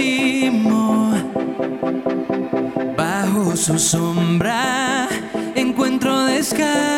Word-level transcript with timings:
Bajo 2.97 3.55
su 3.55 3.79
sombra 3.79 5.07
encuentro 5.55 6.25
descanso. 6.25 6.96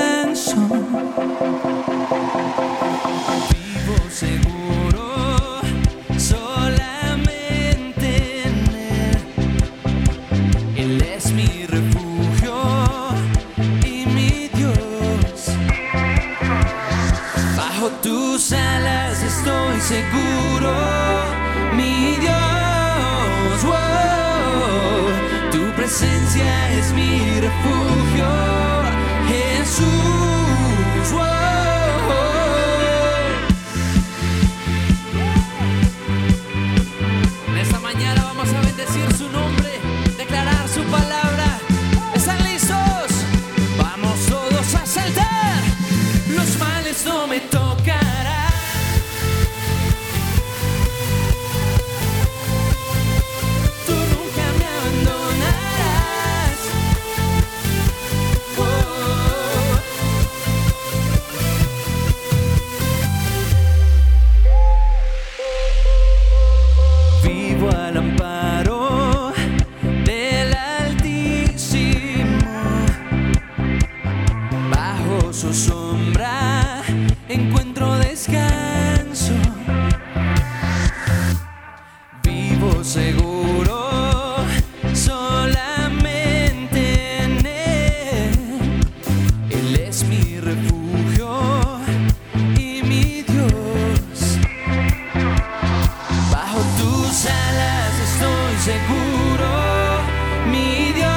Mi 100.51 100.93
Dios. 100.93 101.09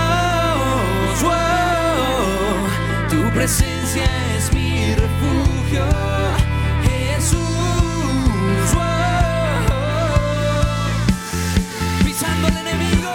Tu 3.09 3.29
presencia 3.33 4.05
es 4.37 4.53
mi 4.53 4.95
refugio, 4.95 5.85
Jesús. 6.83 7.39
Pisando 12.05 12.47
al 12.47 12.57
enemigo, 12.57 13.11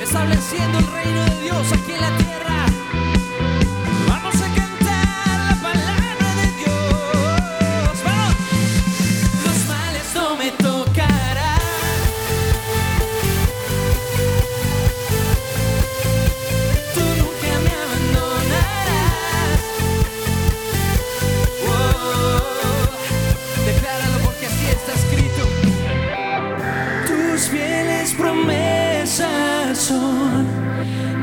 estableciendo 0.00 0.78
el 0.78 0.86
reino 0.92 1.24
de 1.24 1.40
Dios 1.42 1.72
aquí 1.72 1.92
en 1.92 2.00
la 2.00 2.16
tierra. 2.18 2.41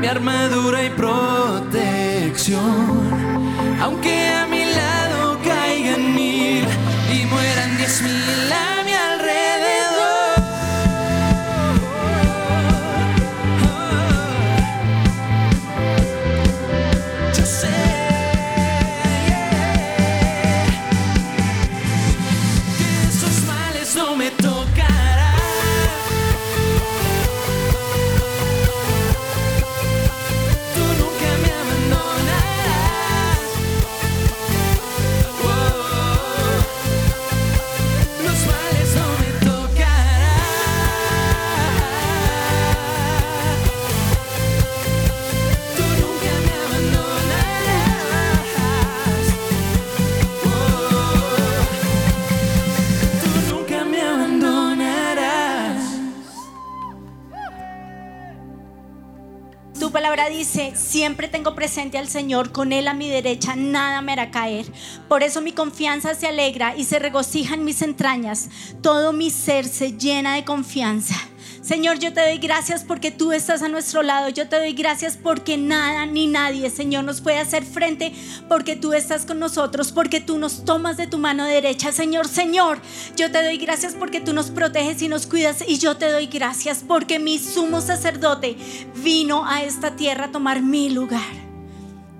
Mi 0.00 0.06
armadura 0.06 0.84
y 0.84 0.90
protección. 0.90 2.60
Aunque 3.80 4.28
a 4.28 4.46
dice, 60.30 60.72
siempre 60.74 61.28
tengo 61.28 61.54
presente 61.54 61.98
al 61.98 62.08
Señor, 62.08 62.52
con 62.52 62.72
Él 62.72 62.88
a 62.88 62.94
mi 62.94 63.08
derecha, 63.08 63.54
nada 63.56 64.00
me 64.00 64.12
hará 64.12 64.30
caer. 64.30 64.66
Por 65.08 65.22
eso 65.22 65.42
mi 65.42 65.52
confianza 65.52 66.14
se 66.14 66.26
alegra 66.26 66.74
y 66.74 66.84
se 66.84 66.98
regocija 66.98 67.54
en 67.54 67.64
mis 67.64 67.82
entrañas. 67.82 68.48
Todo 68.80 69.12
mi 69.12 69.30
ser 69.30 69.66
se 69.66 69.92
llena 69.92 70.34
de 70.34 70.44
confianza. 70.44 71.29
Señor, 71.62 71.98
yo 71.98 72.12
te 72.14 72.22
doy 72.22 72.38
gracias 72.38 72.84
porque 72.84 73.10
tú 73.10 73.32
estás 73.32 73.62
a 73.62 73.68
nuestro 73.68 74.02
lado. 74.02 74.30
Yo 74.30 74.48
te 74.48 74.56
doy 74.56 74.72
gracias 74.72 75.18
porque 75.18 75.58
nada 75.58 76.06
ni 76.06 76.26
nadie, 76.26 76.70
Señor, 76.70 77.04
nos 77.04 77.20
puede 77.20 77.38
hacer 77.38 77.64
frente 77.64 78.12
porque 78.48 78.76
tú 78.76 78.94
estás 78.94 79.26
con 79.26 79.38
nosotros, 79.38 79.92
porque 79.92 80.20
tú 80.20 80.38
nos 80.38 80.64
tomas 80.64 80.96
de 80.96 81.06
tu 81.06 81.18
mano 81.18 81.44
derecha. 81.44 81.92
Señor, 81.92 82.28
Señor, 82.28 82.80
yo 83.14 83.30
te 83.30 83.44
doy 83.44 83.58
gracias 83.58 83.94
porque 83.94 84.20
tú 84.20 84.32
nos 84.32 84.50
proteges 84.50 85.02
y 85.02 85.08
nos 85.08 85.26
cuidas. 85.26 85.62
Y 85.66 85.78
yo 85.78 85.98
te 85.98 86.10
doy 86.10 86.28
gracias 86.28 86.82
porque 86.86 87.18
mi 87.18 87.38
sumo 87.38 87.82
sacerdote 87.82 88.56
vino 89.02 89.44
a 89.46 89.62
esta 89.62 89.96
tierra 89.96 90.26
a 90.26 90.32
tomar 90.32 90.62
mi 90.62 90.88
lugar. 90.88 91.50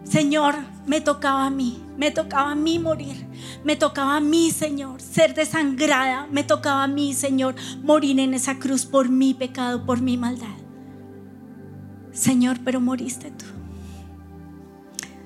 Señor, 0.04 0.56
me 0.86 1.00
tocaba 1.00 1.46
a 1.46 1.50
mí, 1.50 1.82
me 1.96 2.10
tocaba 2.10 2.50
a 2.50 2.54
mí 2.56 2.78
morir, 2.78 3.26
me 3.64 3.76
tocaba 3.76 4.16
a 4.16 4.20
mí, 4.20 4.50
Señor, 4.50 5.00
ser 5.00 5.34
desangrada, 5.34 6.26
me 6.30 6.44
tocaba 6.44 6.84
a 6.84 6.88
mí, 6.88 7.14
Señor, 7.14 7.54
morir 7.82 8.18
en 8.20 8.34
esa 8.34 8.58
cruz 8.58 8.86
por 8.86 9.08
mi 9.08 9.34
pecado, 9.34 9.84
por 9.86 10.00
mi 10.00 10.16
maldad. 10.16 10.56
Señor, 12.12 12.58
pero 12.64 12.80
moriste 12.80 13.30
tú. 13.30 13.46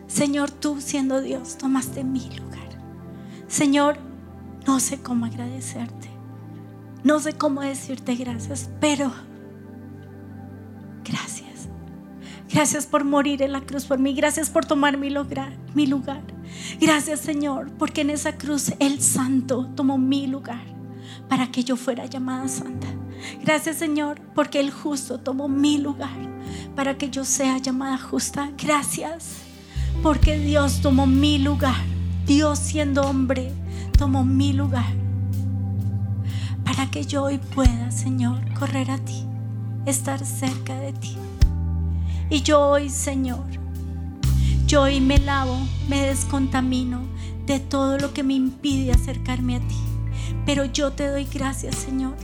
Señor, 0.06 0.50
tú 0.50 0.80
siendo 0.80 1.20
Dios, 1.20 1.58
tomaste 1.58 2.04
mi 2.04 2.30
lugar. 2.36 2.68
Señor, 3.48 3.96
no 4.66 4.80
sé 4.80 4.98
cómo 5.00 5.26
agradecerte, 5.26 6.08
no 7.02 7.18
sé 7.20 7.32
cómo 7.34 7.60
decirte 7.62 8.14
gracias, 8.14 8.70
pero 8.80 9.12
gracias. 11.04 11.43
Gracias 12.52 12.86
por 12.86 13.04
morir 13.04 13.42
en 13.42 13.52
la 13.52 13.60
cruz 13.62 13.84
por 13.86 13.98
mí. 13.98 14.14
Gracias 14.14 14.50
por 14.50 14.64
tomar 14.64 14.96
mi 14.96 15.10
lugar. 15.10 15.52
Gracias 16.80 17.20
Señor, 17.20 17.70
porque 17.78 18.02
en 18.02 18.10
esa 18.10 18.36
cruz 18.36 18.72
el 18.78 19.00
santo 19.00 19.68
tomó 19.74 19.98
mi 19.98 20.26
lugar 20.26 20.64
para 21.28 21.50
que 21.50 21.64
yo 21.64 21.76
fuera 21.76 22.06
llamada 22.06 22.48
santa. 22.48 22.86
Gracias 23.42 23.76
Señor, 23.76 24.20
porque 24.34 24.60
el 24.60 24.70
justo 24.70 25.18
tomó 25.18 25.48
mi 25.48 25.78
lugar 25.78 26.34
para 26.76 26.96
que 26.96 27.10
yo 27.10 27.24
sea 27.24 27.58
llamada 27.58 27.98
justa. 27.98 28.50
Gracias, 28.62 29.36
porque 30.02 30.38
Dios 30.38 30.80
tomó 30.80 31.06
mi 31.06 31.38
lugar. 31.38 31.82
Dios 32.26 32.58
siendo 32.58 33.02
hombre, 33.02 33.52
tomó 33.98 34.24
mi 34.24 34.52
lugar 34.52 35.04
para 36.64 36.90
que 36.90 37.04
yo 37.04 37.24
hoy 37.24 37.38
pueda, 37.38 37.90
Señor, 37.90 38.40
correr 38.54 38.90
a 38.90 38.98
ti, 38.98 39.26
estar 39.86 40.24
cerca 40.24 40.74
de 40.80 40.92
ti. 40.94 41.16
Y 42.30 42.42
yo 42.42 42.60
hoy, 42.60 42.88
Señor, 42.88 43.44
yo 44.66 44.82
hoy 44.82 45.00
me 45.00 45.18
lavo, 45.18 45.58
me 45.88 46.00
descontamino 46.00 47.02
de 47.46 47.60
todo 47.60 47.98
lo 47.98 48.14
que 48.14 48.22
me 48.22 48.34
impide 48.34 48.92
acercarme 48.92 49.56
a 49.56 49.60
ti. 49.60 49.76
Pero 50.46 50.64
yo 50.64 50.92
te 50.92 51.08
doy 51.08 51.26
gracias, 51.26 51.74
Señor, 51.76 52.14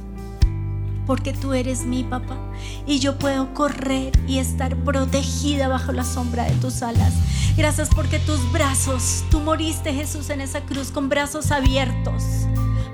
porque 1.07 1.33
tú 1.33 1.53
eres 1.53 1.85
mi 1.85 2.03
papá 2.03 2.39
y 2.87 2.99
yo 2.99 3.19
puedo 3.19 3.53
correr 3.53 4.13
y 4.27 4.39
estar 4.39 4.75
protegida 4.77 5.69
bajo 5.69 5.93
la 5.93 6.05
sombra 6.05 6.45
de 6.45 6.55
tus 6.55 6.83
alas. 6.83 7.15
Gracias 7.57 7.91
porque 7.95 8.19
tus 8.21 8.51
brazos, 8.53 9.25
tú 9.31 9.41
moriste 9.41 9.93
Jesús 9.93 10.31
en 10.31 10.41
esa 10.41 10.63
cruz 10.63 10.91
con 10.91 11.09
brazos 11.09 11.51
abiertos 11.51 12.25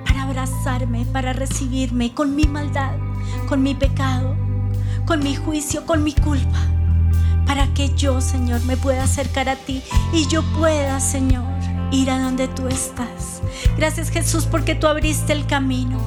para 0.05 0.25
abrazarme, 0.25 1.07
para 1.07 1.33
recibirme 1.33 2.15
con 2.15 2.35
mi 2.35 2.45
maldad, 2.45 2.97
con 3.49 3.63
mi 3.63 3.75
pecado, 3.75 4.35
con 5.05 5.21
mi 5.21 5.37
juicio, 5.37 5.87
con 5.87 6.03
mi 6.03 6.13
culpa, 6.13 6.59
para 7.47 7.73
que 7.75 7.95
yo, 7.95 8.21
Señor, 8.21 8.63
me 8.65 8.77
pueda 8.77 9.05
acercar 9.05 9.49
a 9.49 9.57
ti 9.57 9.83
y 10.13 10.27
yo 10.27 10.43
pueda, 10.59 11.01
Señor, 11.01 11.45
ir 11.91 12.11
a 12.11 12.19
donde 12.19 12.49
tú 12.49 12.67
estás. 12.69 13.41
Gracias 13.77 14.11
Jesús 14.11 14.47
porque 14.47 14.75
tú 14.75 14.87
abriste 14.87 15.33
el 15.33 15.47
camino. 15.47 15.99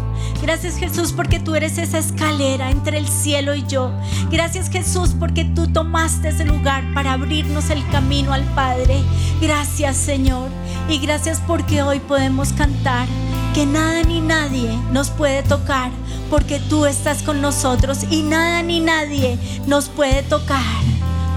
Gracias 0.41 0.77
Jesús 0.77 1.13
porque 1.13 1.39
tú 1.39 1.56
eres 1.56 1.77
esa 1.77 1.97
escalera 1.97 2.71
entre 2.71 2.97
el 2.97 3.07
cielo 3.07 3.56
y 3.56 3.65
yo. 3.68 3.91
Gracias 4.30 4.69
Jesús 4.69 5.15
porque 5.18 5.45
tú 5.45 5.68
tomaste 5.68 6.30
ese 6.30 6.45
lugar 6.45 6.83
para 6.94 7.13
abrirnos 7.13 7.69
el 7.69 7.88
camino 7.89 8.33
al 8.33 8.44
Padre. 8.53 9.01
Gracias 9.42 9.97
Señor. 9.97 10.50
Y 10.89 11.00
gracias 11.00 11.42
porque 11.45 11.81
hoy 11.81 12.00
podemos 12.00 12.51
cantar 12.53 13.07
que 13.53 13.65
nada 13.65 14.03
ni 14.03 14.21
nadie 14.21 14.69
nos 14.92 15.09
puede 15.09 15.44
tocar 15.44 15.92
porque 16.30 16.59
tú 16.59 16.85
estás 16.85 17.24
con 17.24 17.42
nosotros 17.42 18.00
y 18.09 18.21
nada 18.21 18.62
ni 18.62 18.80
nadie 18.80 19.38
nos 19.65 19.89
puede 19.89 20.24
tocar 20.24 20.88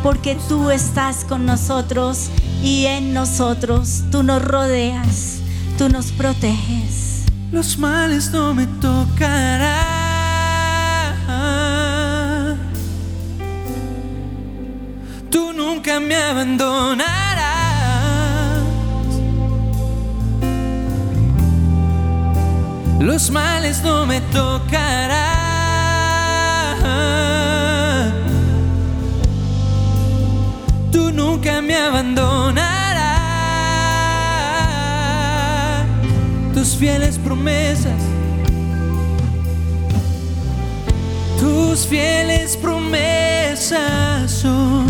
porque 0.02 0.36
tú 0.48 0.70
estás 0.70 1.24
con 1.24 1.46
nosotros 1.46 2.28
y 2.62 2.86
en 2.86 3.14
nosotros 3.14 4.02
tú 4.10 4.22
nos 4.22 4.42
rodeas, 4.42 5.38
tú 5.78 5.88
nos 5.88 6.12
proteges. 6.12 7.24
Los 7.52 7.78
males 7.78 8.30
no 8.30 8.54
me 8.54 8.66
tocarán. 8.66 9.92
Tú 15.30 15.52
nunca 15.52 16.00
me 16.00 16.16
abandonarás. 16.16 17.12
Los 22.98 23.30
males 23.30 23.82
no 23.82 24.06
me 24.06 24.20
tocarán. 24.20 25.41
Nunca 31.42 31.60
me 31.60 31.74
abandonarás. 31.74 32.62
Tus 36.54 36.76
fieles 36.76 37.18
promesas. 37.18 38.00
Tus 41.40 41.84
fieles 41.86 42.56
promesas 42.56 44.30
son 44.30 44.86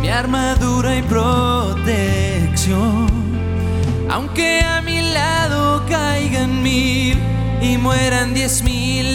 mi 0.00 0.08
armadura 0.08 0.96
y 0.96 1.02
protección. 1.02 1.92
Aunque 4.10 4.60
a 4.62 4.82
mi 4.82 5.00
lado 5.12 5.86
caigan 5.88 6.60
mil 6.62 7.16
y 7.60 7.78
mueran 7.78 8.34
diez 8.34 8.64
mil 8.64 9.14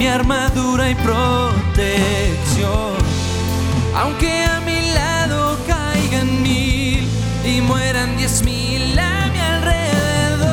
mi 0.00 0.06
armadura 0.06 0.90
y 0.90 0.94
protección. 0.94 1.60
Aunque 3.94 4.44
a 4.44 4.58
mi 4.60 4.80
lado 4.94 5.58
caigan 5.66 6.42
mil 6.42 7.06
y 7.44 7.60
mueran 7.60 8.16
diez 8.16 8.42
mil 8.42 8.98
a 8.98 9.26
mi 9.30 9.38
alrededor. 9.38 10.48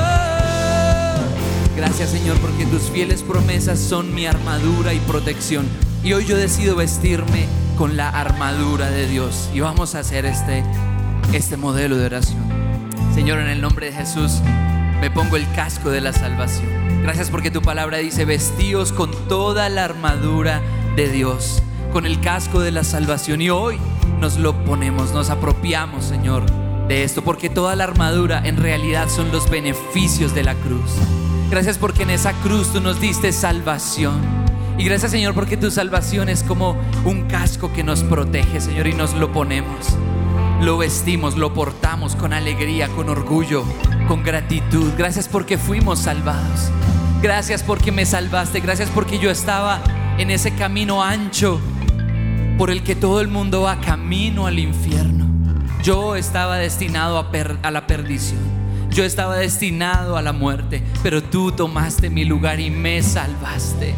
Gracias 1.78 2.10
Señor 2.10 2.36
porque 2.40 2.66
tus 2.66 2.90
fieles 2.90 3.24
promesas 3.24 3.80
son 3.80 4.14
mi 4.14 4.26
armadura 4.26 4.94
y 4.94 5.00
protección. 5.00 5.66
Y 6.04 6.12
hoy 6.12 6.26
yo 6.26 6.36
decido 6.36 6.76
vestirme 6.76 7.46
con 7.78 7.96
la 7.96 8.10
armadura 8.10 8.90
de 8.90 9.08
Dios. 9.08 9.50
Y 9.54 9.62
vamos 9.62 9.96
a 9.96 10.00
hacer 10.00 10.26
este, 10.26 10.66
este 11.32 11.56
modelo 11.56 11.96
de 11.96 12.08
oración. 12.08 12.44
Señor, 13.16 13.40
en 13.40 13.48
el 13.48 13.62
nombre 13.62 13.86
de 13.86 13.94
Jesús, 13.94 14.42
me 15.02 15.12
pongo 15.12 15.36
el 15.36 15.50
casco 15.54 15.90
de 15.90 16.02
la 16.02 16.14
salvación. 16.14 16.68
Gracias 17.04 17.30
porque 17.30 17.52
tu 17.52 17.62
palabra 17.62 17.98
dice, 17.98 18.26
vestíos 18.26 18.92
con 18.92 19.12
toda 19.28 19.70
la 19.70 19.86
armadura 19.86 20.62
de 20.96 21.10
Dios, 21.10 21.62
con 21.94 22.06
el 22.06 22.20
casco 22.20 22.60
de 22.60 22.72
la 22.72 22.84
salvación. 22.84 23.42
Y 23.42 23.50
hoy 23.50 23.78
nos 24.20 24.38
lo 24.38 24.66
ponemos, 24.66 25.14
nos 25.14 25.30
apropiamos, 25.30 26.06
Señor, 26.06 26.44
de 26.88 27.04
esto, 27.04 27.24
porque 27.24 27.50
toda 27.50 27.76
la 27.76 27.84
armadura 27.84 28.42
en 28.44 28.58
realidad 28.58 29.08
son 29.10 29.32
los 29.32 29.50
beneficios 29.50 30.34
de 30.34 30.44
la 30.44 30.56
cruz. 30.56 30.92
Gracias 31.50 31.78
porque 31.78 32.04
en 32.04 32.10
esa 32.10 32.34
cruz 32.34 32.74
tú 32.74 32.82
nos 32.82 33.00
diste 33.00 33.32
salvación. 33.32 34.20
Y 34.78 34.84
gracias 34.84 35.12
Señor 35.12 35.34
porque 35.34 35.58
tu 35.58 35.72
salvación 35.72 36.30
es 36.30 36.44
como 36.44 36.76
un 37.04 37.24
casco 37.28 37.72
que 37.74 37.84
nos 37.84 38.04
protege, 38.04 38.62
Señor, 38.62 38.88
y 38.88 38.94
nos 38.94 39.14
lo 39.14 39.32
ponemos. 39.32 39.98
Lo 40.62 40.77
vestimos, 40.77 41.38
lo 41.38 41.54
portamos 41.54 42.15
con 42.15 42.33
alegría, 42.33 42.89
con 42.89 43.09
orgullo, 43.09 43.63
con 44.07 44.24
gratitud. 44.24 44.92
Gracias 44.98 45.27
porque 45.27 45.57
fuimos 45.57 46.00
salvados. 46.00 46.71
Gracias 47.21 47.62
porque 47.62 47.92
me 47.92 48.06
salvaste. 48.06 48.59
Gracias 48.59 48.89
porque 48.89 49.19
yo 49.19 49.30
estaba 49.30 49.81
en 50.18 50.31
ese 50.31 50.56
camino 50.56 51.04
ancho 51.04 51.62
por 52.57 52.71
el 52.71 52.83
que 52.83 52.95
todo 52.95 53.21
el 53.21 53.27
mundo 53.27 53.62
va 53.62 53.80
camino 53.81 54.48
al 54.48 54.57
infierno. 54.57 55.27
Yo 55.83 56.15
estaba 56.15 56.57
destinado 56.57 57.19
a, 57.19 57.30
a 57.62 57.71
la 57.71 57.86
perdición. 57.86 58.39
Yo 58.89 59.03
estaba 59.03 59.36
destinado 59.36 60.17
a 60.17 60.24
la 60.24 60.34
muerte, 60.34 60.84
pero 61.03 61.22
tú 61.22 61.51
tomaste 61.51 62.10
mi 62.10 62.25
lugar 62.25 62.60
y 62.60 62.72
me 62.72 63.03
salvaste. 63.03 63.93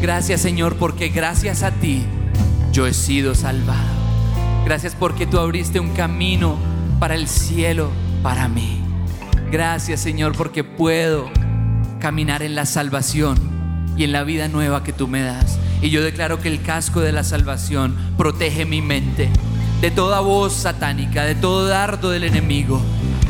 Gracias 0.00 0.40
Señor, 0.40 0.76
porque 0.76 1.08
gracias 1.08 1.64
a 1.64 1.72
ti 1.72 2.04
yo 2.70 2.86
he 2.86 2.94
sido 2.94 3.34
salvado. 3.34 3.99
Gracias 4.64 4.94
porque 4.94 5.26
tú 5.26 5.38
abriste 5.38 5.80
un 5.80 5.90
camino 5.94 6.56
para 6.98 7.14
el 7.14 7.28
cielo 7.28 7.90
para 8.22 8.48
mí. 8.48 8.80
Gracias 9.50 10.00
Señor 10.00 10.36
porque 10.36 10.62
puedo 10.64 11.30
caminar 11.98 12.42
en 12.42 12.54
la 12.54 12.66
salvación 12.66 13.38
y 13.96 14.04
en 14.04 14.12
la 14.12 14.24
vida 14.24 14.48
nueva 14.48 14.84
que 14.84 14.92
tú 14.92 15.08
me 15.08 15.22
das. 15.22 15.58
Y 15.82 15.90
yo 15.90 16.02
declaro 16.02 16.40
que 16.40 16.48
el 16.48 16.62
casco 16.62 17.00
de 17.00 17.12
la 17.12 17.24
salvación 17.24 17.96
protege 18.16 18.64
mi 18.64 18.82
mente 18.82 19.30
de 19.80 19.90
toda 19.90 20.20
voz 20.20 20.52
satánica, 20.52 21.24
de 21.24 21.34
todo 21.34 21.66
dardo 21.66 22.10
del 22.10 22.24
enemigo. 22.24 22.82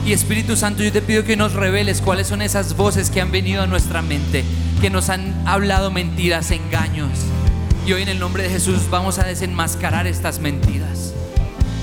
Y 0.04 0.12
Espíritu 0.12 0.56
Santo, 0.56 0.82
yo 0.82 0.90
te 0.90 1.02
pido 1.02 1.24
que 1.24 1.36
nos 1.36 1.52
reveles 1.52 2.00
cuáles 2.00 2.26
son 2.26 2.42
esas 2.42 2.76
voces 2.76 3.10
que 3.10 3.20
han 3.20 3.30
venido 3.30 3.62
a 3.62 3.66
nuestra 3.66 4.02
mente, 4.02 4.44
que 4.80 4.90
nos 4.90 5.10
han 5.10 5.46
hablado 5.46 5.90
mentiras, 5.90 6.50
engaños. 6.50 7.10
Y 7.86 7.92
hoy 7.92 8.02
en 8.02 8.08
el 8.08 8.18
nombre 8.18 8.42
de 8.42 8.50
Jesús 8.50 8.88
vamos 8.90 9.18
a 9.18 9.24
desenmascarar 9.24 10.06
estas 10.06 10.40
mentiras. 10.40 11.09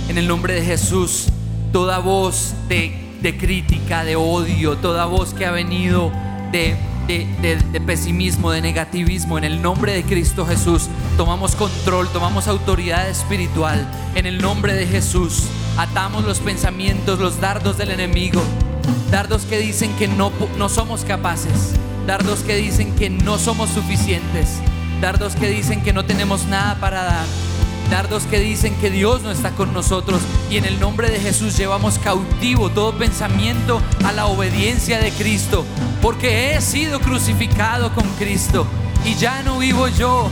En 0.09 0.17
el 0.17 0.27
nombre 0.27 0.53
de 0.53 0.63
Jesús, 0.63 1.25
toda 1.73 1.99
voz 1.99 2.53
de, 2.69 2.91
de 3.21 3.37
crítica, 3.37 4.03
de 4.03 4.15
odio, 4.15 4.77
toda 4.77 5.05
voz 5.05 5.33
que 5.33 5.45
ha 5.45 5.51
venido 5.51 6.11
de, 6.51 6.75
de- 7.07 7.27
de- 7.41 7.81
pesimismo, 7.81 8.51
de 8.51 8.61
negativismo, 8.61 9.37
en 9.37 9.43
el 9.43 9.61
nombre 9.61 9.93
de 9.93 10.03
Cristo 10.03 10.45
Jesús, 10.45 10.87
tomamos 11.17 11.55
control, 11.55 12.07
tomamos 12.09 12.47
autoridad 12.47 13.09
espiritual. 13.09 13.85
En 14.15 14.25
el 14.25 14.39
nombre 14.41 14.73
de 14.73 14.87
Jesús, 14.87 15.43
atamos 15.77 16.23
los 16.23 16.39
pensamientos, 16.39 17.19
los 17.19 17.39
dardos 17.39 17.77
del 17.77 17.91
enemigo, 17.91 18.41
dardos 19.11 19.43
que 19.43 19.59
dicen 19.59 19.93
que 19.97 20.07
no, 20.07 20.31
no 20.57 20.69
somos 20.69 21.03
capaces, 21.03 21.73
dardos 22.07 22.39
que 22.39 22.55
dicen 22.55 22.95
que 22.95 23.09
no 23.09 23.37
somos 23.37 23.69
suficientes, 23.69 24.59
dardos 25.01 25.35
que 25.35 25.49
dicen 25.49 25.81
que 25.83 25.93
no 25.93 26.05
tenemos 26.05 26.45
nada 26.45 26.75
para 26.79 27.03
dar. 27.03 27.25
Dardos 27.89 28.23
que 28.23 28.39
dicen 28.39 28.75
que 28.75 28.89
Dios 28.89 29.21
no 29.21 29.31
está 29.31 29.51
con 29.51 29.73
nosotros. 29.73 30.21
Y 30.49 30.57
en 30.57 30.65
el 30.65 30.79
nombre 30.79 31.09
de 31.09 31.19
Jesús 31.19 31.57
llevamos 31.57 31.99
cautivo 31.99 32.69
todo 32.69 32.97
pensamiento 32.97 33.81
a 34.03 34.11
la 34.11 34.27
obediencia 34.27 34.99
de 34.99 35.11
Cristo, 35.11 35.65
porque 36.01 36.55
he 36.55 36.61
sido 36.61 36.99
crucificado 36.99 37.93
con 37.93 38.07
Cristo 38.17 38.67
y 39.05 39.15
ya 39.15 39.41
no 39.43 39.59
vivo 39.59 39.87
yo, 39.87 40.29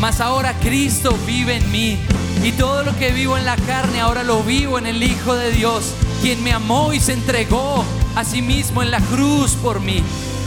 mas 0.00 0.20
ahora 0.20 0.54
Cristo 0.60 1.16
vive 1.26 1.56
en 1.56 1.70
mí. 1.70 1.98
Y 2.44 2.52
todo 2.52 2.82
lo 2.82 2.96
que 2.96 3.12
vivo 3.12 3.36
en 3.36 3.44
la 3.44 3.56
carne 3.56 4.00
ahora 4.00 4.22
lo 4.22 4.42
vivo 4.42 4.78
en 4.78 4.86
el 4.86 5.02
Hijo 5.02 5.34
de 5.34 5.52
Dios 5.52 5.92
quien 6.22 6.44
me 6.44 6.52
amó 6.52 6.92
y 6.92 7.00
se 7.00 7.14
entregó 7.14 7.84
a 8.14 8.24
sí 8.24 8.42
mismo 8.42 8.80
en 8.80 8.92
la 8.92 9.00
cruz 9.00 9.54
por 9.54 9.80
mí. 9.80 10.04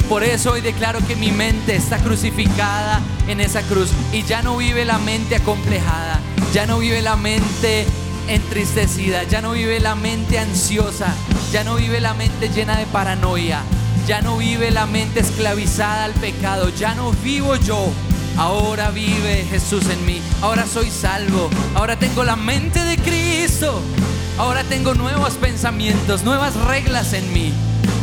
Por 0.07 0.23
eso 0.23 0.53
hoy 0.53 0.61
declaro 0.61 0.99
que 1.05 1.17
mi 1.17 1.31
mente 1.31 1.75
está 1.75 1.97
crucificada 1.97 3.01
en 3.27 3.41
esa 3.41 3.61
cruz 3.63 3.89
y 4.13 4.23
ya 4.23 4.41
no 4.41 4.55
vive 4.55 4.85
la 4.85 4.99
mente 4.99 5.35
acomplejada, 5.35 6.21
ya 6.53 6.65
no 6.65 6.79
vive 6.79 7.01
la 7.01 7.15
mente 7.15 7.85
entristecida, 8.27 9.23
ya 9.23 9.41
no 9.41 9.51
vive 9.51 9.79
la 9.79 9.95
mente 9.95 10.39
ansiosa, 10.39 11.13
ya 11.51 11.63
no 11.63 11.75
vive 11.75 12.01
la 12.01 12.13
mente 12.13 12.49
llena 12.49 12.77
de 12.77 12.85
paranoia, 12.85 13.61
ya 14.07 14.21
no 14.21 14.37
vive 14.37 14.71
la 14.71 14.85
mente 14.85 15.19
esclavizada 15.19 16.05
al 16.05 16.13
pecado, 16.13 16.69
ya 16.69 16.95
no 16.95 17.11
vivo 17.23 17.55
yo. 17.55 17.91
Ahora 18.37 18.91
vive 18.91 19.45
Jesús 19.49 19.85
en 19.89 20.05
mí, 20.05 20.21
ahora 20.41 20.65
soy 20.65 20.89
salvo, 20.89 21.49
ahora 21.73 21.97
tengo 21.97 22.23
la 22.23 22.35
mente 22.35 22.83
de 22.83 22.97
Cristo, 22.97 23.81
ahora 24.37 24.63
tengo 24.65 24.93
nuevos 24.93 25.35
pensamientos, 25.35 26.23
nuevas 26.23 26.55
reglas 26.55 27.13
en 27.13 27.31
mí. 27.31 27.53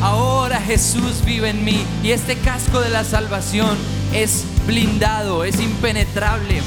Ahora 0.01 0.61
Jesús 0.61 1.25
vive 1.25 1.51
en 1.51 1.65
mí 1.65 1.85
y 2.03 2.11
este 2.11 2.37
casco 2.37 2.81
de 2.81 2.89
la 2.89 3.05
salvación 3.05 3.77
es 4.13 4.45
blindado, 4.67 5.45
es 5.45 5.61
impenetrable. 5.61 6.61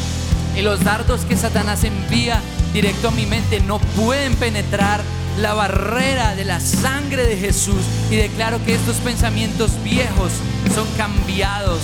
Y 0.58 0.62
los 0.62 0.84
dardos 0.84 1.22
que 1.22 1.36
Satanás 1.36 1.84
envía 1.84 2.42
directo 2.74 3.10
a 3.10 3.12
mi 3.12 3.26
mente 3.26 3.60
no 3.60 3.80
pueden 3.80 4.36
penetrar 4.36 5.02
la 5.38 5.54
barrera 5.54 6.36
de 6.36 6.46
la 6.46 6.60
sangre 6.60 7.26
de 7.26 7.38
Jesús. 7.38 7.84
Y 8.10 8.16
declaro 8.16 8.64
que 8.66 8.76
estos 8.76 8.98
pensamientos 8.98 9.72
viejos 9.84 10.32
son 10.74 10.88
cambiados. 10.98 11.82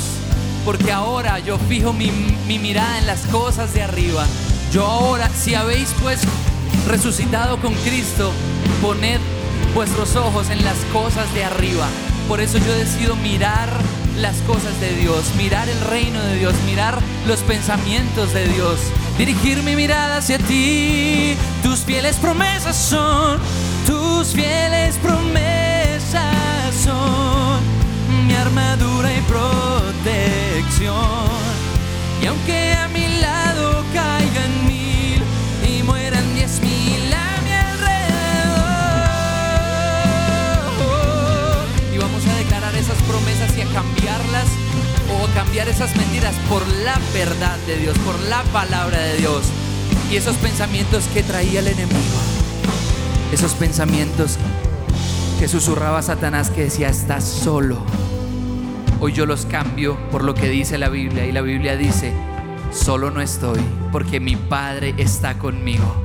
Porque 0.63 0.91
ahora 0.91 1.39
yo 1.39 1.57
fijo 1.57 1.91
mi, 1.91 2.11
mi 2.47 2.59
mirada 2.59 2.99
en 2.99 3.07
las 3.07 3.21
cosas 3.27 3.73
de 3.73 3.83
arriba. 3.83 4.25
Yo 4.71 4.85
ahora, 4.85 5.29
si 5.29 5.55
habéis 5.55 5.93
pues 6.01 6.21
resucitado 6.87 7.59
con 7.59 7.73
Cristo, 7.73 8.31
poned 8.81 9.19
vuestros 9.73 10.15
ojos 10.15 10.49
en 10.49 10.63
las 10.63 10.77
cosas 10.93 11.33
de 11.33 11.43
arriba. 11.43 11.87
Por 12.31 12.39
eso 12.39 12.59
yo 12.59 12.73
decido 12.75 13.17
mirar 13.17 13.69
las 14.15 14.37
cosas 14.47 14.79
de 14.79 14.95
Dios, 14.95 15.25
mirar 15.35 15.67
el 15.67 15.77
reino 15.81 16.17
de 16.21 16.37
Dios, 16.37 16.53
mirar 16.65 16.97
los 17.27 17.41
pensamientos 17.41 18.33
de 18.33 18.47
Dios, 18.47 18.79
dirigir 19.17 19.61
mi 19.63 19.75
mirada 19.75 20.15
hacia 20.15 20.37
ti. 20.37 21.35
Tus 21.61 21.79
fieles 21.79 22.15
promesas 22.15 22.77
son, 22.77 23.37
tus 23.85 24.29
fieles 24.29 24.95
promesas 25.03 26.73
son 26.81 27.59
mi 28.25 28.33
armadura 28.33 29.13
y 29.13 29.19
protección. 29.23 30.95
Y 32.23 32.27
aunque 32.27 32.75
a 32.75 32.87
mi 32.87 33.19
lado 33.19 33.40
esas 45.83 45.97
mentiras 45.97 46.35
por 46.47 46.61
la 46.67 46.99
verdad 47.11 47.57
de 47.65 47.75
Dios, 47.75 47.97
por 47.99 48.19
la 48.29 48.43
palabra 48.53 48.99
de 48.99 49.17
Dios. 49.17 49.45
Y 50.11 50.15
esos 50.15 50.35
pensamientos 50.35 51.05
que 51.11 51.23
traía 51.23 51.59
el 51.59 51.67
enemigo, 51.69 52.19
esos 53.33 53.55
pensamientos 53.55 54.37
que 55.39 55.47
susurraba 55.47 56.03
Satanás 56.03 56.51
que 56.51 56.65
decía, 56.65 56.87
estás 56.87 57.23
solo. 57.23 57.83
Hoy 58.99 59.13
yo 59.13 59.25
los 59.25 59.47
cambio 59.47 59.97
por 60.11 60.23
lo 60.23 60.35
que 60.35 60.49
dice 60.49 60.77
la 60.77 60.89
Biblia 60.89 61.25
y 61.25 61.31
la 61.31 61.41
Biblia 61.41 61.75
dice, 61.75 62.13
solo 62.71 63.09
no 63.09 63.19
estoy 63.19 63.59
porque 63.91 64.19
mi 64.19 64.35
Padre 64.35 64.93
está 64.99 65.39
conmigo. 65.39 65.95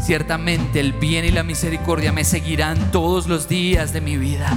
Ciertamente 0.00 0.78
el 0.78 0.92
bien 0.92 1.24
y 1.24 1.32
la 1.32 1.42
misericordia 1.42 2.12
me 2.12 2.22
seguirán 2.22 2.92
todos 2.92 3.26
los 3.26 3.48
días 3.48 3.92
de 3.92 4.00
mi 4.00 4.16
vida, 4.16 4.56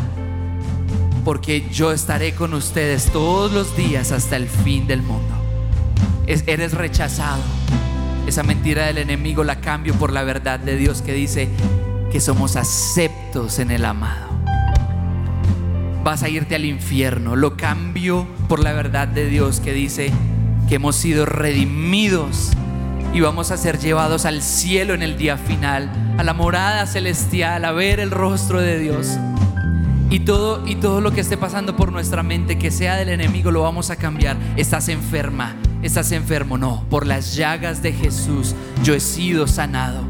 porque 1.27 1.67
yo 1.73 1.91
estaré 1.91 2.33
con 2.33 2.53
ustedes 2.53 3.11
todos 3.11 3.51
los 3.51 3.75
días 3.75 4.13
hasta 4.13 4.37
el 4.37 4.47
fin 4.47 4.87
del 4.87 5.01
mundo. 5.01 5.35
Es- 6.25 6.45
eres 6.47 6.71
rechazado. 6.73 7.41
Esa 8.27 8.43
mentira 8.43 8.85
del 8.85 8.97
enemigo 8.97 9.43
la 9.43 9.59
cambio 9.59 9.93
por 9.95 10.13
la 10.13 10.23
verdad 10.23 10.57
de 10.57 10.77
Dios 10.77 11.01
que 11.01 11.11
dice 11.11 11.49
que 12.13 12.21
somos 12.21 12.55
aceptos 12.55 13.59
en 13.59 13.71
el 13.71 13.83
amado 13.83 14.25
vas 16.01 16.23
a 16.23 16.29
irte 16.29 16.55
al 16.55 16.63
infierno. 16.63 17.35
Lo 17.35 17.57
cambio 17.57 18.25
por 18.47 18.61
la 18.63 18.71
verdad 18.71 19.09
de 19.09 19.25
Dios 19.25 19.59
que 19.59 19.73
dice 19.73 20.09
que 20.69 20.75
hemos 20.75 20.95
sido 20.95 21.25
redimidos 21.25 22.51
y 23.13 23.19
vamos 23.19 23.51
a 23.51 23.57
ser 23.57 23.77
llevados 23.79 24.23
al 24.23 24.41
cielo 24.41 24.93
en 24.93 25.03
el 25.03 25.17
día 25.17 25.35
final, 25.35 25.91
a 26.17 26.23
la 26.23 26.31
morada 26.33 26.85
celestial, 26.87 27.65
a 27.65 27.73
ver 27.73 27.99
el 27.99 28.11
rostro 28.11 28.61
de 28.61 28.79
Dios. 28.79 29.17
Y 30.09 30.21
todo, 30.21 30.65
y 30.65 30.75
todo 30.75 31.01
lo 31.01 31.11
que 31.11 31.19
esté 31.19 31.35
pasando 31.35 31.75
por 31.75 31.91
nuestra 31.91 32.23
mente, 32.23 32.57
que 32.57 32.71
sea 32.71 32.95
del 32.95 33.09
enemigo, 33.09 33.51
lo 33.51 33.63
vamos 33.63 33.89
a 33.89 33.97
cambiar. 33.97 34.37
Estás 34.55 34.87
enferma, 34.87 35.55
estás 35.83 36.13
enfermo. 36.13 36.57
No, 36.57 36.85
por 36.89 37.05
las 37.05 37.35
llagas 37.35 37.83
de 37.83 37.91
Jesús 37.91 38.55
yo 38.83 38.93
he 38.93 39.01
sido 39.01 39.47
sanado. 39.47 40.03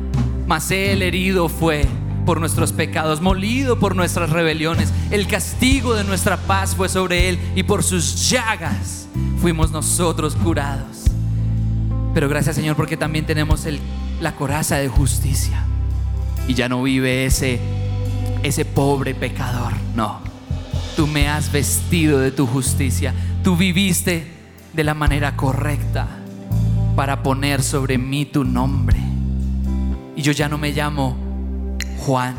Mas 0.46 0.70
el 0.70 1.02
herido 1.02 1.50
fue 1.50 1.86
por 2.28 2.40
nuestros 2.40 2.74
pecados, 2.74 3.22
molido 3.22 3.80
por 3.80 3.96
nuestras 3.96 4.30
rebeliones. 4.30 4.94
El 5.10 5.28
castigo 5.28 5.96
de 5.96 6.04
nuestra 6.04 6.38
paz 6.38 6.76
fue 6.76 6.90
sobre 6.90 7.30
él 7.30 7.40
y 7.56 7.64
por 7.64 7.84
sus 7.84 8.30
llagas 8.30 9.08
fuimos 9.42 9.72
nosotros 9.72 10.36
curados. 10.36 11.06
Pero 12.14 12.30
gracias 12.30 12.56
Señor 12.56 12.76
porque 12.76 12.98
también 12.98 13.26
tenemos 13.26 13.66
la 14.22 14.36
coraza 14.36 14.76
de 14.76 14.90
justicia. 14.90 15.64
Y 16.48 16.54
ya 16.54 16.70
no 16.70 16.84
vive 16.84 17.26
ese, 17.26 17.60
ese 18.48 18.66
pobre 18.66 19.14
pecador. 19.14 19.74
No, 19.96 20.20
tú 20.96 21.08
me 21.08 21.28
has 21.28 21.52
vestido 21.52 22.20
de 22.20 22.32
tu 22.32 22.48
justicia. 22.48 23.14
Tú 23.44 23.56
viviste 23.56 24.32
de 24.74 24.84
la 24.84 24.94
manera 24.94 25.36
correcta 25.36 26.08
para 26.96 27.24
poner 27.24 27.62
sobre 27.62 27.98
mí 27.98 28.26
tu 28.26 28.44
nombre. 28.44 29.00
Y 30.16 30.22
yo 30.22 30.32
ya 30.32 30.50
no 30.50 30.58
me 30.58 30.72
llamo 30.72 31.16
Juan, 32.00 32.36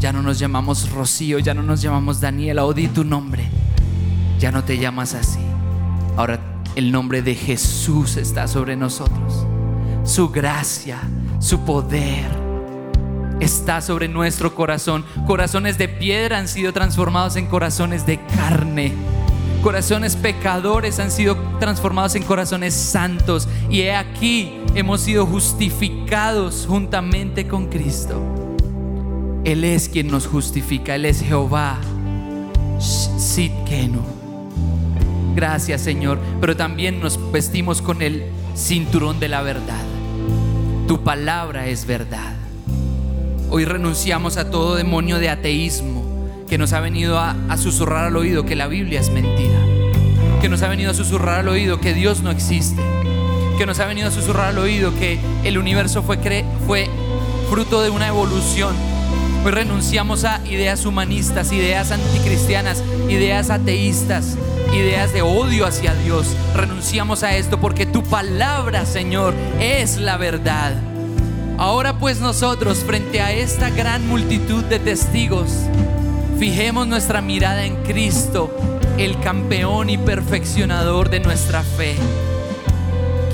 ya 0.00 0.12
no 0.12 0.22
nos 0.22 0.38
llamamos 0.38 0.90
Rocío, 0.90 1.38
ya 1.38 1.54
no 1.54 1.62
nos 1.62 1.82
llamamos 1.82 2.20
Daniela, 2.20 2.64
o 2.64 2.74
di 2.74 2.88
tu 2.88 3.04
nombre. 3.04 3.48
Ya 4.38 4.50
no 4.50 4.64
te 4.64 4.78
llamas 4.78 5.14
así. 5.14 5.40
Ahora 6.16 6.40
el 6.74 6.90
nombre 6.90 7.22
de 7.22 7.34
Jesús 7.34 8.16
está 8.16 8.48
sobre 8.48 8.76
nosotros. 8.76 9.46
Su 10.04 10.30
gracia, 10.30 10.98
su 11.38 11.60
poder 11.60 12.49
está 13.40 13.80
sobre 13.80 14.06
nuestro 14.08 14.54
corazón. 14.54 15.04
Corazones 15.26 15.78
de 15.78 15.88
piedra 15.88 16.38
han 16.38 16.48
sido 16.48 16.72
transformados 16.72 17.36
en 17.36 17.46
corazones 17.46 18.06
de 18.06 18.20
carne. 18.36 18.92
Corazones 19.62 20.16
pecadores 20.16 21.00
han 21.00 21.10
sido 21.10 21.36
transformados 21.58 22.14
en 22.14 22.22
corazones 22.22 22.74
santos. 22.74 23.48
Y 23.68 23.80
he 23.80 23.94
aquí 23.94 24.60
hemos 24.74 25.00
sido 25.00 25.26
justificados 25.26 26.66
juntamente 26.68 27.48
con 27.48 27.66
Cristo. 27.66 28.22
Él 29.44 29.64
es 29.64 29.88
quien 29.88 30.08
nos 30.08 30.26
justifica. 30.26 30.94
Él 30.94 31.06
es 31.06 31.20
Jehová. 31.20 31.78
Sitkenu. 32.78 34.02
Gracias 35.34 35.80
Señor. 35.80 36.18
Pero 36.40 36.56
también 36.56 37.00
nos 37.00 37.18
vestimos 37.32 37.82
con 37.82 38.02
el 38.02 38.24
cinturón 38.54 39.20
de 39.20 39.28
la 39.28 39.42
verdad. 39.42 39.84
Tu 40.86 41.02
palabra 41.02 41.66
es 41.66 41.86
verdad. 41.86 42.39
Hoy 43.52 43.64
renunciamos 43.64 44.36
a 44.36 44.48
todo 44.48 44.76
demonio 44.76 45.18
de 45.18 45.28
ateísmo 45.28 46.04
que 46.48 46.56
nos 46.56 46.72
ha 46.72 46.78
venido 46.78 47.18
a, 47.18 47.34
susurrar 47.56 48.04
al 48.04 48.16
oído 48.16 48.44
que 48.44 48.54
la 48.54 48.68
Biblia 48.68 49.00
es 49.00 49.10
mentira. 49.10 49.58
Que 50.40 50.48
nos 50.48 50.62
ha 50.62 50.68
venido 50.68 50.92
a 50.92 50.94
susurrar 50.94 51.40
al 51.40 51.48
oído 51.48 51.80
que 51.80 51.92
Dios 51.92 52.22
no 52.22 52.30
existe. 52.30 52.80
Que 53.58 53.66
nos 53.66 53.80
ha 53.80 53.86
venido 53.86 54.06
a 54.06 54.12
susurrar 54.12 54.50
al 54.50 54.58
oído 54.58 54.94
que 54.94 55.18
el 55.42 55.58
universo 55.58 56.04
fue, 56.04 56.44
fue 56.64 56.88
fruto 57.50 57.82
de 57.82 57.90
una 57.90 58.06
evolución. 58.06 58.72
Hoy 59.44 59.50
renunciamos 59.50 60.24
a 60.24 60.40
ideas 60.46 60.86
humanistas, 60.86 61.50
ideas 61.50 61.90
anticristianas, 61.90 62.84
ideas 63.08 63.50
ateístas, 63.50 64.36
ideas 64.72 65.12
de 65.12 65.22
odio 65.22 65.66
hacia 65.66 65.92
Dios. 65.94 66.36
Renunciamos 66.54 67.24
a 67.24 67.36
esto 67.36 67.60
porque 67.60 67.84
tu 67.84 68.04
palabra, 68.04 68.86
Señor, 68.86 69.34
es 69.58 69.96
la 69.96 70.18
verdad. 70.18 70.89
Ahora 71.60 71.98
pues 71.98 72.20
nosotros, 72.20 72.78
frente 72.78 73.20
a 73.20 73.32
esta 73.32 73.68
gran 73.68 74.08
multitud 74.08 74.64
de 74.64 74.78
testigos, 74.78 75.50
fijemos 76.38 76.86
nuestra 76.86 77.20
mirada 77.20 77.66
en 77.66 77.76
Cristo, 77.82 78.50
el 78.96 79.20
campeón 79.20 79.90
y 79.90 79.98
perfeccionador 79.98 81.10
de 81.10 81.20
nuestra 81.20 81.62
fe, 81.62 81.96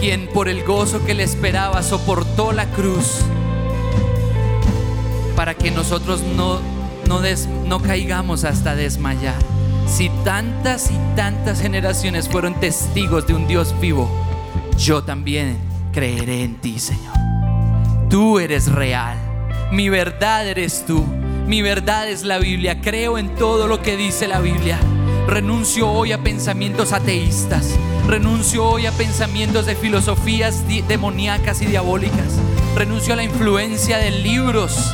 quien 0.00 0.26
por 0.26 0.48
el 0.48 0.64
gozo 0.64 1.04
que 1.04 1.14
le 1.14 1.22
esperaba 1.22 1.84
soportó 1.84 2.50
la 2.50 2.66
cruz 2.66 3.20
para 5.36 5.54
que 5.54 5.70
nosotros 5.70 6.20
no, 6.36 6.58
no, 7.06 7.20
des- 7.20 7.46
no 7.64 7.80
caigamos 7.80 8.42
hasta 8.42 8.74
desmayar. 8.74 9.36
Si 9.86 10.08
tantas 10.24 10.90
y 10.90 10.98
tantas 11.14 11.60
generaciones 11.60 12.28
fueron 12.28 12.58
testigos 12.58 13.24
de 13.28 13.34
un 13.34 13.46
Dios 13.46 13.72
vivo, 13.80 14.10
yo 14.76 15.04
también 15.04 15.58
creeré 15.92 16.42
en 16.42 16.56
ti, 16.56 16.80
Señor. 16.80 17.15
Tú 18.08 18.38
eres 18.38 18.70
real, 18.70 19.18
mi 19.72 19.88
verdad 19.88 20.46
eres 20.46 20.84
tú, 20.86 21.04
Mi 21.46 21.62
verdad 21.62 22.08
es 22.08 22.24
la 22.24 22.38
Biblia. 22.38 22.80
Creo 22.80 23.18
en 23.18 23.34
todo 23.36 23.68
lo 23.68 23.80
que 23.80 23.96
dice 23.96 24.26
la 24.26 24.40
Biblia. 24.40 24.78
Renuncio 25.28 25.88
hoy 25.88 26.10
a 26.10 26.18
pensamientos 26.18 26.92
ateístas. 26.92 27.76
Renuncio 28.08 28.64
hoy 28.64 28.86
a 28.86 28.92
pensamientos 28.92 29.66
de 29.66 29.76
filosofías 29.76 30.64
demoníacas 30.88 31.62
y 31.62 31.66
diabólicas. 31.66 32.40
Renuncio 32.74 33.12
a 33.12 33.16
la 33.16 33.22
influencia 33.22 33.98
de 33.98 34.10
libros 34.10 34.92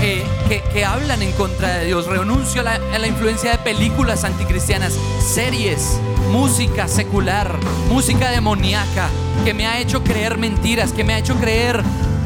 que, 0.00 0.62
que, 0.72 0.84
hablan 0.84 1.22
en 1.22 1.32
contra 1.32 1.76
de 1.76 1.84
Dios. 1.86 2.06
Renuncio 2.06 2.62
a 2.62 2.64
la, 2.64 2.80
a 2.94 2.98
la 2.98 3.06
influencia 3.06 3.52
de 3.52 3.58
películas 3.58 4.24
anticristianas, 4.24 4.98
series, 5.20 6.00
música 6.30 6.88
secular, 6.88 7.58
música 7.90 8.30
demoníaca, 8.30 9.08
que 9.44 9.52
me 9.52 9.66
ha 9.66 9.78
hecho 9.78 10.02
creer 10.02 10.38
mentiras, 10.38 10.92
que 10.92 11.04
me 11.04 11.12
ha 11.12 11.18
hecho 11.18 11.36
creer 11.36 11.82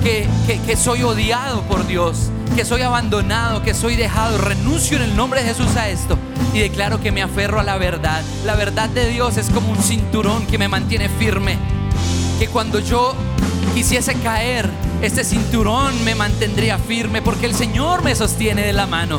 que, 0.07 0.77
soy 0.77 1.03
odiado 1.03 1.63
por 1.63 1.87
Dios, 1.87 2.31
que 2.55 2.65
soy 2.65 2.83
abandonado, 2.83 3.63
que 3.63 3.75
soy 3.75 3.97
dejado. 3.97 4.39
Renuncio 4.39 4.97
en 4.97 5.03
el 5.03 5.17
nombre 5.17 5.43
de 5.43 5.49
Jesús 5.49 5.75
a 5.77 5.89
esto 5.89 6.17
y 6.55 6.61
declaro 6.61 7.01
que 7.01 7.11
me 7.11 7.23
aferro 7.23 7.59
a 7.59 7.65
la 7.65 7.77
verdad. 7.77 8.23
La 8.45 8.55
verdad 8.55 8.89
de 8.89 9.09
Dios 9.09 9.37
es 9.37 9.51
como 9.51 9.73
un 9.73 9.83
cinturón 9.83 10.47
que 10.47 10.59
me 10.59 10.69
mantiene 10.69 11.09
firme. 11.09 11.59
Que 12.39 12.47
cuando 12.47 12.79
yo 12.79 13.15
quisiese 13.75 14.15
caer, 14.15 14.71
este 15.03 15.25
cinturón 15.25 16.05
me 16.05 16.15
mantendría 16.15 16.79
firme 16.79 17.21
porque 17.21 17.47
el 17.47 17.55
Señor 17.55 18.05
me 18.05 18.15
sostiene 18.15 18.63
de 18.63 18.73
la 18.73 18.87
mano. 18.87 19.19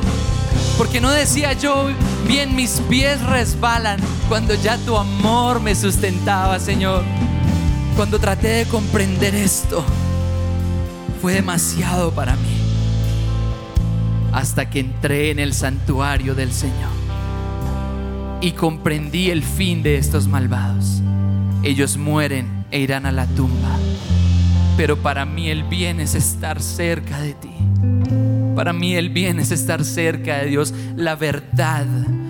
Porque 0.77 1.01
no 1.01 1.11
decía 1.11 1.51
yo, 1.53 1.87
bien 2.27 2.55
mis 2.55 2.79
pies 2.87 3.21
resbalan 3.23 3.99
cuando 4.29 4.53
ya 4.53 4.77
tu 4.77 4.95
amor 4.95 5.59
me 5.59 5.75
sustentaba, 5.75 6.59
Señor. 6.59 7.03
Cuando 7.97 8.19
traté 8.19 8.47
de 8.49 8.65
comprender 8.65 9.33
esto, 9.33 9.83
fue 11.27 11.33
demasiado 11.33 12.11
para 12.11 12.37
mí. 12.37 12.57
Hasta 14.31 14.69
que 14.69 14.79
entré 14.79 15.29
en 15.29 15.39
el 15.39 15.53
santuario 15.53 16.35
del 16.35 16.53
Señor 16.53 16.89
y 18.39 18.51
comprendí 18.53 19.29
el 19.29 19.43
fin 19.43 19.83
de 19.83 19.97
estos 19.97 20.25
malvados. 20.29 21.01
Ellos 21.63 21.97
mueren 21.97 22.65
e 22.71 22.79
irán 22.79 23.05
a 23.05 23.11
la 23.11 23.25
tumba. 23.25 23.77
Pero 24.77 24.95
para 24.99 25.25
mí 25.25 25.49
el 25.49 25.63
bien 25.63 25.99
es 25.99 26.15
estar 26.15 26.61
cerca 26.61 27.19
de 27.19 27.33
ti. 27.33 27.51
Para 28.55 28.71
mí 28.71 28.95
el 28.95 29.09
bien 29.09 29.41
es 29.41 29.51
estar 29.51 29.83
cerca 29.83 30.37
de 30.37 30.45
Dios. 30.45 30.73
La 30.95 31.17
verdad 31.17 31.85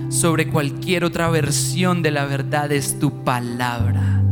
sobre 0.09 0.49
cualquier 0.49 1.03
otra 1.03 1.29
versión 1.29 2.01
de 2.01 2.09
la 2.09 2.25
verdad 2.25 2.71
es 2.71 2.97
tu 2.97 3.23
palabra. 3.23 4.23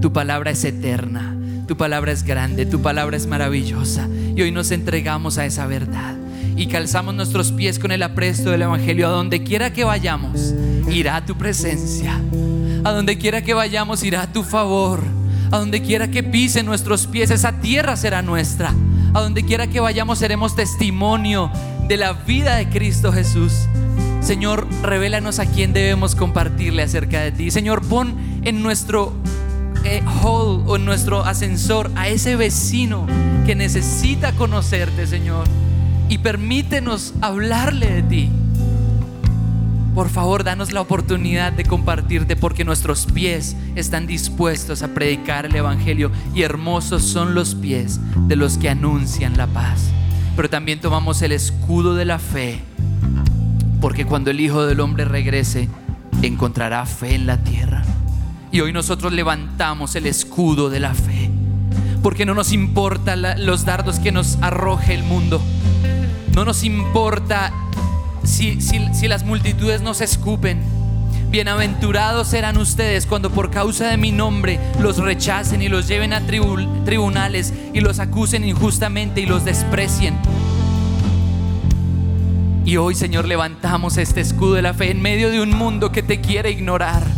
Tu 0.00 0.10
palabra 0.10 0.52
es 0.52 0.64
eterna. 0.64 1.35
Tu 1.66 1.76
palabra 1.76 2.12
es 2.12 2.22
grande. 2.22 2.66
Tu 2.66 2.80
palabra 2.80 3.16
es 3.16 3.26
maravillosa. 3.26 4.08
Y 4.34 4.42
hoy 4.42 4.52
nos 4.52 4.70
entregamos 4.70 5.38
a 5.38 5.46
esa 5.46 5.66
verdad. 5.66 6.14
Y 6.56 6.68
calzamos 6.68 7.14
nuestros 7.14 7.52
pies 7.52 7.78
con 7.78 7.90
el 7.90 8.02
apresto 8.02 8.50
del 8.50 8.62
Evangelio 8.62 9.08
a 9.08 9.10
donde 9.10 9.42
quiera 9.42 9.72
que 9.72 9.84
vayamos 9.84 10.54
irá 10.90 11.24
tu 11.24 11.36
presencia. 11.36 12.20
A 12.84 12.92
donde 12.92 13.18
quiera 13.18 13.42
que 13.42 13.54
vayamos 13.54 14.04
irá 14.04 14.32
tu 14.32 14.42
favor. 14.42 15.00
A 15.50 15.58
donde 15.58 15.82
quiera 15.82 16.08
que 16.08 16.22
pisen 16.22 16.66
nuestros 16.66 17.06
pies, 17.06 17.30
esa 17.30 17.60
tierra 17.60 17.96
será 17.96 18.22
nuestra. 18.22 18.72
A 19.12 19.20
donde 19.20 19.44
quiera 19.44 19.66
que 19.66 19.80
vayamos 19.80 20.18
seremos 20.18 20.54
testimonio 20.54 21.50
de 21.88 21.96
la 21.96 22.12
vida 22.12 22.56
de 22.56 22.68
Cristo 22.68 23.12
Jesús. 23.12 23.68
Señor, 24.20 24.66
revélanos 24.82 25.38
a 25.38 25.46
quién 25.46 25.72
debemos 25.72 26.14
compartirle 26.14 26.82
acerca 26.82 27.20
de 27.20 27.32
ti. 27.32 27.50
Señor, 27.50 27.86
pon 27.86 28.14
en 28.42 28.62
nuestro 28.62 29.14
hall 30.22 30.62
o 30.66 30.76
en 30.76 30.84
nuestro 30.84 31.24
ascensor 31.24 31.90
a 31.94 32.08
ese 32.08 32.36
vecino 32.36 33.06
que 33.44 33.54
necesita 33.54 34.32
conocerte, 34.32 35.06
Señor. 35.06 35.46
Y 36.08 36.18
permítenos 36.18 37.14
hablarle 37.20 37.90
de 37.90 38.02
ti. 38.02 38.30
Por 39.94 40.10
favor, 40.10 40.44
danos 40.44 40.72
la 40.72 40.82
oportunidad 40.82 41.52
de 41.52 41.64
compartirte 41.64 42.36
porque 42.36 42.64
nuestros 42.64 43.06
pies 43.06 43.56
están 43.74 44.06
dispuestos 44.06 44.82
a 44.82 44.88
predicar 44.88 45.46
el 45.46 45.56
Evangelio 45.56 46.10
y 46.34 46.42
hermosos 46.42 47.02
son 47.02 47.34
los 47.34 47.54
pies 47.54 47.98
de 48.28 48.36
los 48.36 48.58
que 48.58 48.68
anuncian 48.68 49.36
la 49.36 49.46
paz. 49.46 49.90
Pero 50.36 50.50
también 50.50 50.80
tomamos 50.80 51.22
el 51.22 51.32
escudo 51.32 51.94
de 51.94 52.04
la 52.04 52.18
fe 52.18 52.60
porque 53.80 54.04
cuando 54.04 54.30
el 54.30 54.40
Hijo 54.40 54.66
del 54.66 54.80
Hombre 54.80 55.04
regrese, 55.04 55.68
encontrará 56.22 56.84
fe 56.86 57.14
en 57.14 57.26
la 57.26 57.42
tierra. 57.44 57.84
Y 58.56 58.60
hoy 58.62 58.72
nosotros 58.72 59.12
levantamos 59.12 59.96
el 59.96 60.06
escudo 60.06 60.70
de 60.70 60.80
la 60.80 60.94
fe 60.94 61.30
porque 62.02 62.24
no 62.24 62.32
nos 62.32 62.52
importa 62.52 63.14
los 63.14 63.66
dardos 63.66 63.98
que 63.98 64.12
nos 64.12 64.38
arroje 64.40 64.94
el 64.94 65.02
mundo. 65.02 65.42
No 66.34 66.46
nos 66.46 66.64
importa 66.64 67.52
si, 68.24 68.58
las 69.08 69.24
multitudes 69.26 69.82
nos 69.82 70.00
escupen. 70.00 70.62
Bienaventurados 71.28 72.28
serán 72.28 72.56
ustedes 72.56 73.04
cuando 73.04 73.28
por 73.28 73.50
causa 73.50 73.88
de 73.88 73.98
mi 73.98 74.10
nombre 74.10 74.58
los 74.80 74.96
rechacen 74.96 75.60
y 75.60 75.68
los 75.68 75.86
lleven 75.86 76.14
a 76.14 76.22
tribunales 76.26 77.52
y 77.74 77.80
los 77.80 77.98
acusen 77.98 78.42
injustamente 78.42 79.20
y 79.20 79.26
los 79.26 79.44
desprecien. 79.44 80.16
Y 82.64 82.78
hoy, 82.78 82.94
Señor, 82.94 83.26
levantamos 83.26 83.98
este 83.98 84.22
escudo 84.22 84.54
de 84.54 84.62
la 84.62 84.72
fe 84.72 84.92
en 84.92 85.02
medio 85.02 85.30
de 85.30 85.42
un 85.42 85.50
mundo 85.50 85.92
que 85.92 86.02
te 86.02 86.22
quiere 86.22 86.50
ignorar. 86.50 87.15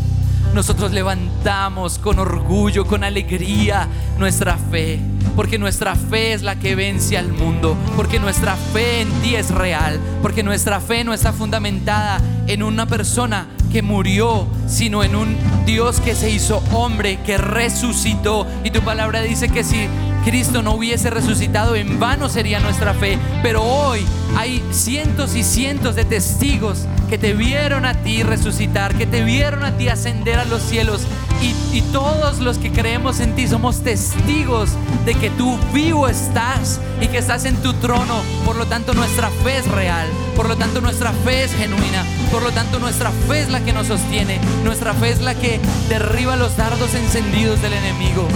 Nosotros 0.59 0.90
levantamos 0.90 2.01
con 2.01 2.18
orgullo, 2.18 2.85
con 2.85 3.05
alegría 3.05 3.87
nuestra 4.18 4.57
fe 4.57 4.99
porque 5.37 5.57
nuestra 5.57 5.94
fe 5.94 6.33
es 6.33 6.42
la 6.42 6.57
que 6.57 6.75
vence 6.75 7.16
al 7.16 7.33
mundo, 7.33 7.77
porque 7.94 8.18
nuestra 8.18 8.57
fe 8.57 9.03
en 9.03 9.09
ti 9.23 9.37
es 9.37 9.53
real, 9.53 10.01
porque 10.21 10.42
nuestra 10.42 10.81
fe 10.81 11.05
no 11.05 11.14
está 11.14 11.33
fundamentada 11.33 12.21
en 12.49 12.64
una 12.64 12.87
persona 12.87 13.47
que 13.71 13.81
murió, 13.81 14.49
sino 14.66 15.05
en 15.05 15.14
un 15.14 15.37
Dios 15.64 16.01
que 16.01 16.16
se 16.16 16.29
hizo 16.29 16.61
hombre, 16.73 17.21
que 17.25 17.38
resucitó. 17.38 18.49
Y 18.64 18.73
tu 18.73 18.81
palabra 18.81 19.23
dice 19.23 19.49
que 19.49 19.62
si 19.62 19.87
Cristo 20.24 20.62
no 20.62 20.72
hubiese 20.72 21.11
resucitado, 21.11 21.76
en 21.76 21.98
vano 21.98 22.28
sería 22.28 22.61
nuestra 22.61 22.94
fe. 22.94 23.18
Pero 23.42 23.62
hoy 23.62 24.04
hay 24.37 24.62
cientos 24.70 25.35
y 25.35 25.42
cientos 25.42 25.94
de 25.94 26.04
testigos 26.04 26.87
que 27.09 27.18
te 27.18 27.33
vieron 27.33 27.85
a 27.85 27.94
ti 28.02 28.22
resucitar, 28.22 28.94
que 28.94 29.07
te 29.07 29.22
vieron 29.22 29.64
a 29.64 29.76
ti 29.76 29.88
ascender 29.88 30.38
a 30.38 30.44
los 30.44 30.62
cielos 30.62 31.07
y, 31.40 31.83
todos 31.92 32.40
los 32.40 32.59
que 32.59 32.70
creemos 32.70 33.20
en 33.20 33.35
ti 33.35 33.46
somos 33.46 33.83
testigos 33.83 34.70
de 35.07 35.14
que 35.14 35.31
tú 35.31 35.59
vivo 35.72 36.07
estás 36.09 36.81
y 37.00 37.07
que 37.07 37.18
estás 37.18 37.44
en 37.44 37.57
tu 37.57 37.72
trono. 37.74 38.22
Por 38.44 38.57
lo 38.57 38.66
tanto, 38.66 38.92
nuestra 38.92 39.31
fe 39.31 39.59
es 39.59 39.68
real. 39.68 40.09
Por 40.37 40.48
lo 40.48 40.57
tanto, 40.57 40.81
nuestra 40.81 41.12
fe 41.12 41.44
es 41.44 41.54
genuina. 41.54 42.04
Por 42.31 42.42
lo 42.42 42.50
tanto, 42.50 42.78
nuestra 42.78 43.11
fe 43.11 43.40
es 43.40 43.48
la 43.48 43.61
que 43.64 43.72
nos 43.72 43.87
sostiene. 43.87 44.38
Nuestra 44.64 44.92
fe 44.92 45.11
es 45.11 45.20
la 45.22 45.35
que 45.35 45.61
derriba 45.88 46.37
los 46.37 46.57
dardos 46.57 46.94
encendidos 46.94 47.62
del 47.62 47.72
enemigo. 47.72 48.28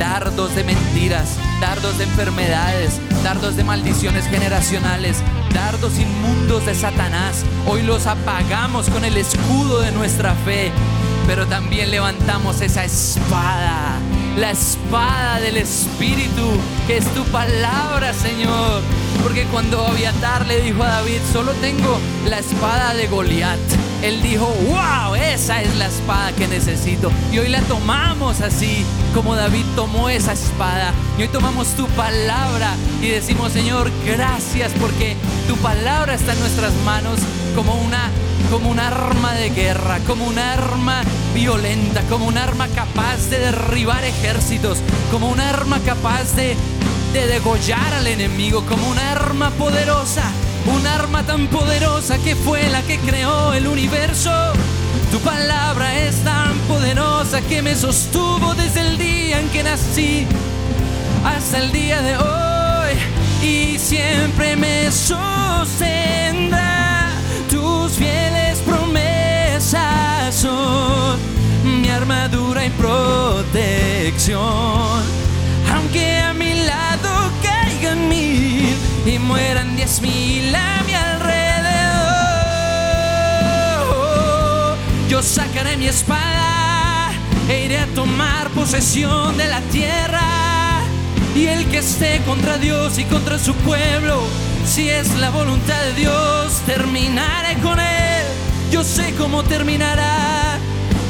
Dardos 0.00 0.56
de 0.56 0.64
mentiras, 0.64 1.36
dardos 1.60 1.98
de 1.98 2.04
enfermedades, 2.04 3.00
dardos 3.22 3.54
de 3.54 3.62
maldiciones 3.62 4.26
generacionales, 4.26 5.22
dardos 5.54 6.00
inmundos 6.00 6.66
de 6.66 6.74
Satanás. 6.74 7.44
Hoy 7.68 7.82
los 7.82 8.08
apagamos 8.08 8.90
con 8.90 9.04
el 9.04 9.16
escudo 9.16 9.80
de 9.82 9.92
nuestra 9.92 10.34
fe 10.34 10.72
pero 11.30 11.46
también 11.46 11.92
levantamos 11.92 12.60
esa 12.60 12.84
espada, 12.84 14.00
la 14.36 14.50
espada 14.50 15.38
del 15.38 15.58
Espíritu, 15.58 16.58
que 16.88 16.96
es 16.96 17.04
tu 17.14 17.22
palabra, 17.26 18.12
Señor. 18.12 18.82
Porque 19.22 19.44
cuando 19.44 19.86
Abiatar 19.86 20.44
le 20.48 20.60
dijo 20.60 20.82
a 20.82 20.88
David, 20.88 21.20
solo 21.32 21.52
tengo 21.60 22.00
la 22.28 22.40
espada 22.40 22.94
de 22.94 23.06
Goliat, 23.06 23.60
él 24.02 24.22
dijo, 24.22 24.46
wow, 24.68 25.14
esa 25.14 25.62
es 25.62 25.76
la 25.76 25.86
espada 25.86 26.32
que 26.32 26.48
necesito. 26.48 27.10
Y 27.32 27.38
hoy 27.38 27.48
la 27.48 27.60
tomamos 27.62 28.40
así, 28.40 28.84
como 29.14 29.34
David 29.34 29.64
tomó 29.76 30.08
esa 30.08 30.32
espada. 30.32 30.92
Y 31.18 31.22
hoy 31.22 31.28
tomamos 31.28 31.68
tu 31.76 31.86
palabra 31.88 32.74
y 33.02 33.08
decimos, 33.08 33.52
Señor, 33.52 33.90
gracias 34.06 34.72
porque 34.80 35.16
tu 35.46 35.56
palabra 35.56 36.14
está 36.14 36.32
en 36.32 36.40
nuestras 36.40 36.72
manos 36.84 37.18
como 37.54 37.74
una 37.74 38.10
como 38.50 38.70
un 38.70 38.80
arma 38.80 39.32
de 39.34 39.50
guerra, 39.50 40.00
como 40.08 40.26
un 40.26 40.36
arma 40.36 41.02
violenta, 41.34 42.02
como 42.08 42.26
un 42.26 42.36
arma 42.36 42.66
capaz 42.68 43.28
de 43.30 43.38
derribar 43.38 44.02
ejércitos, 44.02 44.78
como 45.12 45.28
un 45.28 45.38
arma 45.38 45.78
capaz 45.86 46.34
de, 46.34 46.56
de 47.12 47.26
degollar 47.28 47.94
al 47.94 48.08
enemigo, 48.08 48.64
como 48.66 48.88
un 48.88 48.98
arma 48.98 49.50
poderosa, 49.50 50.32
un 50.66 50.86
arma 50.86 51.24
tan 51.24 51.48
poderosa 51.48 52.18
que 52.18 52.36
fue 52.36 52.68
la 52.68 52.82
que 52.82 52.98
creó 52.98 53.52
el 53.52 53.66
universo. 53.66 54.30
Tu 55.10 55.18
palabra 55.20 55.98
es 55.98 56.22
tan 56.22 56.58
poderosa 56.68 57.40
que 57.42 57.62
me 57.62 57.74
sostuvo 57.74 58.54
desde 58.54 58.80
el 58.80 58.98
día 58.98 59.40
en 59.40 59.48
que 59.48 59.62
nací 59.62 60.26
hasta 61.24 61.58
el 61.58 61.72
día 61.72 62.00
de 62.02 62.16
hoy 62.16 62.94
y 63.42 63.78
siempre 63.78 64.56
me 64.56 64.90
sostendrá 64.92 65.50
tus 67.48 67.92
fieles 67.92 68.58
promesas 68.58 70.00
son 70.32 71.18
mi 71.64 71.88
armadura 71.88 72.64
y 72.64 72.70
protección. 72.70 74.40
Aunque 75.74 76.18
a 76.18 76.32
y 79.10 79.18
mueran 79.18 79.74
diez 79.76 80.00
mil 80.00 80.54
a 80.54 80.82
mi 80.86 80.94
alrededor. 80.94 81.30
Yo 85.08 85.20
sacaré 85.22 85.76
mi 85.76 85.88
espada 85.88 87.10
e 87.48 87.64
iré 87.64 87.78
a 87.78 87.86
tomar 87.88 88.50
posesión 88.50 89.36
de 89.36 89.48
la 89.48 89.60
tierra. 89.72 90.20
Y 91.34 91.46
el 91.46 91.66
que 91.66 91.78
esté 91.78 92.20
contra 92.24 92.58
Dios 92.58 92.98
y 92.98 93.04
contra 93.04 93.38
su 93.38 93.54
pueblo, 93.54 94.20
si 94.64 94.88
es 94.88 95.16
la 95.18 95.30
voluntad 95.30 95.80
de 95.82 95.94
Dios, 95.94 96.60
terminaré 96.66 97.54
con 97.62 97.80
él. 97.80 98.24
Yo 98.70 98.84
sé 98.84 99.14
cómo 99.18 99.42
terminará. 99.42 100.58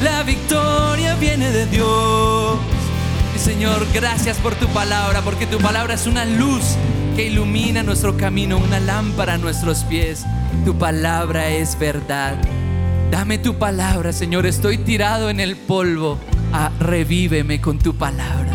La 0.03 0.23
victoria 0.23 1.17
viene 1.17 1.51
de 1.51 1.67
Dios. 1.67 2.59
Y 3.37 3.39
Señor, 3.39 3.87
gracias 3.93 4.39
por 4.39 4.55
tu 4.55 4.69
palabra, 4.69 5.21
porque 5.21 5.47
tu 5.47 5.59
palabra 5.59 5.95
es 5.95 6.07
una 6.07 6.25
luz 6.25 6.77
que 7.17 7.27
ilumina 7.27 7.83
nuestro 7.83 8.17
camino, 8.17 8.59
una 8.59 8.81
lámpara 8.81 9.35
a 9.35 9.39
nuestros 9.39 9.85
pies. 9.85 10.25
Tu 10.65 10.77
palabra 10.77 11.51
es 11.51 11.79
verdad. 11.79 12.37
Dame 13.11 13.39
tu 13.39 13.59
palabra, 13.59 14.13
Señor. 14.13 14.47
Estoy 14.47 14.79
tirado 14.79 15.31
en 15.31 15.41
el 15.41 15.57
polvo. 15.57 16.19
Ah, 16.53 16.71
revíveme 16.79 17.61
con 17.61 17.79
tu 17.79 17.95
palabra. 17.95 18.53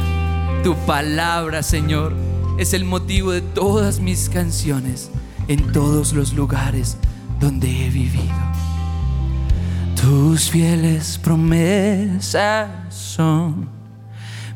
Tu 0.64 0.76
palabra, 0.86 1.62
Señor, 1.64 2.16
es 2.58 2.74
el 2.74 2.86
motivo 2.86 3.32
de 3.32 3.42
todas 3.42 4.00
mis 4.00 4.30
canciones 4.30 5.10
en 5.48 5.72
todos 5.72 6.14
los 6.14 6.34
lugares 6.34 6.98
donde 7.40 7.68
he 7.70 7.90
vivido. 7.90 8.34
Tus 10.02 10.50
fieles 10.50 11.18
promesas 11.18 12.70
son 12.90 13.70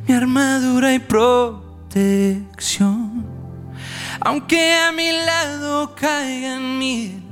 mi 0.08 0.14
armadura 0.14 0.94
y 0.94 1.00
protección. 1.00 1.70
Aunque 4.22 4.74
a 4.74 4.92
mi 4.92 5.12
lado 5.12 5.96
caigan 5.96 6.78
mil 6.78 7.24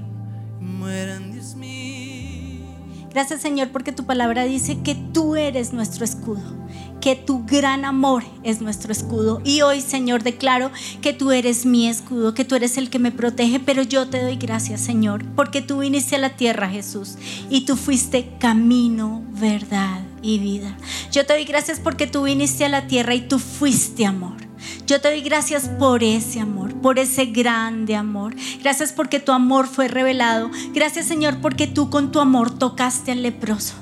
y 0.61 0.63
mueran 0.63 1.33
diez 1.33 1.55
mil. 1.55 2.63
Gracias 3.11 3.41
Señor 3.41 3.69
porque 3.69 3.91
tu 3.91 4.05
palabra 4.05 4.45
dice 4.45 4.79
que 4.83 4.95
tú 4.95 5.35
eres 5.35 5.73
nuestro 5.73 6.05
escudo, 6.05 6.55
que 7.01 7.17
tu 7.17 7.45
gran 7.45 7.83
amor 7.83 8.23
es 8.43 8.61
nuestro 8.61 8.93
escudo. 8.93 9.41
Y 9.43 9.63
hoy 9.63 9.81
Señor 9.81 10.23
declaro 10.23 10.71
que 11.01 11.11
tú 11.11 11.31
eres 11.31 11.65
mi 11.65 11.89
escudo, 11.89 12.33
que 12.33 12.45
tú 12.45 12.55
eres 12.55 12.77
el 12.77 12.89
que 12.89 12.99
me 12.99 13.11
protege, 13.11 13.59
pero 13.59 13.83
yo 13.83 14.07
te 14.07 14.21
doy 14.21 14.37
gracias 14.37 14.79
Señor 14.79 15.25
porque 15.35 15.61
tú 15.61 15.79
viniste 15.79 16.15
a 16.15 16.19
la 16.19 16.37
tierra 16.37 16.69
Jesús 16.69 17.17
y 17.49 17.65
tú 17.65 17.75
fuiste 17.75 18.29
camino, 18.39 19.25
verdad 19.31 20.05
y 20.21 20.39
vida. 20.39 20.77
Yo 21.11 21.25
te 21.25 21.33
doy 21.33 21.43
gracias 21.43 21.81
porque 21.81 22.07
tú 22.07 22.23
viniste 22.23 22.63
a 22.63 22.69
la 22.69 22.87
tierra 22.87 23.13
y 23.13 23.27
tú 23.27 23.39
fuiste 23.39 24.05
amor. 24.05 24.46
Yo 24.85 25.01
te 25.01 25.09
doy 25.09 25.21
gracias 25.21 25.69
por 25.69 26.03
ese 26.03 26.39
amor, 26.39 26.73
por 26.75 26.99
ese 26.99 27.25
grande 27.25 27.95
amor. 27.95 28.35
Gracias 28.61 28.91
porque 28.91 29.19
tu 29.19 29.31
amor 29.31 29.67
fue 29.67 29.87
revelado. 29.87 30.49
Gracias 30.73 31.05
Señor 31.05 31.39
porque 31.41 31.67
tú 31.67 31.89
con 31.89 32.11
tu 32.11 32.19
amor 32.19 32.57
tocaste 32.57 33.11
al 33.11 33.23
leproso. 33.23 33.75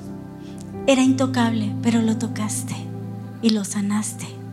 Era 0.87 1.01
intocable, 1.01 1.73
pero 1.81 2.01
lo 2.01 2.17
tocaste 2.17 2.75
y 3.41 3.49
lo 3.49 3.65
sanaste. 3.65 4.44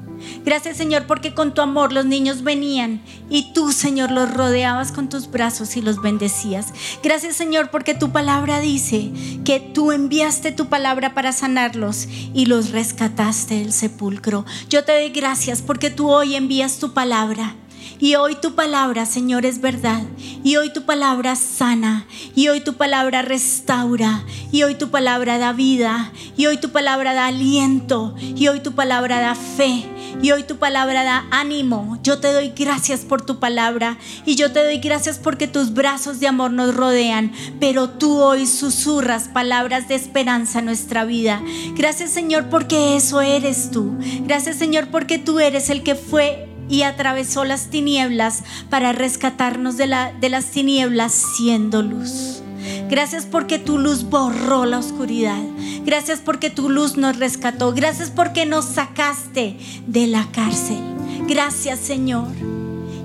Gracias 0.45 0.77
Señor 0.77 1.07
porque 1.07 1.35
con 1.35 1.55
tu 1.55 1.63
amor 1.63 1.93
los 1.93 2.05
niños 2.05 2.43
venían 2.43 3.03
y 3.31 3.53
tú 3.53 3.73
Señor 3.73 4.11
los 4.11 4.33
rodeabas 4.33 4.93
con 4.93 5.09
tus 5.09 5.31
brazos 5.31 5.77
y 5.77 5.83
los 5.83 6.01
bendecías. 6.03 6.73
Gracias 7.03 7.37
Señor 7.37 7.71
porque 7.71 7.95
tu 7.95 8.11
palabra 8.11 8.61
dice 8.61 9.11
que 9.45 9.61
tú 9.61 9.93
enviaste 9.93 10.53
tu 10.53 10.67
palabra 10.67 11.15
para 11.15 11.33
sanarlos 11.33 12.09
y 12.35 12.47
los 12.47 12.71
rescataste 12.71 13.57
del 13.57 13.73
sepulcro. 13.73 14.45
Yo 14.69 14.85
te 14.85 14.93
doy 14.93 15.11
gracias 15.11 15.63
porque 15.63 15.91
tú 15.91 16.11
hoy 16.11 16.35
envías 16.35 16.79
tu 16.79 16.93
palabra 16.93 17.57
y 17.99 18.17
hoy 18.17 18.35
tu 18.35 18.55
palabra, 18.55 19.07
Señor, 19.07 19.47
es 19.47 19.61
verdad. 19.61 20.03
Y 20.43 20.57
hoy 20.57 20.73
tu 20.73 20.83
palabra 20.83 21.37
sana. 21.37 22.05
Y 22.35 22.49
hoy 22.49 22.61
tu 22.61 22.75
palabra 22.75 23.23
restaura. 23.23 24.25
Y 24.51 24.65
hoy 24.65 24.75
tu 24.75 24.91
palabra 24.91 25.39
da 25.39 25.53
vida. 25.53 26.13
Y 26.37 26.47
hoy 26.47 26.57
tu 26.57 26.71
palabra 26.71 27.15
da 27.15 27.27
aliento. 27.27 28.17
Y 28.19 28.49
hoy 28.49 28.61
tu 28.61 28.73
palabra 28.73 29.21
da 29.21 29.37
fe. 29.37 29.85
Y 30.21 30.33
hoy 30.33 30.43
tu 30.43 30.57
palabra 30.57 31.05
da 31.05 31.27
ánimo. 31.31 31.99
Yo 32.03 32.19
te 32.19 32.33
doy 32.33 32.53
gracias 32.57 33.01
por 33.01 33.25
tu 33.25 33.39
palabra. 33.39 33.99
Y 34.27 34.35
yo 34.35 34.53
te 34.53 34.65
doy 34.65 34.79
gracias 34.79 35.19
porque 35.19 35.47
tus 35.47 35.73
brazos 35.73 36.19
de 36.19 36.27
amor 36.27 36.51
nos 36.51 36.75
rodean. 36.75 37.33
Pero 37.61 37.89
tú 37.89 38.19
hoy 38.19 38.47
susurras 38.47 39.29
palabras 39.29 39.89
de 39.89 39.95
esperanza 39.95 40.59
a 40.59 40.63
nuestra 40.63 41.05
vida. 41.05 41.41
Gracias 41.77 42.11
Señor 42.11 42.49
porque 42.51 42.97
eso 42.97 43.21
eres 43.21 43.71
tú. 43.71 43.95
Gracias 44.25 44.57
Señor 44.57 44.89
porque 44.89 45.19
tú 45.19 45.39
eres 45.39 45.71
el 45.71 45.83
que 45.83 45.95
fue 45.95 46.52
y 46.69 46.83
atravesó 46.83 47.45
las 47.45 47.69
tinieblas 47.69 48.45
para 48.71 48.93
rescatarnos 48.93 49.77
de, 49.77 49.87
la, 49.87 50.13
de 50.13 50.29
las 50.29 50.51
tinieblas 50.51 51.13
siendo 51.37 51.83
luz. 51.83 52.43
Gracias 52.89 53.27
porque 53.27 53.59
tu 53.59 53.79
luz 53.79 54.05
borró 54.05 54.67
la 54.67 54.79
oscuridad. 54.79 55.43
Gracias 55.85 56.21
porque 56.21 56.51
tu 56.51 56.69
luz 56.69 56.97
nos 56.97 57.19
rescató. 57.19 57.73
Gracias 57.73 58.11
porque 58.11 58.47
nos 58.47 58.65
sacaste 58.65 59.57
de 59.87 60.07
la 60.07 60.27
cárcel. 60.33 60.79
Gracias 61.27 61.79
Señor. 61.81 62.29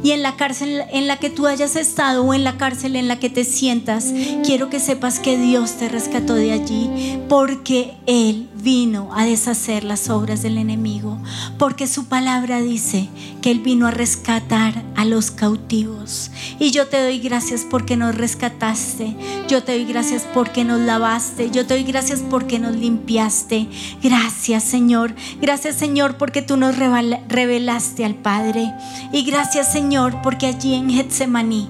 Y 0.08 0.14
en 0.14 0.24
la 0.24 0.38
cárcel 0.38 0.84
en 0.94 1.06
la 1.06 1.18
que 1.18 1.30
tú 1.30 1.48
hayas 1.48 1.76
estado 1.76 2.24
o 2.24 2.34
en 2.34 2.46
la 2.46 2.56
cárcel 2.56 2.96
en 2.96 3.10
la 3.10 3.20
que 3.20 3.30
te 3.30 3.44
sientas, 3.44 4.14
quiero 4.46 4.70
que 4.70 4.80
sepas 4.80 5.20
que 5.20 5.38
Dios 5.38 5.74
te 5.74 5.90
rescató 5.90 6.34
de 6.34 6.54
allí 6.54 7.20
porque 7.28 7.94
Él 8.06 8.48
vino 8.56 9.10
a 9.14 9.26
deshacer 9.26 9.84
las 9.84 10.10
obras 10.10 10.42
del 10.42 10.58
enemigo, 10.58 11.20
porque 11.58 11.88
su 11.88 12.06
palabra 12.06 12.62
dice 12.62 13.10
que 13.42 13.52
Él 13.52 13.60
vino 13.60 13.86
a 13.86 13.92
rescatar 13.92 14.82
a 14.96 15.04
los 15.04 15.30
cautivos. 15.30 16.32
Y 16.58 16.72
yo 16.72 16.88
te 16.88 17.04
doy 17.04 17.20
gracias 17.20 17.66
porque 17.70 17.98
nos 17.98 18.16
rescataste, 18.16 19.14
yo 19.50 19.64
te 19.64 19.74
doy 19.74 19.84
gracias 19.84 20.26
porque 20.34 20.64
nos 20.64 20.80
lavaste, 20.80 21.52
yo 21.52 21.68
te 21.68 21.74
doy 21.74 21.84
gracias 21.84 22.22
porque 22.30 22.60
nos 22.60 22.78
limpiaste. 22.78 23.68
Gracias 24.02 24.64
Señor, 24.64 25.14
gracias 25.42 25.76
Señor 25.76 26.18
porque 26.18 26.42
tú 26.42 26.56
nos 26.56 26.78
revelaste 26.78 28.06
al 28.06 28.16
Padre. 28.16 28.74
Y 29.12 29.24
gracias 29.24 29.70
Señor 29.70 29.97
porque 30.24 30.46
allí 30.46 30.76
en 30.76 30.92
Getsemaní 30.92 31.68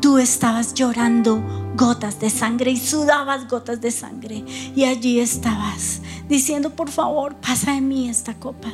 tú 0.00 0.16
estabas 0.16 0.72
llorando 0.72 1.42
gotas 1.76 2.18
de 2.18 2.30
sangre 2.30 2.70
y 2.70 2.78
sudabas 2.78 3.48
gotas 3.48 3.82
de 3.82 3.90
sangre. 3.90 4.44
Y 4.74 4.84
allí 4.84 5.20
estabas 5.20 6.00
diciendo, 6.26 6.70
por 6.70 6.90
favor, 6.90 7.34
pasa 7.36 7.72
de 7.72 7.82
mí 7.82 8.08
esta 8.08 8.34
copa, 8.34 8.68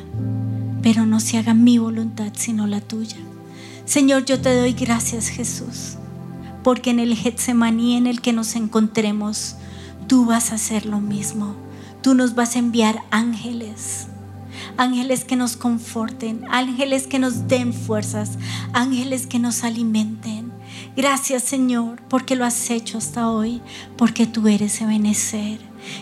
pero 0.81 1.05
no 1.05 1.19
se 1.19 1.37
haga 1.37 1.53
mi 1.53 1.77
voluntad 1.77 2.31
sino 2.33 2.65
la 2.65 2.79
tuya. 2.79 3.17
Señor, 3.83 4.23
yo 4.23 4.39
te 4.39 4.55
doy 4.57 4.71
gracias, 4.71 5.27
Jesús, 5.27 5.97
porque 6.63 6.91
en 6.91 6.99
el 6.99 7.13
Getsemaní 7.13 7.97
en 7.97 8.07
el 8.07 8.21
que 8.21 8.31
nos 8.31 8.55
encontremos, 8.55 9.57
tú 10.07 10.25
vas 10.25 10.53
a 10.53 10.55
hacer 10.55 10.85
lo 10.85 11.01
mismo. 11.01 11.55
Tú 12.01 12.13
nos 12.13 12.35
vas 12.35 12.55
a 12.55 12.59
enviar 12.59 13.03
ángeles 13.11 14.07
ángeles 14.77 15.25
que 15.25 15.35
nos 15.35 15.57
conforten, 15.57 16.45
ángeles 16.49 17.07
que 17.07 17.19
nos 17.19 17.47
den 17.47 17.73
fuerzas, 17.73 18.37
ángeles 18.73 19.27
que 19.27 19.39
nos 19.39 19.63
alimenten. 19.63 20.51
Gracias 20.95 21.43
Señor 21.43 22.01
porque 22.09 22.35
lo 22.35 22.45
has 22.45 22.69
hecho 22.69 22.97
hasta 22.97 23.29
hoy, 23.29 23.61
porque 23.97 24.27
tú 24.27 24.47
eres 24.47 24.79
Ebenezer. 24.81 25.59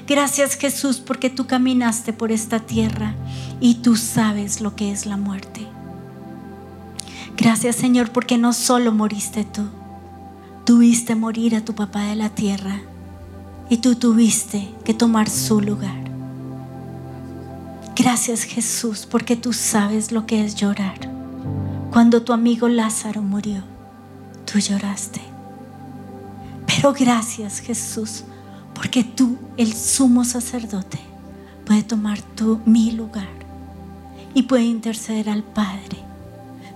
Gracias 0.08 0.56
Jesús 0.56 0.98
porque 0.98 1.30
tú 1.30 1.48
caminaste 1.48 2.14
por 2.14 2.32
esta 2.32 2.60
tierra 2.60 3.16
y 3.60 3.76
tú 3.76 3.96
sabes 3.96 4.62
lo 4.62 4.76
que 4.76 4.92
es 4.92 5.06
la 5.06 5.18
muerte. 5.18 5.68
Gracias 7.38 7.76
Señor 7.76 8.12
porque 8.12 8.38
no 8.38 8.54
solo 8.54 8.92
moriste 8.92 9.44
tú, 9.44 9.64
tuviste 10.66 11.16
morir 11.16 11.56
a 11.56 11.64
tu 11.64 11.76
papá 11.76 12.04
de 12.04 12.16
la 12.16 12.30
tierra 12.30 12.82
y 13.70 13.78
tú 13.78 13.96
tuviste 13.96 14.70
que 14.84 14.94
tomar 14.94 15.30
su 15.30 15.62
lugar. 15.62 16.05
Gracias 17.96 18.44
Jesús 18.44 19.08
porque 19.10 19.38
tú 19.38 19.54
sabes 19.54 20.12
lo 20.12 20.26
que 20.26 20.44
es 20.44 20.56
llorar. 20.56 21.00
Cuando 21.92 22.24
tu 22.24 22.34
amigo 22.34 22.68
Lázaro 22.68 23.22
murió, 23.22 23.64
tú 24.46 24.60
lloraste. 24.60 25.22
Pero 26.68 26.92
gracias 26.92 27.60
Jesús 27.60 28.26
porque 28.74 29.06
tú, 29.06 29.38
el 29.56 29.74
sumo 29.74 30.26
sacerdote, 30.26 31.00
puede 31.66 31.84
tomar 31.84 32.22
tu, 32.22 32.60
mi 32.66 32.92
lugar 32.92 33.30
y 34.34 34.44
puede 34.44 34.64
interceder 34.64 35.30
al 35.30 35.44
Padre. 35.44 35.98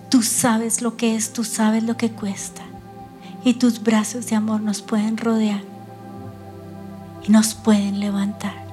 Tú 0.09 0.23
sabes 0.23 0.81
lo 0.81 0.95
que 0.95 1.15
es, 1.15 1.33
tú 1.33 1.43
sabes 1.43 1.83
lo 1.83 1.97
que 1.97 2.11
cuesta. 2.11 2.61
Y 3.43 3.55
tus 3.55 3.83
brazos 3.83 4.27
de 4.27 4.37
amor 4.37 4.61
nos 4.61 4.81
pueden 4.81 5.17
rodear 5.17 5.61
y 7.27 7.31
nos 7.31 7.53
pueden 7.55 7.99
levantar. 7.99 8.68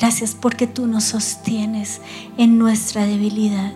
Gracias 0.00 0.34
porque 0.34 0.66
tú 0.66 0.86
nos 0.86 1.04
sostienes 1.04 2.00
en 2.38 2.58
nuestra 2.58 3.04
debilidad. 3.04 3.74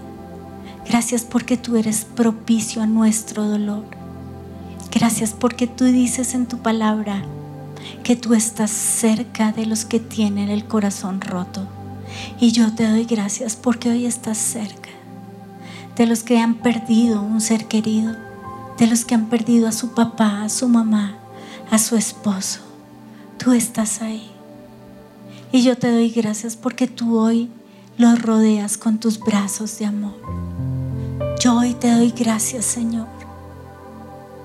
Gracias 0.88 1.22
porque 1.22 1.58
tú 1.58 1.76
eres 1.76 2.06
propicio 2.06 2.80
a 2.80 2.86
nuestro 2.86 3.44
dolor. 3.44 3.84
Gracias 4.90 5.34
porque 5.38 5.66
tú 5.66 5.84
dices 5.84 6.34
en 6.34 6.46
tu 6.46 6.62
palabra 6.62 7.22
que 8.02 8.16
tú 8.16 8.32
estás 8.32 8.70
cerca 8.70 9.52
de 9.52 9.66
los 9.66 9.84
que 9.84 10.00
tienen 10.00 10.48
el 10.48 10.64
corazón 10.64 11.20
roto. 11.20 11.68
Y 12.40 12.52
yo 12.52 12.74
te 12.74 12.88
doy 12.88 13.04
gracias 13.04 13.54
porque 13.54 13.90
hoy 13.90 14.06
estás 14.06 14.38
cerca 14.38 14.88
de 15.94 16.06
los 16.06 16.22
que 16.22 16.38
han 16.38 16.54
perdido 16.54 17.20
un 17.20 17.42
ser 17.42 17.66
querido, 17.66 18.16
de 18.78 18.86
los 18.86 19.04
que 19.04 19.14
han 19.14 19.26
perdido 19.26 19.68
a 19.68 19.72
su 19.72 19.92
papá, 19.94 20.42
a 20.42 20.48
su 20.48 20.70
mamá, 20.70 21.18
a 21.70 21.78
su 21.78 21.96
esposo. 21.96 22.60
Tú 23.36 23.52
estás 23.52 24.00
ahí. 24.00 24.33
Y 25.54 25.62
yo 25.62 25.78
te 25.78 25.88
doy 25.88 26.10
gracias 26.10 26.56
porque 26.56 26.88
tú 26.88 27.16
hoy 27.16 27.48
los 27.96 28.20
rodeas 28.20 28.76
con 28.76 28.98
tus 28.98 29.20
brazos 29.20 29.78
de 29.78 29.86
amor. 29.86 30.16
Yo 31.38 31.56
hoy 31.56 31.74
te 31.74 31.92
doy 31.92 32.10
gracias, 32.10 32.64
Señor, 32.64 33.06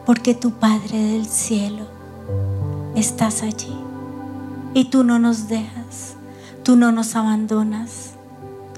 porque 0.05 0.35
tu 0.35 0.51
Padre 0.51 0.99
del 0.99 1.25
cielo 1.25 1.87
estás 2.95 3.41
allí 3.41 3.75
y 4.75 4.85
tú 4.85 5.03
no 5.03 5.17
nos 5.17 5.47
dejas, 5.47 6.13
tú 6.61 6.75
no 6.75 6.91
nos 6.91 7.15
abandonas, 7.15 8.11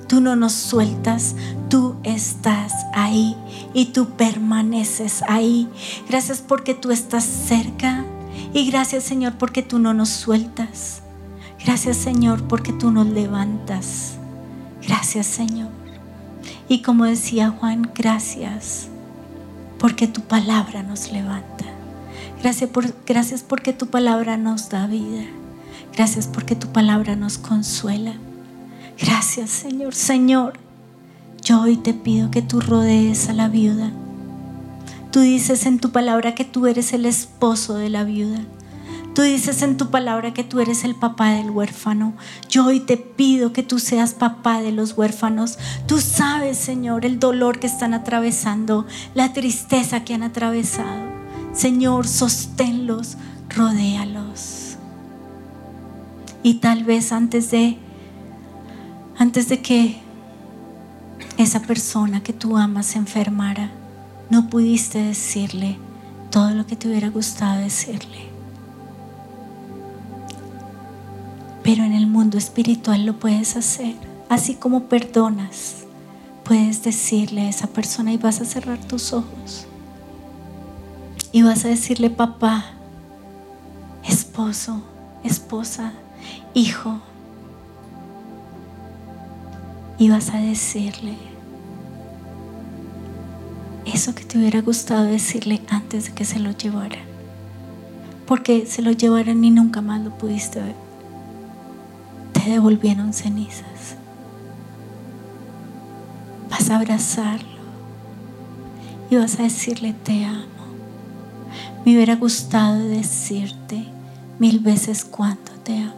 tú 0.08 0.22
no 0.22 0.38
nos 0.38 0.54
sueltas, 0.54 1.36
tú 1.68 1.98
estás 2.04 2.72
ahí 2.94 3.36
y 3.74 3.88
tú 3.88 4.08
permaneces 4.12 5.22
ahí. 5.28 5.68
Gracias 6.08 6.40
porque 6.40 6.76
tú 6.76 6.92
estás 6.92 7.26
cerca 7.26 8.06
y 8.54 8.72
gracias 8.72 9.04
Señor 9.04 9.34
porque 9.38 9.64
tú 9.64 9.80
no 9.80 9.94
nos 9.94 10.08
sueltas. 10.08 11.02
Gracias 11.66 11.98
Señor 11.98 12.48
porque 12.48 12.74
tú 12.74 12.92
nos 12.92 13.08
levantas. 13.08 14.16
Gracias 14.82 15.28
Señor. 15.28 15.70
Y 16.68 16.82
como 16.82 17.06
decía 17.06 17.50
Juan, 17.50 17.92
gracias 17.94 18.88
porque 19.78 20.08
tu 20.08 20.22
palabra 20.22 20.84
nos 20.84 21.12
levanta. 21.12 21.66
Gracias, 22.42 22.70
gracias 23.06 23.44
porque 23.44 23.74
tu 23.74 23.88
palabra 23.88 24.38
nos 24.38 24.70
da 24.70 24.88
vida. 24.88 25.26
Gracias 25.96 26.28
porque 26.28 26.56
tu 26.56 26.68
palabra 26.68 27.16
nos 27.16 27.38
consuela. 27.38 28.14
Gracias 29.00 29.50
Señor. 29.50 29.94
Señor, 29.94 30.54
yo 31.44 31.62
hoy 31.62 31.78
te 31.78 31.94
pido 31.94 32.32
que 32.32 32.42
tú 32.42 32.62
rodees 32.62 33.30
a 33.30 33.34
la 33.34 33.50
viuda. 33.50 33.92
Tú 35.12 35.20
dices 35.20 35.66
en 35.66 35.80
tu 35.80 35.92
palabra 35.92 36.34
que 36.34 36.46
tú 36.46 36.68
eres 36.68 36.94
el 36.94 37.06
esposo 37.06 37.76
de 37.76 37.90
la 37.90 38.04
viuda. 38.04 38.40
Tú 39.14 39.24
dices 39.24 39.62
en 39.62 39.76
tu 39.76 39.90
palabra 39.90 40.34
que 40.34 40.46
tú 40.46 40.62
eres 40.62 40.86
el 40.86 40.96
papá 40.96 41.32
del 41.32 41.52
huérfano. 41.52 42.14
Yo 42.50 42.66
hoy 42.68 42.80
te 42.80 42.96
pido 42.96 43.52
que 43.52 43.62
tú 43.62 43.78
seas 43.78 44.14
papá 44.14 44.62
de 44.62 44.72
los 44.72 44.98
huérfanos. 44.98 45.58
Tú 45.86 46.00
sabes, 46.00 46.58
Señor, 46.58 47.06
el 47.06 47.20
dolor 47.20 47.60
que 47.60 47.68
están 47.68 47.94
atravesando, 47.94 48.86
la 49.14 49.34
tristeza 49.34 50.06
que 50.06 50.14
han 50.14 50.24
atravesado. 50.24 51.12
Señor, 51.54 52.08
sosténlos, 52.08 53.18
rodéalos. 53.50 54.78
Y 56.42 56.56
tal 56.56 56.86
vez 56.86 57.12
antes 57.12 57.52
de 57.52 57.78
antes 59.18 59.50
de 59.50 59.62
que 59.62 60.00
esa 61.38 61.62
persona 61.62 62.24
que 62.24 62.34
tú 62.34 62.58
amas 62.58 62.88
se 62.88 62.98
enfermara, 62.98 63.70
no 64.30 64.50
pudiste 64.50 65.00
decirle 65.00 65.78
todo 66.32 66.52
lo 66.52 66.66
que 66.66 66.76
te 66.76 66.88
hubiera 66.88 67.10
gustado 67.10 67.60
decirle. 67.60 68.31
Pero 71.64 71.84
en 71.84 71.94
el 71.94 72.08
mundo 72.08 72.38
espiritual 72.38 73.06
lo 73.06 73.20
puedes 73.20 73.56
hacer. 73.56 73.96
Así 74.30 74.56
como 74.56 74.86
perdonas, 74.86 75.84
puedes 76.44 76.84
decirle 76.84 77.42
a 77.42 77.50
esa 77.50 77.68
persona 77.68 78.12
y 78.14 78.18
vas 78.18 78.42
a 78.42 78.46
cerrar 78.46 78.80
tus 78.80 79.14
ojos. 79.14 79.68
Y 81.32 81.44
vas 81.44 81.64
a 81.66 81.70
decirle, 81.70 82.10
papá, 82.10 82.66
esposo, 84.04 84.82
esposa, 85.24 85.94
hijo. 86.54 87.00
Y 90.00 90.10
vas 90.10 90.34
a 90.34 90.40
decirle 90.40 91.16
eso 93.86 94.16
que 94.16 94.24
te 94.24 94.38
hubiera 94.38 94.62
gustado 94.62 95.04
decirle 95.04 95.62
antes 95.70 96.06
de 96.06 96.14
que 96.14 96.26
se 96.26 96.40
lo 96.40 96.52
llevaran. 96.52 97.12
Porque 98.26 98.66
se 98.66 98.82
lo 98.82 98.92
llevaran 98.92 99.44
y 99.44 99.52
nunca 99.52 99.82
más 99.82 100.02
lo 100.02 100.18
pudiste 100.18 100.60
ver 100.60 100.91
devolvieron 102.50 103.14
cenizas. 103.14 103.96
Vas 106.50 106.70
a 106.70 106.78
abrazarlo 106.78 107.62
y 109.10 109.16
vas 109.16 109.40
a 109.40 109.44
decirle 109.44 109.94
te 109.94 110.26
amo. 110.26 110.46
Me 111.86 111.96
hubiera 111.96 112.16
gustado 112.16 112.80
decirte 112.80 113.86
mil 114.40 114.60
veces 114.60 115.04
cuánto 115.04 115.52
te 115.64 115.78
amo. 115.78 115.94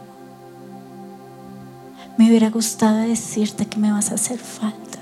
Me 2.18 2.28
hubiera 2.28 2.50
gustado 2.50 2.98
decirte 2.98 3.66
que 3.66 3.78
me 3.78 3.90
vas 3.90 4.10
a 4.10 4.14
hacer 4.14 4.38
falta, 4.38 4.98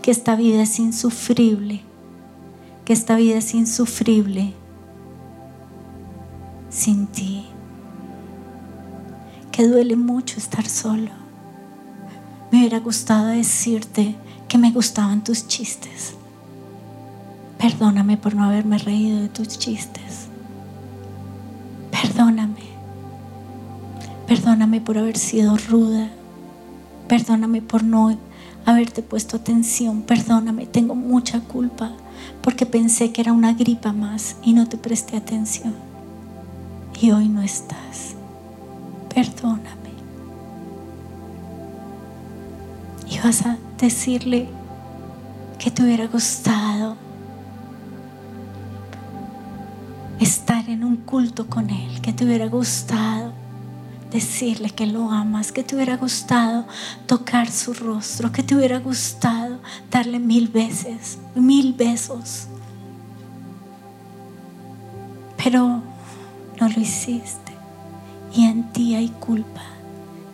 que 0.00 0.10
esta 0.10 0.36
vida 0.36 0.62
es 0.62 0.78
insufrible, 0.78 1.82
que 2.84 2.92
esta 2.92 3.16
vida 3.16 3.38
es 3.38 3.54
insufrible 3.54 4.54
sin 6.70 7.06
ti 7.06 7.41
que 9.52 9.68
duele 9.68 9.96
mucho 9.96 10.38
estar 10.38 10.66
solo. 10.66 11.10
Me 12.50 12.60
hubiera 12.60 12.80
gustado 12.80 13.26
decirte 13.26 14.16
que 14.48 14.58
me 14.58 14.72
gustaban 14.72 15.22
tus 15.22 15.46
chistes. 15.46 16.14
Perdóname 17.58 18.16
por 18.16 18.34
no 18.34 18.44
haberme 18.44 18.78
reído 18.78 19.20
de 19.20 19.28
tus 19.28 19.58
chistes. 19.58 20.26
Perdóname. 21.90 22.62
Perdóname 24.26 24.80
por 24.80 24.96
haber 24.98 25.18
sido 25.18 25.56
ruda. 25.56 26.08
Perdóname 27.06 27.60
por 27.60 27.84
no 27.84 28.16
haberte 28.64 29.02
puesto 29.02 29.36
atención. 29.36 30.02
Perdóname, 30.02 30.66
tengo 30.66 30.94
mucha 30.94 31.40
culpa 31.40 31.92
porque 32.40 32.64
pensé 32.64 33.12
que 33.12 33.20
era 33.20 33.32
una 33.32 33.52
gripa 33.52 33.92
más 33.92 34.36
y 34.42 34.54
no 34.54 34.66
te 34.66 34.78
presté 34.78 35.16
atención. 35.16 35.74
Y 37.00 37.10
hoy 37.10 37.28
no 37.28 37.42
estás 37.42 38.11
perdóname. 39.14 39.92
Y 43.08 43.18
vas 43.18 43.44
a 43.44 43.58
decirle 43.78 44.48
que 45.58 45.70
te 45.70 45.82
hubiera 45.82 46.06
gustado 46.06 46.96
estar 50.18 50.68
en 50.68 50.84
un 50.84 50.96
culto 50.96 51.46
con 51.48 51.70
Él, 51.70 52.00
que 52.00 52.12
te 52.12 52.24
hubiera 52.24 52.46
gustado 52.46 53.32
decirle 54.10 54.70
que 54.70 54.86
lo 54.86 55.10
amas, 55.10 55.52
que 55.52 55.62
te 55.62 55.74
hubiera 55.74 55.96
gustado 55.96 56.66
tocar 57.06 57.50
su 57.50 57.72
rostro, 57.72 58.30
que 58.30 58.42
te 58.42 58.54
hubiera 58.54 58.78
gustado 58.78 59.58
darle 59.90 60.18
mil 60.18 60.48
veces, 60.48 61.18
mil 61.34 61.72
besos. 61.72 62.46
Pero 65.42 65.82
no 66.60 66.68
lo 66.68 66.80
hiciste 66.80 67.41
y 68.34 68.44
en 68.44 68.64
ti 68.72 68.94
hay 68.94 69.08
culpa 69.08 69.62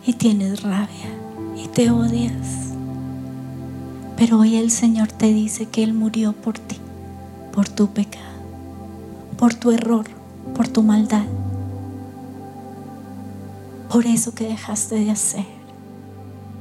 y 0.06 0.12
tienes 0.12 0.62
rabia 0.62 1.10
y 1.56 1.68
te 1.68 1.90
odias. 1.90 2.72
Pero 4.16 4.38
hoy 4.38 4.56
el 4.56 4.70
Señor 4.70 5.08
te 5.08 5.26
dice 5.26 5.66
que 5.66 5.82
Él 5.82 5.94
murió 5.94 6.32
por 6.32 6.58
ti, 6.58 6.76
por 7.52 7.68
tu 7.68 7.88
pecado, 7.88 8.24
por 9.36 9.54
tu 9.54 9.70
error, 9.70 10.06
por 10.54 10.68
tu 10.68 10.82
maldad, 10.82 11.24
por 13.90 14.06
eso 14.06 14.34
que 14.34 14.48
dejaste 14.48 14.96
de 14.96 15.10
hacer. 15.10 15.46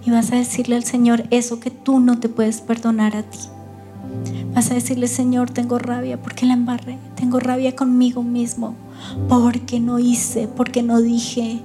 Y 0.06 0.12
vas 0.12 0.32
a 0.32 0.38
decirle 0.38 0.76
al 0.76 0.86
Señor 0.86 1.26
eso 1.32 1.60
que 1.60 1.70
tú 1.72 2.00
no 2.00 2.20
te 2.20 2.30
puedes 2.30 2.62
perdonar 2.62 3.16
a 3.16 3.24
ti. 3.24 3.40
Vas 4.54 4.72
a 4.72 4.76
decirle, 4.76 5.08
Señor, 5.08 5.50
tengo 5.50 5.78
rabia 5.78 6.22
porque 6.22 6.46
la 6.46 6.54
embarré, 6.54 6.98
tengo 7.16 7.40
rabia 7.40 7.76
conmigo 7.76 8.24
mismo 8.24 8.76
porque 9.28 9.80
no 9.80 10.00
hice, 10.00 10.48
porque 10.48 10.84
no 10.84 11.02
dije, 11.02 11.62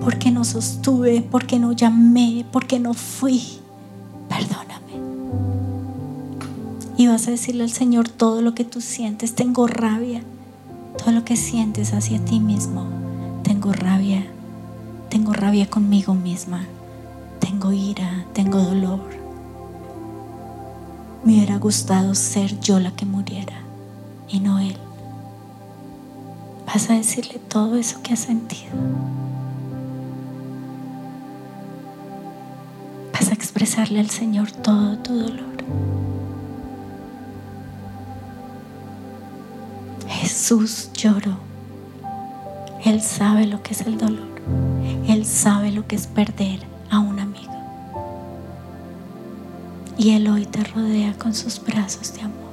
porque 0.00 0.30
no 0.30 0.44
sostuve, 0.44 1.22
porque 1.22 1.58
no 1.58 1.72
llamé, 1.72 2.44
porque 2.50 2.78
no 2.78 2.94
fui. 2.94 3.42
Perdóname. 4.28 4.80
Y 6.96 7.06
vas 7.06 7.28
a 7.28 7.32
decirle 7.32 7.64
al 7.64 7.70
Señor 7.70 8.08
todo 8.08 8.42
lo 8.42 8.54
que 8.54 8.64
tú 8.64 8.80
sientes. 8.80 9.34
Tengo 9.34 9.66
rabia. 9.66 10.22
Todo 10.98 11.12
lo 11.12 11.24
que 11.24 11.36
sientes 11.36 11.92
hacia 11.94 12.22
ti 12.24 12.40
mismo. 12.40 12.84
Tengo 13.42 13.72
rabia. 13.72 14.26
Tengo 15.08 15.32
rabia 15.32 15.68
conmigo 15.68 16.14
misma. 16.14 16.64
Tengo 17.38 17.72
ira. 17.72 18.26
Tengo 18.32 18.58
dolor. 18.58 19.00
Me 21.24 21.34
hubiera 21.34 21.58
gustado 21.58 22.14
ser 22.14 22.58
yo 22.60 22.80
la 22.80 22.92
que 22.92 23.04
muriera 23.04 23.60
y 24.28 24.40
no 24.40 24.58
Él 24.58 24.76
vas 26.66 26.90
a 26.90 26.94
decirle 26.94 27.38
todo 27.48 27.76
eso 27.76 28.02
que 28.02 28.12
has 28.12 28.20
sentido. 28.20 28.72
Vas 33.12 33.30
a 33.30 33.34
expresarle 33.34 34.00
al 34.00 34.10
Señor 34.10 34.50
todo 34.50 34.98
tu 34.98 35.14
dolor. 35.14 35.50
Jesús 40.08 40.90
lloró. 40.94 41.36
Él 42.84 43.00
sabe 43.00 43.46
lo 43.46 43.62
que 43.62 43.72
es 43.72 43.82
el 43.82 43.98
dolor. 43.98 44.28
Él 45.06 45.24
sabe 45.24 45.70
lo 45.70 45.86
que 45.86 45.96
es 45.96 46.06
perder 46.06 46.60
a 46.90 46.98
un 46.98 47.20
amigo. 47.20 47.52
Y 49.96 50.10
Él 50.10 50.28
hoy 50.28 50.46
te 50.46 50.64
rodea 50.64 51.14
con 51.14 51.34
sus 51.34 51.62
brazos 51.62 52.14
de 52.14 52.22
amor. 52.22 52.49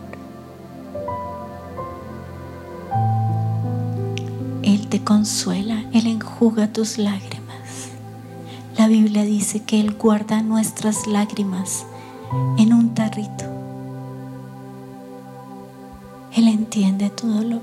Te 4.89 5.03
consuela, 5.03 5.83
Él 5.91 6.07
enjuga 6.07 6.71
tus 6.71 6.97
lágrimas. 6.97 7.89
La 8.77 8.87
Biblia 8.87 9.23
dice 9.23 9.61
que 9.61 9.81
Él 9.81 9.95
guarda 9.95 10.41
nuestras 10.41 11.07
lágrimas 11.07 11.85
en 12.57 12.71
un 12.71 12.95
tarrito. 12.95 13.43
Él 16.33 16.47
entiende 16.47 17.09
tu 17.09 17.27
dolor. 17.27 17.61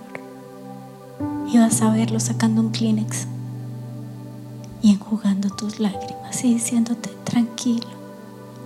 Y 1.50 1.56
vas 1.56 1.80
a 1.80 1.90
verlo 1.90 2.20
sacando 2.20 2.60
un 2.60 2.72
Kleenex 2.72 3.26
y 4.82 4.90
enjugando 4.90 5.48
tus 5.48 5.80
lágrimas 5.80 6.44
y 6.44 6.54
diciéndote, 6.54 7.08
tranquilo, 7.24 7.86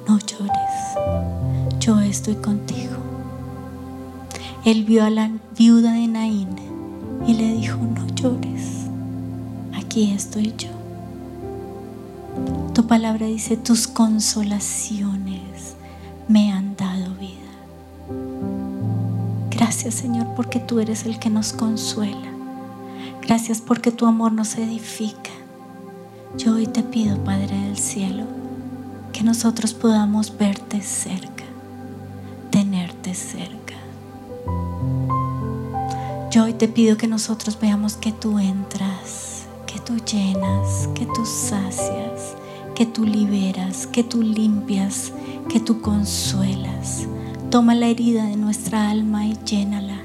no 0.09 0.19
llores, 0.19 1.79
yo 1.79 2.01
estoy 2.01 2.35
contigo. 2.35 2.97
Él 4.65 4.85
vio 4.85 5.05
a 5.05 5.11
la 5.11 5.31
viuda 5.57 5.93
de 5.93 6.09
Naín 6.09 6.68
y 7.29 7.35
le 7.35 7.53
dijo, 7.53 7.77
no 7.77 8.07
llores, 8.15 8.87
aquí 9.77 10.13
estoy 10.13 10.55
yo. 10.57 10.71
Tu 12.73 12.87
palabra 12.87 13.27
dice, 13.27 13.59
tus 13.59 13.87
consolaciones 13.87 15.75
me 16.27 16.51
han 16.51 16.75
dado 16.75 17.15
vida. 17.17 17.35
Gracias 19.51 19.93
Señor 19.93 20.29
porque 20.35 20.59
tú 20.59 20.81
eres 20.81 21.05
el 21.05 21.19
que 21.19 21.29
nos 21.29 21.53
consuela. 21.53 22.33
Gracias 23.21 23.61
porque 23.61 23.93
tu 23.93 24.07
amor 24.07 24.33
nos 24.33 24.57
edifica. 24.57 25.31
Yo 26.39 26.55
hoy 26.55 26.67
te 26.67 26.83
pido, 26.83 27.23
Padre 27.25 27.59
del 27.59 27.77
Cielo, 27.77 28.25
que 29.13 29.23
nosotros 29.23 29.75
podamos 29.75 30.39
verte 30.39 30.81
cerca, 30.81 31.45
tenerte 32.51 33.13
cerca. 33.13 33.58
Yo 36.31 36.45
hoy 36.45 36.53
te 36.53 36.69
pido 36.69 36.99
que 36.99 37.07
nosotros 37.07 37.59
veamos 37.59 37.97
que 37.97 38.13
tú 38.13 38.39
entras, 38.39 39.47
que 39.67 39.81
tú 39.81 39.97
llenas, 39.97 40.87
que 40.95 41.07
tú 41.07 41.25
sacias, 41.25 42.37
que 42.75 42.85
tú 42.85 43.07
liberas, 43.07 43.87
que 43.87 44.05
tú 44.05 44.23
limpias, 44.23 45.11
que 45.49 45.59
tú 45.59 45.81
consuelas. 45.81 47.07
Toma 47.51 47.75
la 47.75 47.87
herida 47.87 48.27
de 48.27 48.37
nuestra 48.37 48.91
alma 48.91 49.27
y 49.27 49.39
llénala. 49.43 50.03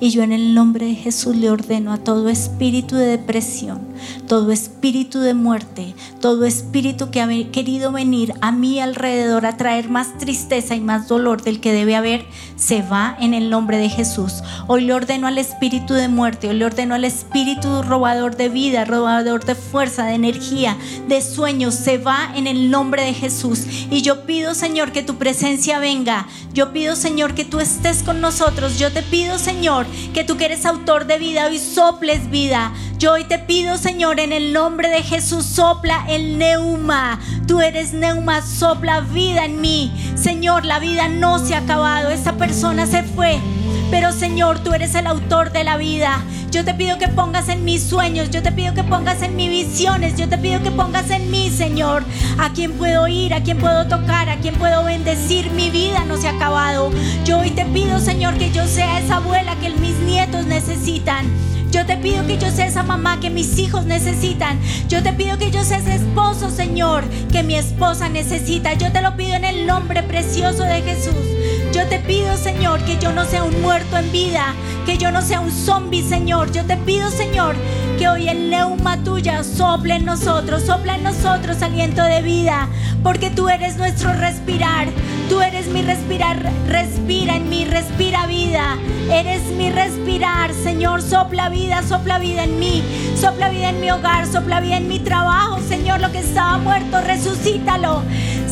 Y 0.00 0.10
yo 0.10 0.24
en 0.24 0.32
el 0.32 0.54
nombre 0.54 0.86
de 0.86 0.96
Jesús 0.96 1.36
le 1.36 1.50
ordeno 1.50 1.92
a 1.92 1.98
todo 1.98 2.28
espíritu 2.28 2.96
de 2.96 3.06
depresión, 3.06 3.78
todo 4.26 4.52
espíritu 4.52 5.20
de 5.20 5.34
muerte, 5.34 5.94
todo 6.20 6.44
espíritu 6.44 7.10
que 7.10 7.20
ha 7.20 7.28
querido 7.50 7.92
venir 7.92 8.34
a 8.40 8.52
mi 8.52 8.80
alrededor 8.80 9.46
a 9.46 9.56
traer 9.56 9.88
más 9.88 10.18
tristeza 10.18 10.74
y 10.74 10.80
más 10.80 11.08
dolor 11.08 11.42
del 11.42 11.60
que 11.60 11.72
debe 11.72 11.96
haber, 11.96 12.26
se 12.56 12.82
va 12.82 13.16
en 13.20 13.34
el 13.34 13.50
nombre 13.50 13.78
de 13.78 13.88
Jesús. 13.88 14.42
Hoy 14.66 14.82
le 14.82 14.94
ordeno 14.94 15.26
al 15.26 15.38
espíritu 15.38 15.94
de 15.94 16.08
muerte, 16.08 16.48
hoy 16.48 16.56
le 16.56 16.64
ordeno 16.64 16.94
al 16.94 17.04
espíritu 17.04 17.82
robador 17.82 18.36
de 18.36 18.48
vida, 18.48 18.84
robador 18.84 19.44
de 19.44 19.54
fuerza, 19.54 20.06
de 20.06 20.14
energía, 20.14 20.76
de 21.08 21.20
sueños, 21.22 21.74
se 21.74 21.98
va 21.98 22.32
en 22.34 22.46
el 22.46 22.70
nombre 22.70 23.04
de 23.04 23.14
Jesús. 23.14 23.64
Y 23.90 24.02
yo 24.02 24.24
pido, 24.26 24.54
Señor, 24.54 24.92
que 24.92 25.02
tu 25.02 25.16
presencia 25.16 25.78
venga. 25.78 26.26
Yo 26.52 26.72
pido, 26.72 26.96
Señor, 26.96 27.34
que 27.34 27.44
tú 27.44 27.60
estés 27.60 28.02
con 28.02 28.20
nosotros. 28.20 28.78
Yo 28.78 28.92
te 28.92 29.02
pido, 29.02 29.38
Señor, 29.38 29.86
que 30.14 30.24
tú 30.24 30.36
que 30.36 30.46
eres 30.46 30.66
autor 30.66 31.06
de 31.06 31.18
vida, 31.18 31.46
hoy 31.46 31.58
soples 31.58 32.30
vida. 32.30 32.72
Yo 32.98 33.12
hoy 33.12 33.24
te 33.24 33.38
pido, 33.38 33.78
Señor, 33.78 33.97
en 34.00 34.32
el 34.32 34.52
nombre 34.52 34.88
de 34.88 35.02
Jesús, 35.02 35.44
sopla 35.44 36.04
el 36.08 36.38
neuma. 36.38 37.18
Tú 37.48 37.60
eres 37.60 37.92
neuma, 37.92 38.42
sopla 38.42 39.00
vida 39.00 39.44
en 39.44 39.60
mí. 39.60 39.92
Señor, 40.14 40.64
la 40.64 40.78
vida 40.78 41.08
no 41.08 41.40
se 41.40 41.56
ha 41.56 41.58
acabado. 41.58 42.10
Esa 42.10 42.36
persona 42.36 42.86
se 42.86 43.02
fue. 43.02 43.40
Pero 43.90 44.12
Señor, 44.12 44.58
tú 44.60 44.74
eres 44.74 44.94
el 44.94 45.06
autor 45.06 45.50
de 45.50 45.64
la 45.64 45.76
vida. 45.76 46.22
Yo 46.50 46.64
te 46.64 46.74
pido 46.74 46.98
que 46.98 47.08
pongas 47.08 47.48
en 47.48 47.64
mis 47.64 47.82
sueños, 47.82 48.30
yo 48.30 48.42
te 48.42 48.52
pido 48.52 48.74
que 48.74 48.82
pongas 48.82 49.22
en 49.22 49.36
mis 49.36 49.50
visiones, 49.50 50.16
yo 50.16 50.28
te 50.28 50.38
pido 50.38 50.62
que 50.62 50.70
pongas 50.70 51.10
en 51.10 51.30
mí, 51.30 51.50
Señor, 51.50 52.04
a 52.38 52.52
quien 52.52 52.72
puedo 52.72 53.06
ir, 53.08 53.34
a 53.34 53.42
quien 53.42 53.58
puedo 53.58 53.86
tocar, 53.86 54.28
a 54.28 54.36
quien 54.36 54.54
puedo 54.54 54.84
bendecir. 54.84 55.50
Mi 55.50 55.70
vida 55.70 56.04
no 56.06 56.16
se 56.16 56.28
ha 56.28 56.32
acabado. 56.32 56.90
Yo 57.24 57.38
hoy 57.38 57.50
te 57.50 57.64
pido, 57.66 57.98
Señor, 58.00 58.34
que 58.38 58.50
yo 58.50 58.66
sea 58.66 58.98
esa 58.98 59.16
abuela 59.16 59.56
que 59.56 59.70
mis 59.70 59.96
nietos 60.00 60.46
necesitan. 60.46 61.26
Yo 61.70 61.84
te 61.84 61.96
pido 61.98 62.26
que 62.26 62.38
yo 62.38 62.50
sea 62.50 62.66
esa 62.66 62.82
mamá 62.82 63.20
que 63.20 63.28
mis 63.28 63.58
hijos 63.58 63.84
necesitan. 63.84 64.58
Yo 64.88 65.02
te 65.02 65.12
pido 65.12 65.36
que 65.36 65.50
yo 65.50 65.62
sea 65.64 65.78
ese 65.78 65.96
esposo, 65.96 66.50
Señor, 66.50 67.04
que 67.30 67.42
mi 67.42 67.56
esposa 67.56 68.08
necesita. 68.08 68.72
Yo 68.74 68.90
te 68.90 69.02
lo 69.02 69.16
pido 69.16 69.34
en 69.34 69.44
el 69.44 69.66
nombre 69.66 70.02
precioso 70.02 70.62
de 70.62 70.80
Jesús. 70.82 71.37
Yo 71.78 71.86
te 71.86 72.00
pido, 72.00 72.36
Señor, 72.36 72.82
que 72.82 72.98
yo 72.98 73.12
no 73.12 73.24
sea 73.24 73.44
un 73.44 73.62
muerto 73.62 73.96
en 73.98 74.10
vida, 74.10 74.52
que 74.84 74.98
yo 74.98 75.12
no 75.12 75.22
sea 75.22 75.38
un 75.38 75.52
zombie, 75.52 76.02
Señor. 76.02 76.50
Yo 76.50 76.64
te 76.64 76.76
pido, 76.76 77.08
Señor, 77.08 77.54
que 77.96 78.08
hoy 78.08 78.28
el 78.28 78.50
neuma 78.50 78.96
tuya 79.04 79.44
sople 79.44 79.94
en 79.94 80.04
nosotros, 80.04 80.64
sopla 80.64 80.96
en 80.96 81.04
nosotros 81.04 81.62
aliento 81.62 82.02
de 82.02 82.20
vida, 82.20 82.66
porque 83.04 83.30
tú 83.30 83.48
eres 83.48 83.76
nuestro 83.76 84.12
respirar. 84.12 84.88
Tú 85.28 85.40
eres 85.40 85.68
mi 85.68 85.82
respirar, 85.82 86.50
respira 86.66 87.36
en 87.36 87.48
mí, 87.48 87.64
respira 87.64 88.26
vida. 88.26 88.76
Eres 89.08 89.44
mi 89.56 89.70
respirar, 89.70 90.52
Señor, 90.54 91.00
sopla 91.00 91.48
vida, 91.48 91.84
sopla 91.86 92.18
vida 92.18 92.42
en 92.42 92.58
mí, 92.58 92.82
sopla 93.14 93.50
vida 93.50 93.70
en 93.70 93.80
mi 93.80 93.90
hogar, 93.90 94.26
sopla 94.26 94.58
vida 94.60 94.78
en 94.78 94.88
mi 94.88 94.98
trabajo, 94.98 95.60
Señor, 95.60 96.00
lo 96.00 96.10
que 96.10 96.18
estaba 96.18 96.58
muerto, 96.58 97.00
resucítalo. 97.02 98.02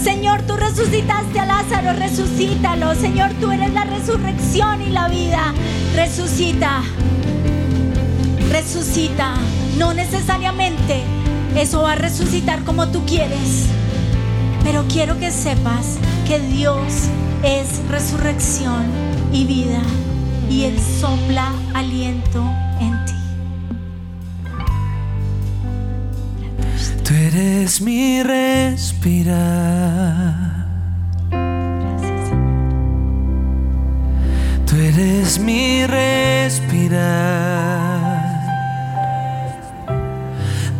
Señor, 0.03 0.43
tú 0.43 0.57
resucitaste 0.57 1.41
a 1.41 1.47
Lázaro, 1.47 1.93
resucítalo. 1.95 2.95
Señor, 2.95 3.33
tú 3.41 3.51
eres 3.51 3.73
la 3.73 3.85
resurrección 3.85 4.83
y 4.83 4.91
la 4.91 5.09
vida. 5.09 5.53
Resucita, 5.95 6.83
resucita. 8.51 9.35
No 9.79 9.95
necesariamente 9.95 11.03
eso 11.57 11.83
va 11.83 11.93
a 11.93 11.97
resucitar 11.97 12.63
como 12.65 12.89
tú 12.89 13.05
quieres. 13.07 13.67
Pero 14.63 14.85
quiero 14.89 15.19
que 15.19 15.31
sepas 15.31 15.99
que 16.27 16.41
Dios 16.41 17.09
es 17.43 17.81
resurrección 17.89 18.87
y 19.33 19.45
vida 19.45 19.83
y 20.51 20.65
Él 20.65 20.79
sopla 20.81 21.53
aliento 21.75 22.45
eres 27.37 27.81
mi 27.83 28.23
respirar. 28.23 29.35
Tú 34.65 34.77
eres 34.77 35.39
mi 35.39 35.85
respirar. 35.87 36.97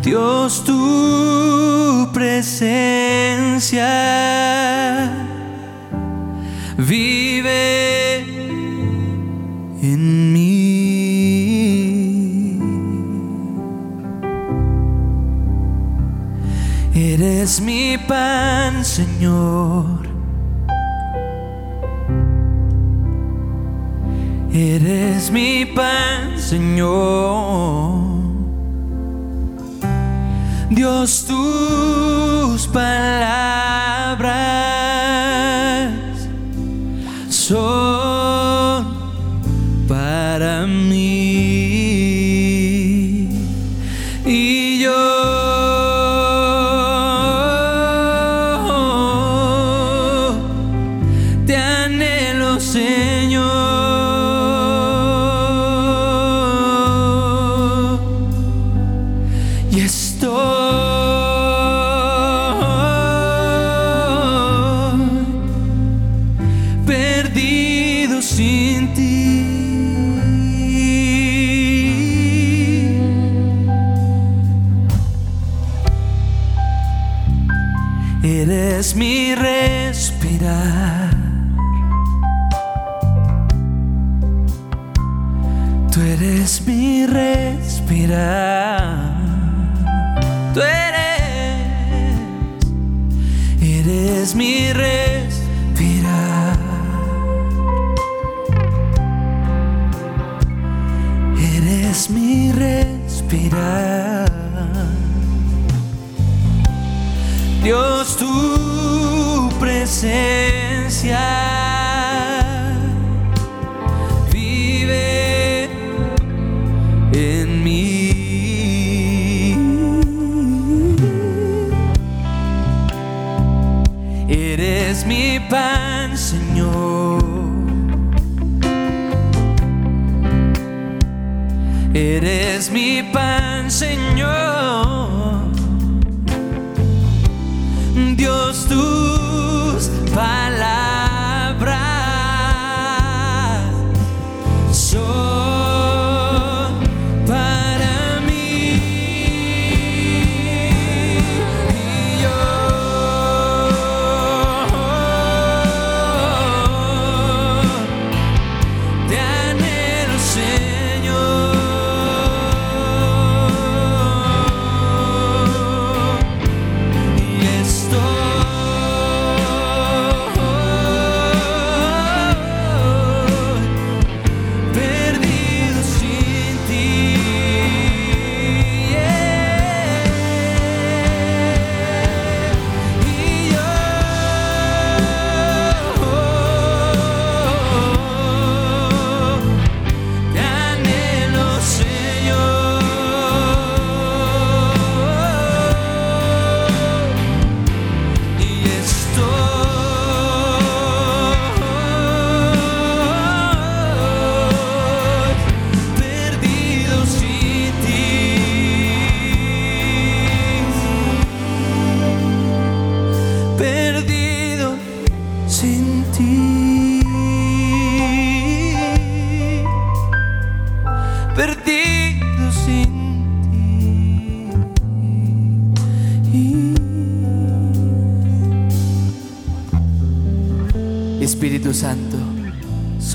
Dios, 0.01 0.63
tu 0.63 2.09
presencia 2.13 3.85
vive 6.77 8.17
en 9.81 10.16
Eres 17.27 17.59
mi 17.59 17.97
pan, 17.97 18.85
Señor. 18.85 20.07
Eres 24.53 25.29
mi 25.29 25.65
pan, 25.65 26.39
Señor. 26.39 27.99
Dios, 30.69 31.25
tus 31.27 32.65
palabras 32.67 33.67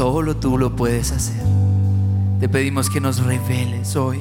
solo 0.02 0.34
tú 0.36 0.58
lo 0.58 0.74
puedes 0.74 1.12
hacer. 1.12 1.40
Te 2.40 2.48
pedimos 2.48 2.90
que 2.90 3.00
nos 3.00 3.22
reveles 3.24 3.94
hoy 3.94 4.18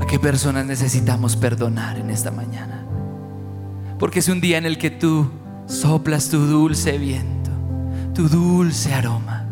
a 0.00 0.04
qué 0.04 0.18
personas 0.18 0.66
necesitamos 0.66 1.36
perdonar 1.36 1.96
en 1.96 2.10
esta 2.10 2.32
mañana. 2.32 2.84
Porque 4.00 4.18
es 4.18 4.28
un 4.28 4.40
día 4.40 4.58
en 4.58 4.66
el 4.66 4.78
que 4.78 4.90
tú 4.90 5.30
soplas 5.66 6.28
tu 6.28 6.38
dulce 6.38 6.98
viento, 6.98 7.52
tu 8.16 8.28
dulce 8.28 8.92
aroma, 8.94 9.44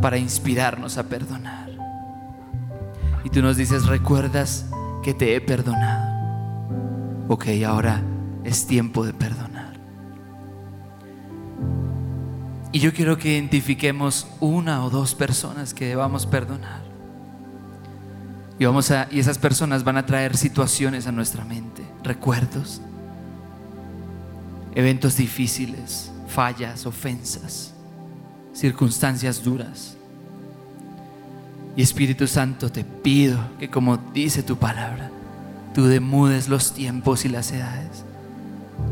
para 0.00 0.16
inspirarnos 0.16 0.96
a 0.96 1.08
perdonar. 1.08 1.70
Y 3.24 3.30
tú 3.30 3.42
nos 3.42 3.56
dices, 3.56 3.86
¿recuerdas 3.86 4.66
que 5.02 5.14
te 5.14 5.34
he 5.34 5.40
perdonado? 5.40 7.26
Ok, 7.26 7.46
ahora 7.66 8.00
es 8.44 8.68
tiempo 8.68 9.04
de 9.04 9.14
perdonar. 9.14 9.43
Yo 12.84 12.92
quiero 12.92 13.16
que 13.16 13.32
identifiquemos 13.32 14.26
una 14.40 14.84
o 14.84 14.90
dos 14.90 15.14
personas 15.14 15.72
que 15.72 15.86
debamos 15.86 16.26
perdonar. 16.26 16.82
Y, 18.58 18.66
vamos 18.66 18.90
a, 18.90 19.08
y 19.10 19.20
esas 19.20 19.38
personas 19.38 19.84
van 19.84 19.96
a 19.96 20.04
traer 20.04 20.36
situaciones 20.36 21.06
a 21.06 21.12
nuestra 21.12 21.46
mente, 21.46 21.82
recuerdos, 22.02 22.82
eventos 24.74 25.16
difíciles, 25.16 26.12
fallas, 26.28 26.84
ofensas, 26.84 27.72
circunstancias 28.52 29.42
duras. 29.42 29.96
Y 31.76 31.82
Espíritu 31.82 32.26
Santo, 32.26 32.70
te 32.70 32.84
pido 32.84 33.38
que 33.58 33.70
como 33.70 33.96
dice 33.96 34.42
tu 34.42 34.58
palabra, 34.58 35.10
tú 35.72 35.86
demudes 35.86 36.50
los 36.50 36.74
tiempos 36.74 37.24
y 37.24 37.30
las 37.30 37.50
edades. 37.50 38.04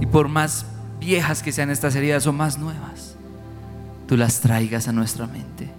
Y 0.00 0.06
por 0.06 0.28
más 0.28 0.64
viejas 0.98 1.42
que 1.42 1.52
sean 1.52 1.68
estas 1.68 1.94
heridas 1.94 2.26
o 2.26 2.32
más 2.32 2.56
nuevas, 2.56 3.11
tú 4.12 4.18
las 4.18 4.40
traigas 4.40 4.88
a 4.88 4.92
nuestra 4.92 5.26
mente. 5.26 5.70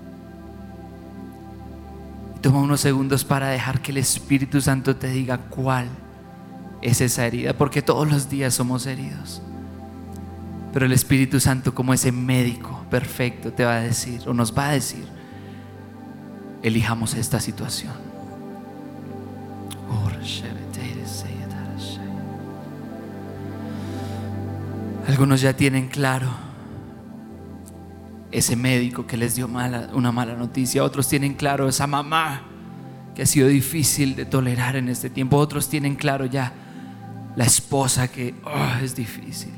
Toma 2.42 2.62
unos 2.62 2.82
segundos 2.82 3.24
para 3.24 3.50
dejar 3.50 3.80
que 3.80 3.92
el 3.92 4.00
Espíritu 4.00 4.60
Santo 4.60 4.96
te 4.96 5.08
diga 5.10 5.38
cuál 5.38 5.86
es 6.82 7.00
esa 7.00 7.28
herida, 7.28 7.54
porque 7.54 7.84
todos 7.84 8.12
los 8.12 8.32
días 8.32 8.56
somos 8.56 8.88
heridos. 8.88 9.40
Pero 10.74 10.88
el 10.88 10.94
Espíritu 10.94 11.40
Santo, 11.40 11.76
como 11.76 11.94
ese 11.94 12.12
médico 12.12 12.84
perfecto, 12.90 13.54
te 13.54 13.66
va 13.66 13.76
a 13.76 13.82
decir 13.82 14.22
o 14.26 14.34
nos 14.34 14.58
va 14.58 14.70
a 14.70 14.72
decir, 14.72 15.06
elijamos 16.64 17.14
esta 17.14 17.40
situación. 17.40 17.94
Algunos 25.08 25.40
ya 25.40 25.56
tienen 25.56 25.88
claro 25.88 26.53
ese 28.34 28.56
médico 28.56 29.06
que 29.06 29.16
les 29.16 29.36
dio 29.36 29.48
mala, 29.48 29.90
una 29.94 30.12
mala 30.12 30.36
noticia. 30.36 30.84
Otros 30.84 31.08
tienen 31.08 31.36
claro 31.36 31.70
esa 31.70 31.88
mamá 31.88 32.42
que 33.16 33.22
ha 33.22 33.26
sido 33.26 33.48
difícil 33.48 34.16
de 34.16 34.26
tolerar 34.26 34.76
en 34.76 34.90
este 34.90 35.10
tiempo. 35.10 35.38
Otros 35.38 35.70
tienen 35.70 35.96
claro 35.96 36.26
ya 36.26 36.52
la 37.36 37.46
esposa 37.46 38.08
que 38.08 38.34
oh, 38.44 38.84
es 38.84 38.96
difícil. 38.96 39.54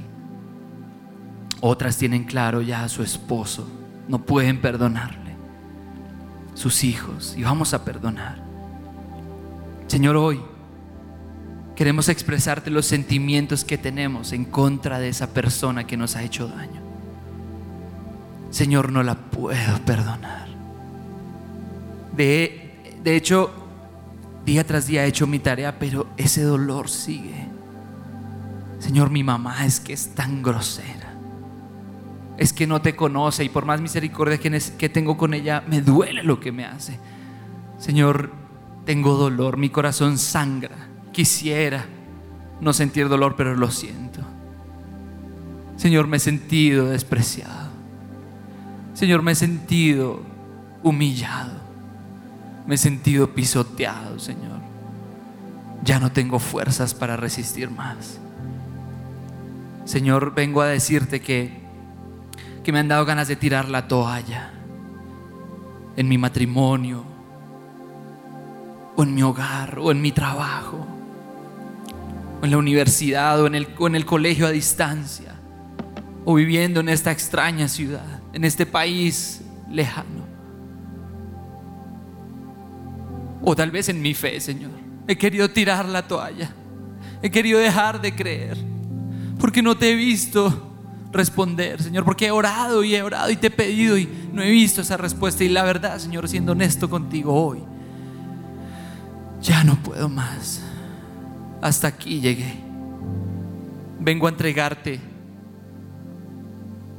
Otras 1.62 1.98
tienen 1.98 2.26
claro 2.26 2.62
ya 2.62 2.84
a 2.84 2.90
su 2.90 3.02
esposo. 3.02 3.68
No 4.08 4.26
pueden 4.26 4.60
perdonarle. 4.60 5.36
Sus 6.54 6.84
hijos. 6.84 7.34
Y 7.38 7.44
vamos 7.44 7.74
a 7.74 7.86
perdonar. 7.86 8.44
Señor, 9.88 10.18
hoy 10.18 10.42
queremos 11.76 12.10
expresarte 12.10 12.70
los 12.70 12.86
sentimientos 12.86 13.64
que 13.64 13.78
tenemos 13.78 14.34
en 14.34 14.46
contra 14.46 15.00
de 15.00 15.10
esa 15.10 15.28
persona 15.34 15.88
que 15.88 15.96
nos 15.96 16.16
ha 16.16 16.24
hecho 16.24 16.48
daño. 16.48 16.85
Señor, 18.56 18.90
no 18.90 19.04
la 19.04 19.16
puedo 19.16 19.80
perdonar. 19.86 20.48
De, 22.16 22.96
de 23.04 23.16
hecho, 23.18 23.52
día 24.46 24.66
tras 24.66 24.88
día 24.88 25.04
he 25.04 25.10
hecho 25.10 25.28
mi 25.28 25.40
tarea, 25.40 25.78
pero 25.78 26.08
ese 26.16 26.42
dolor 26.42 26.88
sigue. 26.88 27.50
Señor, 28.80 29.10
mi 29.10 29.26
mamá 29.26 29.66
es 29.66 29.82
que 29.82 29.92
es 29.92 30.16
tan 30.16 30.42
grosera. 30.42 31.18
Es 32.38 32.54
que 32.54 32.66
no 32.66 32.82
te 32.82 32.96
conoce 32.96 33.44
y 33.44 33.50
por 33.50 33.66
más 33.66 33.82
misericordia 33.82 34.38
que, 34.38 34.88
tengo 34.88 35.18
con 35.18 35.34
ella, 35.34 35.62
me 35.68 35.82
duele 35.82 36.24
lo 36.24 36.40
que 36.40 36.54
me 36.54 36.64
hace. 36.64 36.98
Señor, 37.78 38.32
tengo 38.86 39.16
dolor, 39.16 39.58
mi 39.58 39.70
corazón 39.70 40.18
sangra. 40.18 40.78
Quisiera 41.12 41.84
no 42.62 42.72
sentir 42.72 43.10
dolor, 43.10 43.36
pero 43.36 43.54
lo 43.54 43.70
siento. 43.70 44.22
Señor, 45.76 46.08
me 46.08 46.16
he 46.16 46.22
sentido 46.22 46.86
despreciado. 46.86 47.65
Señor, 48.96 49.22
me 49.22 49.34
he 49.34 49.36
sentido 49.36 50.22
humillado. 50.82 51.52
Me 52.66 52.76
he 52.76 52.78
sentido 52.78 53.36
pisoteado, 53.36 54.18
Señor. 54.18 54.60
Ya 55.84 56.00
no 56.00 56.12
tengo 56.12 56.40
fuerzas 56.40 56.94
para 56.94 57.18
resistir 57.18 57.70
más. 57.70 58.20
Señor, 59.84 60.34
vengo 60.34 60.62
a 60.62 60.68
decirte 60.68 61.22
que, 61.22 61.52
que 62.64 62.72
me 62.72 62.80
han 62.80 62.88
dado 62.88 63.06
ganas 63.06 63.28
de 63.28 63.36
tirar 63.36 63.70
la 63.70 63.88
toalla 63.88 64.52
en 65.98 66.08
mi 66.08 66.18
matrimonio, 66.18 67.04
o 68.96 69.04
en 69.04 69.14
mi 69.14 69.22
hogar, 69.24 69.78
o 69.78 69.92
en 69.92 70.02
mi 70.02 70.12
trabajo, 70.14 70.88
o 72.42 72.46
en 72.46 72.52
la 72.52 72.58
universidad, 72.58 73.42
o 73.42 73.48
en 73.48 73.56
el, 73.56 73.68
o 73.78 73.88
en 73.88 73.96
el 73.96 74.06
colegio 74.06 74.48
a 74.48 74.52
distancia, 74.52 75.36
o 76.24 76.34
viviendo 76.34 76.80
en 76.80 76.90
esta 76.90 77.12
extraña 77.12 77.68
ciudad, 77.68 78.15
en 78.36 78.44
este 78.44 78.66
país 78.66 79.42
lejano. 79.72 80.26
O 83.42 83.56
tal 83.56 83.72
vez 83.72 83.88
en 83.88 84.02
mi 84.02 84.14
fe, 84.14 84.42
Señor. 84.42 84.72
He 85.08 85.16
querido 85.16 85.50
tirar 85.50 85.88
la 85.88 86.06
toalla. 86.06 86.52
He 87.22 87.32
querido 87.32 87.60
dejar 87.60 88.02
de 88.02 88.14
creer. 88.14 88.58
Porque 89.40 89.62
no 89.62 89.78
te 89.78 89.92
he 89.92 89.96
visto 89.96 90.76
responder, 91.14 91.82
Señor. 91.82 92.04
Porque 92.04 92.26
he 92.26 92.32
orado 92.32 92.84
y 92.84 92.94
he 92.94 93.02
orado 93.02 93.30
y 93.30 93.38
te 93.38 93.48
he 93.48 93.52
pedido 93.52 93.98
y 93.98 94.10
no 94.34 94.42
he 94.42 94.52
visto 94.52 94.82
esa 94.82 94.98
respuesta. 94.98 95.46
Y 95.46 95.50
la 95.50 95.64
verdad, 95.64 95.98
Señor, 95.98 96.28
siendo 96.28 96.52
honesto 96.52 96.90
contigo 96.90 97.34
hoy, 97.34 97.64
ya 99.42 99.64
no 99.64 99.78
puedo 99.82 100.10
más. 100.10 100.62
Hasta 101.62 101.88
aquí 101.88 102.20
llegué. 102.20 102.54
Vengo 103.98 104.28
a 104.28 104.32
entregarte 104.32 105.15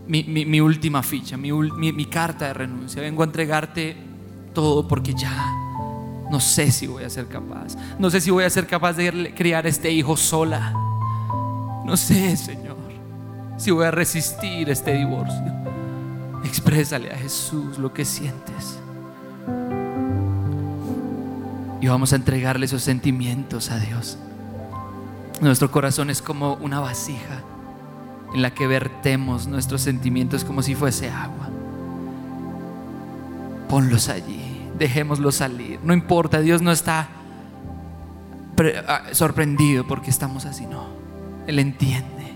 mi, 0.08 0.60
última 0.60 1.02
ficha, 1.02 1.36
mi, 1.36 1.52
mi 1.52 2.06
carta 2.06 2.46
de 2.46 2.54
renuncia. 2.54 3.02
Vengo 3.02 3.22
a 3.22 3.26
entregarte 3.26 3.96
todo 4.54 4.86
porque 4.86 5.14
ya 5.14 5.52
no 6.30 6.40
sé 6.40 6.70
si 6.72 6.86
voy 6.86 7.04
a 7.04 7.10
ser 7.10 7.26
capaz. 7.26 7.76
No 7.98 8.10
sé 8.10 8.20
si 8.20 8.30
voy 8.30 8.44
a 8.44 8.50
ser 8.50 8.66
capaz 8.66 8.94
de 8.94 9.34
criar 9.34 9.66
este 9.66 9.90
hijo 9.90 10.16
sola. 10.16 10.72
No 11.84 11.96
sé, 11.96 12.36
Señor, 12.36 12.76
si 13.56 13.70
voy 13.70 13.86
a 13.86 13.90
resistir 13.90 14.68
este 14.70 14.94
divorcio. 14.94 15.52
Exprésale 16.44 17.12
a 17.12 17.16
Jesús 17.16 17.78
lo 17.78 17.92
que 17.92 18.04
sientes. 18.04 18.78
Y 21.80 21.88
vamos 21.88 22.12
a 22.12 22.16
entregarle 22.16 22.66
esos 22.66 22.82
sentimientos 22.82 23.70
a 23.70 23.78
Dios. 23.78 24.18
Nuestro 25.40 25.70
corazón 25.70 26.10
es 26.10 26.22
como 26.22 26.54
una 26.54 26.80
vasija 26.80 27.42
en 28.34 28.42
la 28.42 28.52
que 28.52 28.66
vertemos 28.66 29.46
nuestros 29.46 29.82
sentimientos 29.82 30.44
como 30.44 30.62
si 30.62 30.74
fuese 30.74 31.10
agua. 31.10 31.48
Ponlos 33.68 34.08
allí, 34.08 34.68
dejémoslos 34.78 35.36
salir. 35.36 35.80
No 35.82 35.92
importa, 35.92 36.40
Dios 36.40 36.62
no 36.62 36.72
está 36.72 37.08
ah, 38.86 39.02
sorprendido 39.12 39.86
porque 39.86 40.10
estamos 40.10 40.44
así, 40.44 40.66
no. 40.66 40.86
Él 41.46 41.58
entiende. 41.58 42.34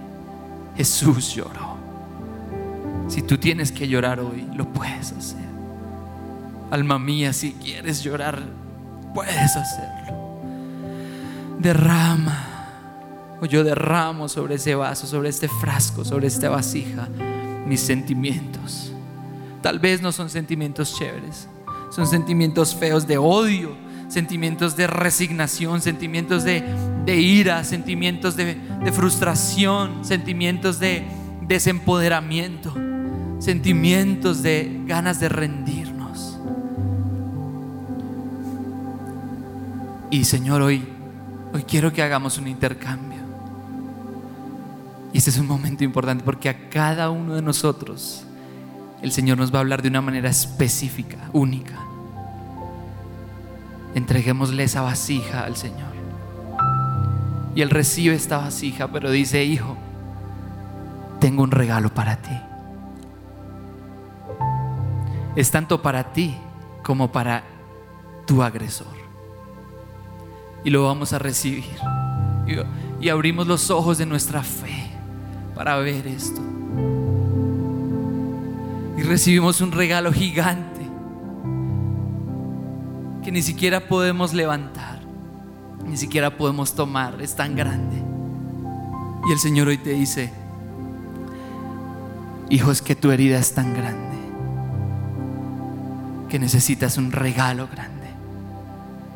Jesús 0.76 1.34
lloró. 1.34 1.76
Si 3.08 3.22
tú 3.22 3.38
tienes 3.38 3.72
que 3.72 3.88
llorar 3.88 4.20
hoy, 4.20 4.46
lo 4.54 4.72
puedes 4.72 5.12
hacer. 5.12 5.50
Alma 6.70 6.98
mía, 6.98 7.32
si 7.32 7.52
quieres 7.52 8.02
llorar, 8.02 8.40
puedes 9.12 9.56
hacerlo. 9.56 10.38
Derrama 11.58 12.49
o 13.40 13.46
yo 13.46 13.64
derramo 13.64 14.28
sobre 14.28 14.56
ese 14.56 14.74
vaso, 14.74 15.06
sobre 15.06 15.30
este 15.30 15.48
frasco, 15.48 16.04
sobre 16.04 16.26
esta 16.26 16.50
vasija, 16.50 17.08
mis 17.66 17.80
sentimientos. 17.80 18.92
Tal 19.62 19.78
vez 19.78 20.02
no 20.02 20.12
son 20.12 20.30
sentimientos 20.30 20.96
chéveres, 20.98 21.48
son 21.90 22.06
sentimientos 22.06 22.74
feos 22.74 23.06
de 23.06 23.18
odio, 23.18 23.76
sentimientos 24.08 24.76
de 24.76 24.86
resignación, 24.86 25.80
sentimientos 25.80 26.44
de, 26.44 26.64
ira, 27.06 27.64
sentimientos 27.64 28.36
de, 28.36 28.56
de 28.82 28.92
frustración, 28.92 30.04
sentimientos 30.04 30.78
de 30.78 31.04
desempoderamiento, 31.42 32.74
sentimientos 33.38 34.42
de 34.42 34.82
ganas 34.86 35.20
de 35.20 35.28
rendirnos. 35.28 36.38
Y 40.10 40.24
Señor, 40.24 40.62
hoy, 40.62 40.84
hoy 41.52 41.62
quiero 41.62 41.92
que 41.92 42.02
hagamos 42.02 42.36
un 42.38 42.48
intercambio. 42.48 43.09
Y 45.12 45.18
este 45.18 45.30
es 45.30 45.38
un 45.38 45.46
momento 45.46 45.84
importante 45.84 46.24
porque 46.24 46.48
a 46.48 46.68
cada 46.68 47.10
uno 47.10 47.34
de 47.34 47.42
nosotros 47.42 48.24
el 49.02 49.12
Señor 49.12 49.38
nos 49.38 49.52
va 49.52 49.58
a 49.58 49.60
hablar 49.60 49.82
de 49.82 49.88
una 49.88 50.00
manera 50.00 50.28
específica, 50.28 51.18
única. 51.32 51.78
Entreguémosle 53.94 54.62
esa 54.62 54.82
vasija 54.82 55.44
al 55.44 55.56
Señor. 55.56 55.90
Y 57.54 57.62
Él 57.62 57.70
recibe 57.70 58.14
esta 58.14 58.38
vasija, 58.38 58.88
pero 58.88 59.10
dice, 59.10 59.44
hijo, 59.44 59.76
tengo 61.18 61.42
un 61.42 61.50
regalo 61.50 61.92
para 61.92 62.16
ti. 62.16 62.38
Es 65.36 65.50
tanto 65.50 65.82
para 65.82 66.12
ti 66.12 66.36
como 66.82 67.10
para 67.10 67.44
tu 68.26 68.42
agresor. 68.42 69.00
Y 70.64 70.70
lo 70.70 70.84
vamos 70.84 71.12
a 71.12 71.18
recibir. 71.18 71.64
Y, 73.00 73.08
abrimos 73.08 73.46
los 73.46 73.70
ojos 73.70 73.98
de 73.98 74.06
nuestra 74.06 74.42
fe 74.42 74.89
para 75.60 75.76
ver 75.76 76.06
esto. 76.06 76.40
Y 78.96 79.02
recibimos 79.02 79.60
un 79.60 79.72
regalo 79.72 80.10
gigante 80.10 80.80
que 83.22 83.30
ni 83.30 83.42
siquiera 83.42 83.86
podemos 83.86 84.32
levantar, 84.32 85.00
ni 85.84 85.98
siquiera 85.98 86.34
podemos 86.34 86.74
tomar, 86.74 87.20
es 87.20 87.36
tan 87.36 87.56
grande. 87.56 88.02
Y 89.28 89.32
el 89.32 89.38
Señor 89.38 89.68
hoy 89.68 89.76
te 89.76 89.90
dice, 89.90 90.32
hijo, 92.48 92.70
es 92.70 92.80
que 92.80 92.96
tu 92.96 93.10
herida 93.10 93.38
es 93.38 93.52
tan 93.52 93.74
grande 93.74 94.16
que 96.30 96.38
necesitas 96.38 96.96
un 96.96 97.12
regalo 97.12 97.68
grande. 97.70 98.08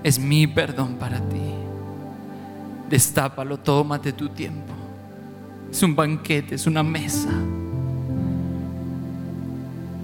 Es 0.03 0.19
mi 0.19 0.47
perdón 0.47 0.97
para 0.97 1.21
ti. 1.21 1.55
Destápalo, 2.91 3.57
tómate 3.57 4.13
tu 4.13 4.29
tiempo. 4.29 4.84
Es 5.75 5.83
un 5.83 5.97
banquete, 5.97 6.55
es 6.55 6.69
una 6.69 6.85
mesa. 6.85 7.31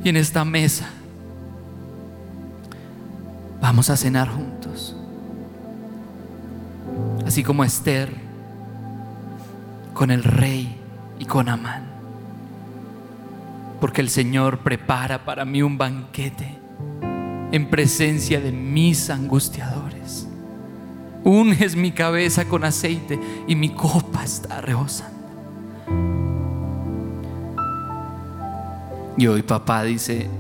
Y 0.03 0.09
en 0.09 0.17
esta 0.17 0.45
mesa 0.45 0.89
vamos 3.61 3.89
a 3.89 3.97
cenar 3.97 4.29
juntos. 4.29 4.97
Así 7.25 7.45
como 7.45 7.63
Esther 7.63 8.13
con 9.95 10.11
el 10.11 10.25
rey 10.25 10.77
y 11.21 11.25
con 11.25 11.49
Amán. 11.49 11.85
Porque 13.81 14.01
el 14.01 14.11
Señor 14.11 14.59
prepara 14.65 15.25
para 15.25 15.45
mí 15.45 15.63
un 15.63 15.79
banquete 15.79 16.59
en 17.53 17.71
presencia 17.71 18.41
de 18.41 18.51
mis 18.51 19.09
angustiadores. 19.09 20.27
Unges 21.23 21.77
mi 21.77 21.93
cabeza 21.93 22.47
con 22.47 22.65
aceite 22.65 23.21
y 23.47 23.55
mi 23.55 23.69
copa 23.69 24.25
está 24.25 24.61
rebosando. 24.61 25.20
Y 29.21 29.27
hoy 29.27 29.43
papá 29.43 29.83
dice, 29.83 30.31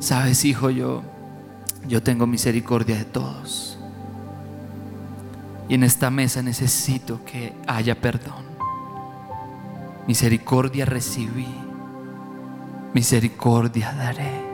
sabes 0.00 0.44
hijo, 0.44 0.70
yo, 0.70 1.02
yo 1.86 2.02
tengo 2.02 2.26
misericordia 2.26 2.96
de 2.96 3.04
todos. 3.04 3.78
Y 5.68 5.74
en 5.74 5.84
esta 5.84 6.10
mesa 6.10 6.42
necesito 6.42 7.24
que 7.24 7.54
haya 7.68 8.00
perdón. 8.00 8.44
Misericordia 10.08 10.84
recibí, 10.84 11.46
misericordia 12.92 13.92
daré. 13.92 14.48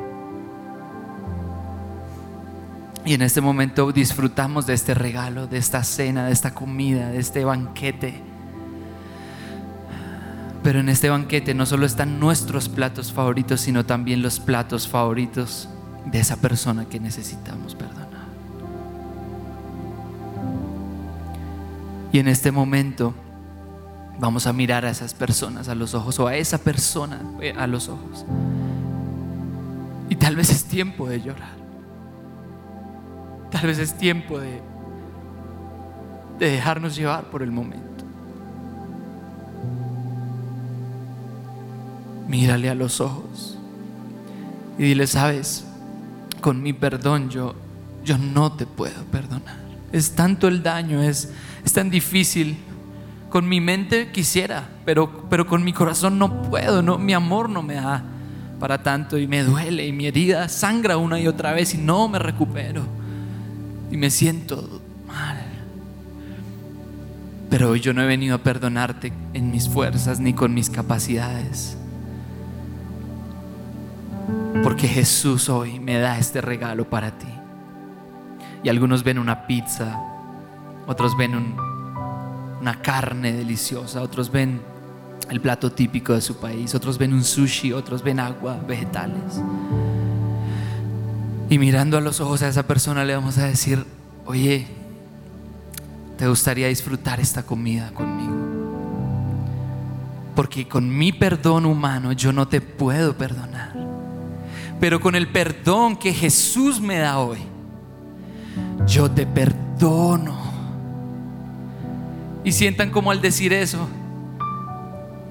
Y 3.07 3.15
en 3.15 3.23
este 3.23 3.41
momento 3.41 3.93
disfrutamos 3.93 4.67
de 4.67 4.75
este 4.75 4.93
regalo, 4.93 5.47
de 5.47 5.57
esta 5.57 5.85
cena, 5.85 6.27
de 6.27 6.33
esta 6.33 6.53
comida, 6.53 7.09
de 7.09 7.19
este 7.19 7.47
banquete 7.47 8.34
pero 10.65 10.81
en 10.81 10.89
este 10.89 11.11
banquete 11.11 11.53
no 11.53 11.67
solo 11.67 11.85
están 11.85 12.19
nuestros 12.19 12.71
platos 12.71 13.13
favoritos, 13.13 13.61
sino 13.61 13.85
también 13.85 14.23
los 14.23 14.41
platos 14.41 14.89
favoritos 14.89 15.69
de 16.07 16.19
esa 16.21 16.39
persona 16.39 16.87
que 16.87 16.99
necesitamos 16.99 17.75
perdonar. 17.75 18.09
Y 22.13 22.19
en 22.19 22.29
este 22.29 22.51
momento 22.51 23.13
vamos 24.19 24.47
a 24.47 24.55
mirar 24.55 24.87
a 24.87 24.91
esas 24.91 25.13
personas 25.13 25.69
a 25.69 25.75
los 25.75 25.93
ojos 25.93 26.19
o 26.19 26.29
a 26.29 26.35
esa 26.35 26.57
persona 26.57 27.21
eh, 27.43 27.53
a 27.55 27.67
los 27.67 27.91
ojos. 27.91 28.25
Y 30.09 30.17
tal 30.17 30.35
vez 30.35 30.49
es 30.49 30.65
tiempo 30.65 31.07
de 31.07 31.21
llorar. 31.21 31.57
Tal 33.51 33.67
vez 33.67 33.79
es 33.79 33.99
tiempo 33.99 34.39
de, 34.39 34.63
de 36.39 36.51
dejarnos 36.53 36.97
llevar 36.97 37.25
por 37.25 37.43
el 37.43 37.53
momento. 37.53 37.94
Mírale 42.29 42.71
a 42.71 42.75
los 42.75 43.01
ojos 43.01 43.59
y 44.79 44.83
dile, 44.83 45.07
sabes, 45.07 45.65
con 46.41 46.63
mi 46.63 46.73
perdón 46.73 47.31
yo, 47.31 47.55
yo 48.05 48.19
no 48.19 48.53
te 48.53 48.67
puedo 48.67 49.05
perdonar. 49.05 49.57
Es 49.93 50.13
tanto 50.13 50.49
el 50.49 50.63
daño, 50.63 51.03
es, 51.03 51.33
es 51.65 51.73
tan 51.73 51.91
difícil. 51.91 52.57
Con 53.31 53.49
mi 53.49 53.61
mente 53.61 54.11
quisiera, 54.13 54.69
pero, 54.85 55.27
pero 55.29 55.47
con 55.47 55.65
mi 55.65 55.73
corazón 55.73 56.19
no 56.19 56.43
puedo, 56.43 56.83
no, 56.83 56.99
mi 56.99 57.13
amor 57.13 57.49
no 57.49 57.63
me 57.63 57.75
da 57.75 58.05
para 58.61 58.83
tanto 58.83 59.19
y 59.19 59.27
me 59.27 59.43
duele 59.43 59.87
y 59.87 59.93
mi 59.93 60.07
herida 60.07 60.49
sangra 60.49 60.97
una 60.97 61.21
y 61.21 61.27
otra 61.27 61.53
vez 61.53 61.75
y 61.75 61.79
no 61.79 62.09
me 62.09 62.19
recupero. 62.19 62.83
y 63.91 63.97
me 63.97 64.11
siento 64.11 64.81
mal. 65.07 65.39
Pero 67.51 67.77
yo 67.77 67.93
no 67.93 68.03
he 68.03 68.07
venido 68.07 68.35
a 68.35 68.39
perdonarte 68.39 69.13
en 69.35 69.51
mis 69.51 69.69
fuerzas 69.69 70.19
ni 70.19 70.33
con 70.33 70.55
mis 70.55 70.71
capacidades. 70.71 71.77
Porque 74.65 74.89
Jesús 74.89 75.51
hoy 75.51 75.79
me 75.79 75.99
da 75.99 76.19
este 76.19 76.41
regalo 76.41 76.89
para 76.89 77.11
ti. 77.11 77.29
Y 78.63 78.71
algunos 78.71 79.05
ven 79.05 79.19
una 79.19 79.47
pizza, 79.47 80.01
otros 80.87 81.15
ven 81.19 81.55
una 82.63 82.81
carne 82.81 83.35
deliciosa, 83.35 84.01
otros 84.01 84.33
ven 84.33 84.63
el 85.29 85.43
plato 85.43 85.71
típico 85.71 86.15
de 86.15 86.23
su 86.23 86.39
país, 86.39 86.75
otros 86.75 86.97
ven 86.97 87.13
un 87.13 87.23
sushi, 87.23 87.75
otros 87.75 88.03
ven 88.03 88.19
agua, 88.19 88.59
vegetales. 88.67 89.39
Y 91.51 91.59
mirando 91.59 91.99
a 91.99 92.01
los 92.01 92.23
ojos 92.23 92.41
a 92.41 92.49
esa 92.49 92.67
persona 92.67 93.05
le 93.05 93.15
vamos 93.15 93.37
a 93.37 93.45
decir, 93.45 93.85
oye, 94.25 94.67
¿te 96.17 96.27
gustaría 96.27 96.69
disfrutar 96.69 97.21
esta 97.21 97.43
comida 97.43 97.91
conmigo? 97.93 98.33
Porque 100.35 100.67
con 100.67 100.89
mi 100.89 101.13
perdón 101.13 101.67
humano 101.67 102.13
yo 102.13 102.33
no 102.33 102.49
te 102.49 102.63
puedo 102.63 103.15
perdonar. 103.15 103.94
Pero 104.81 105.01
con 105.01 105.15
el 105.15 105.29
perdón 105.29 105.97
que 105.97 106.13
Jesús 106.13 106.81
me 106.81 106.99
da 106.99 107.19
hoy, 107.19 107.39
yo 108.87 109.11
te 109.11 109.27
perdono. 109.27 110.43
Y 112.45 112.53
sientan 112.53 112.91
como 112.91 113.11
al 113.11 113.23
decir 113.23 113.53
eso, 113.53 113.89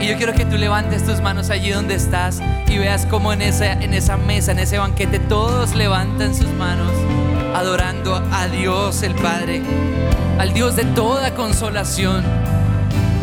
Y 0.00 0.06
yo 0.06 0.16
quiero 0.16 0.32
que 0.32 0.44
tú 0.44 0.56
levantes 0.56 1.04
tus 1.04 1.20
manos 1.20 1.50
allí 1.50 1.70
donde 1.70 1.94
estás 1.94 2.40
y 2.68 2.78
veas 2.78 3.04
como 3.06 3.32
en 3.32 3.42
esa, 3.42 3.72
en 3.72 3.94
esa 3.94 4.16
mesa, 4.16 4.52
en 4.52 4.60
ese 4.60 4.78
banquete, 4.78 5.18
todos 5.18 5.74
levantan 5.74 6.34
sus 6.34 6.50
manos 6.52 6.92
adorando 7.54 8.14
a 8.32 8.46
Dios 8.46 9.02
el 9.02 9.14
Padre, 9.14 9.62
al 10.38 10.52
Dios 10.52 10.76
de 10.76 10.84
toda 10.84 11.34
consolación. 11.34 12.24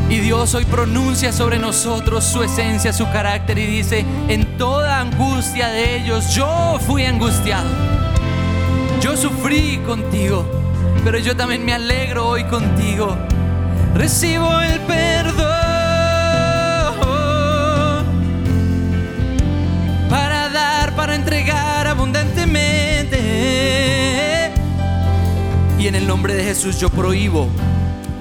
Y 0.09 0.19
Dios 0.19 0.53
hoy 0.53 0.65
pronuncia 0.65 1.31
sobre 1.31 1.57
nosotros 1.57 2.23
su 2.23 2.43
esencia, 2.43 2.93
su 2.93 3.09
carácter 3.09 3.57
y 3.57 3.65
dice, 3.65 4.05
en 4.27 4.57
toda 4.57 4.99
angustia 4.99 5.69
de 5.69 5.97
ellos 5.97 6.35
yo 6.35 6.77
fui 6.85 7.05
angustiado. 7.05 7.67
Yo 9.01 9.17
sufrí 9.17 9.77
contigo, 9.85 10.45
pero 11.05 11.17
yo 11.19 11.37
también 11.37 11.63
me 11.63 11.71
alegro 11.71 12.27
hoy 12.27 12.43
contigo. 12.45 13.15
Recibo 13.93 14.59
el 14.59 14.79
perdón 14.81 15.35
para 20.09 20.49
dar, 20.49 20.95
para 20.95 21.13
entregar 21.13 21.85
abundantemente. 21.85 24.51
Y 25.77 25.87
en 25.87 25.93
el 25.93 26.07
nombre 26.07 26.33
de 26.33 26.43
Jesús 26.43 26.79
yo 26.79 26.89
prohíbo 26.89 27.49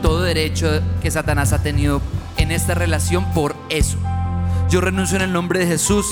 todo 0.03 0.23
derecho 0.23 0.83
que 1.01 1.11
Satanás 1.11 1.55
ha 1.55 1.63
tenido 1.63 2.03
en 2.37 2.53
esta 2.53 2.75
relación 2.75 3.25
por 3.33 3.57
eso. 3.71 3.97
Yo 4.69 4.83
renuncio 4.83 5.17
en 5.17 5.23
el 5.23 5.33
nombre 5.33 5.61
de 5.61 5.67
Jesús 5.67 6.05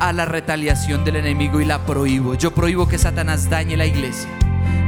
a 0.00 0.12
la 0.12 0.24
retaliación 0.24 1.04
del 1.04 1.14
enemigo 1.14 1.60
y 1.60 1.64
la 1.64 1.86
prohíbo. 1.86 2.34
Yo 2.34 2.50
prohíbo 2.50 2.88
que 2.88 2.98
Satanás 2.98 3.48
dañe 3.48 3.76
la 3.76 3.86
iglesia. 3.86 4.41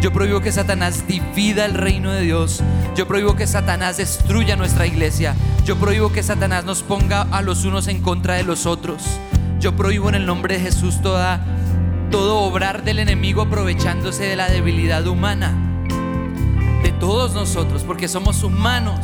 Yo 0.04 0.12
prohíbo 0.12 0.42
que 0.42 0.52
Satanás 0.52 1.08
divida 1.08 1.64
el 1.64 1.72
reino 1.72 2.12
de 2.12 2.20
Dios. 2.20 2.62
Yo 2.94 3.08
prohíbo 3.08 3.36
que 3.36 3.46
Satanás 3.46 3.96
destruya 3.96 4.54
nuestra 4.54 4.86
iglesia. 4.86 5.34
Yo 5.64 5.76
prohíbo 5.76 6.12
que 6.12 6.22
Satanás 6.22 6.66
nos 6.66 6.82
ponga 6.82 7.22
a 7.22 7.40
los 7.40 7.64
unos 7.64 7.88
en 7.88 8.02
contra 8.02 8.34
de 8.34 8.42
los 8.42 8.66
otros. 8.66 9.02
Yo 9.60 9.74
prohíbo 9.76 10.10
en 10.10 10.16
el 10.16 10.26
nombre 10.26 10.58
de 10.58 10.60
Jesús 10.60 11.00
toda, 11.00 11.42
todo 12.10 12.40
obrar 12.40 12.84
del 12.84 12.98
enemigo 12.98 13.40
aprovechándose 13.40 14.24
de 14.24 14.36
la 14.36 14.50
debilidad 14.50 15.06
humana. 15.06 15.54
De 16.82 16.92
todos 17.00 17.32
nosotros, 17.32 17.82
porque 17.82 18.06
somos 18.06 18.42
humanos. 18.42 19.00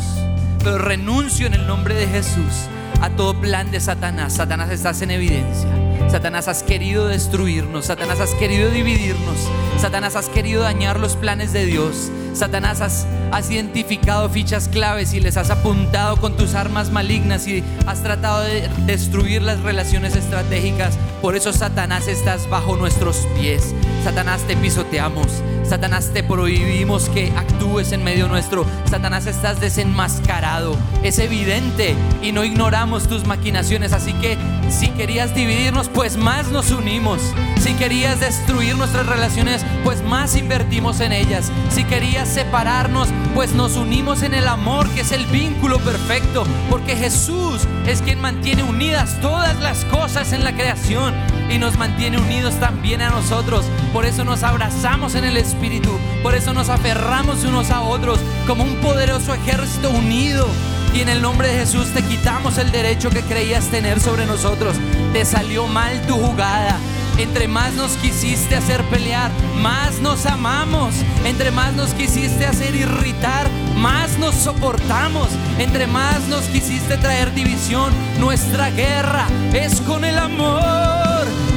Pero 0.58 0.76
renuncio 0.76 1.46
en 1.46 1.54
el 1.54 1.66
nombre 1.66 1.94
de 1.94 2.08
Jesús 2.08 2.68
a 3.00 3.08
todo 3.08 3.40
plan 3.40 3.70
de 3.70 3.80
Satanás. 3.80 4.34
Satanás 4.34 4.68
estás 4.68 5.00
en 5.00 5.12
evidencia. 5.12 5.79
Satanás 6.08 6.48
has 6.48 6.62
querido 6.62 7.06
destruirnos, 7.06 7.86
Satanás 7.86 8.20
has 8.20 8.34
querido 8.34 8.70
dividirnos, 8.70 9.48
Satanás 9.78 10.16
has 10.16 10.28
querido 10.28 10.62
dañar 10.62 10.98
los 10.98 11.16
planes 11.16 11.52
de 11.52 11.66
Dios, 11.66 12.10
Satanás 12.32 12.80
has, 12.80 13.06
identificado 13.50 14.28
fichas 14.28 14.68
claves 14.68 15.14
y 15.14 15.20
les 15.20 15.36
has 15.36 15.50
apuntado 15.50 16.16
con 16.16 16.36
tus 16.36 16.54
armas 16.54 16.90
malignas 16.90 17.46
y 17.46 17.64
has 17.86 18.02
tratado 18.02 18.42
de 18.42 18.68
destruir 18.86 19.42
las 19.42 19.60
relaciones 19.60 20.16
estratégicas. 20.16 20.96
Por 21.22 21.36
eso 21.36 21.52
Satanás 21.52 22.08
estás 22.08 22.48
bajo 22.48 22.76
nuestros 22.76 23.26
pies. 23.38 23.74
Satanás 24.04 24.42
te 24.42 24.56
pisoteamos. 24.56 25.42
Satanás 25.70 26.10
te 26.12 26.24
prohibimos 26.24 27.08
que 27.10 27.32
actúes 27.36 27.92
en 27.92 28.02
medio 28.02 28.26
nuestro. 28.26 28.66
Satanás 28.90 29.26
estás 29.26 29.60
desenmascarado. 29.60 30.76
Es 31.04 31.20
evidente 31.20 31.94
y 32.20 32.32
no 32.32 32.42
ignoramos 32.42 33.06
tus 33.06 33.24
maquinaciones. 33.24 33.92
Así 33.92 34.12
que 34.14 34.36
si 34.68 34.88
querías 34.88 35.32
dividirnos, 35.32 35.88
pues 35.88 36.16
más 36.16 36.48
nos 36.48 36.72
unimos. 36.72 37.22
Si 37.60 37.74
querías 37.74 38.18
destruir 38.18 38.76
nuestras 38.76 39.06
relaciones, 39.06 39.64
pues 39.84 40.02
más 40.02 40.34
invertimos 40.34 40.98
en 40.98 41.12
ellas. 41.12 41.52
Si 41.70 41.84
querías 41.84 42.28
separarnos, 42.28 43.06
pues 43.36 43.52
nos 43.52 43.76
unimos 43.76 44.24
en 44.24 44.34
el 44.34 44.48
amor, 44.48 44.90
que 44.90 45.02
es 45.02 45.12
el 45.12 45.24
vínculo 45.26 45.78
perfecto. 45.78 46.48
Porque 46.68 46.96
Jesús 46.96 47.68
es 47.86 48.02
quien 48.02 48.20
mantiene 48.20 48.64
unidas 48.64 49.20
todas 49.20 49.56
las 49.60 49.84
cosas 49.84 50.32
en 50.32 50.42
la 50.42 50.52
creación 50.52 51.14
y 51.50 51.58
nos 51.58 51.76
mantiene 51.76 52.18
unidos 52.18 52.54
también 52.60 53.02
a 53.02 53.10
nosotros. 53.10 53.64
Por 53.92 54.06
eso 54.06 54.24
nos 54.24 54.42
abrazamos 54.42 55.14
en 55.14 55.24
el 55.24 55.36
Espíritu. 55.36 55.90
Por 56.22 56.34
eso 56.34 56.54
nos 56.54 56.68
aferramos 56.68 57.44
unos 57.44 57.70
a 57.70 57.82
otros 57.82 58.20
como 58.46 58.64
un 58.64 58.76
poderoso 58.76 59.34
ejército 59.34 59.90
unido. 59.90 60.46
Y 60.94 61.00
en 61.00 61.08
el 61.08 61.22
nombre 61.22 61.48
de 61.48 61.58
Jesús 61.58 61.88
te 61.94 62.02
quitamos 62.02 62.58
el 62.58 62.72
derecho 62.72 63.10
que 63.10 63.22
creías 63.22 63.66
tener 63.66 64.00
sobre 64.00 64.26
nosotros. 64.26 64.76
Te 65.12 65.24
salió 65.24 65.66
mal 65.66 66.00
tu 66.06 66.14
jugada. 66.14 66.78
Entre 67.18 67.48
más 67.48 67.74
nos 67.74 67.92
quisiste 67.98 68.56
hacer 68.56 68.82
pelear, 68.84 69.30
más 69.60 70.00
nos 70.00 70.24
amamos. 70.24 70.94
Entre 71.26 71.50
más 71.50 71.74
nos 71.74 71.92
quisiste 71.92 72.46
hacer 72.46 72.74
irritar, 72.74 73.48
más 73.76 74.18
nos 74.18 74.34
soportamos. 74.34 75.28
Entre 75.58 75.86
más 75.86 76.26
nos 76.28 76.44
quisiste 76.44 76.96
traer 76.96 77.34
división, 77.34 77.92
nuestra 78.18 78.70
guerra 78.70 79.26
es 79.52 79.80
con 79.82 80.04
el 80.04 80.18
amor, 80.18 80.99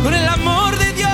con 0.03 0.13
el 0.13 0.27
amor 0.27 0.77
de 0.77 0.93
Dios. 0.93 1.09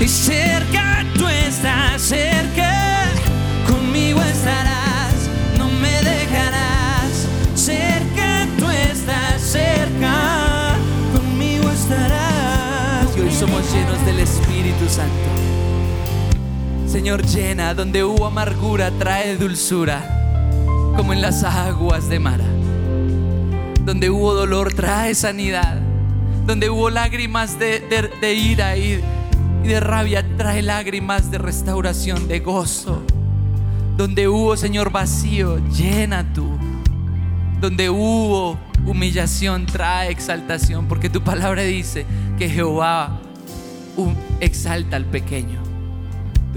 Y 0.00 0.08
cerca 0.08 1.04
tú 1.14 1.26
estás, 1.26 2.02
cerca 2.02 3.06
conmigo 3.66 4.20
estarás, 4.22 5.28
no 5.58 5.68
me 5.68 5.90
dejarás. 6.02 7.26
Cerca 7.54 8.46
tú 8.58 8.68
estás, 8.70 9.40
cerca 9.40 10.76
conmigo 11.12 11.68
estarás. 11.70 13.16
Y 13.16 13.20
hoy 13.20 13.32
somos 13.32 13.62
llenos 13.72 14.04
del 14.06 14.20
Espíritu 14.20 14.88
Santo. 14.88 15.30
Señor, 16.86 17.24
llena 17.26 17.74
donde 17.74 18.04
hubo 18.04 18.26
amargura, 18.26 18.90
trae 18.98 19.36
dulzura, 19.36 20.25
como 20.96 21.12
en 21.12 21.20
las 21.20 21.44
aguas 21.44 22.08
de 22.08 22.18
Mara. 22.18 22.44
Donde 23.84 24.10
hubo 24.10 24.34
dolor, 24.34 24.72
trae 24.72 25.14
sanidad. 25.14 25.78
Donde 26.46 26.70
hubo 26.70 26.90
lágrimas 26.90 27.58
de, 27.58 28.34
ira 28.34 28.76
y, 28.76 29.00
de 29.62 29.80
rabia, 29.80 30.24
trae 30.36 30.62
lágrimas 30.62 31.30
de 31.30 31.38
restauración, 31.38 32.28
de 32.28 32.40
gozo. 32.40 33.02
Donde 33.96 34.28
hubo, 34.28 34.56
Señor, 34.56 34.90
vacío, 34.90 35.58
llena 35.68 36.32
tú. 36.32 36.56
Donde 37.60 37.90
hubo 37.90 38.58
humillación, 38.86 39.66
trae 39.66 40.10
exaltación. 40.10 40.86
Porque 40.86 41.10
tu 41.10 41.22
palabra 41.22 41.62
dice 41.62 42.06
que 42.38 42.48
Jehová 42.48 43.20
hum- 43.96 44.14
exalta 44.40 44.96
al 44.96 45.04
pequeño. 45.04 45.65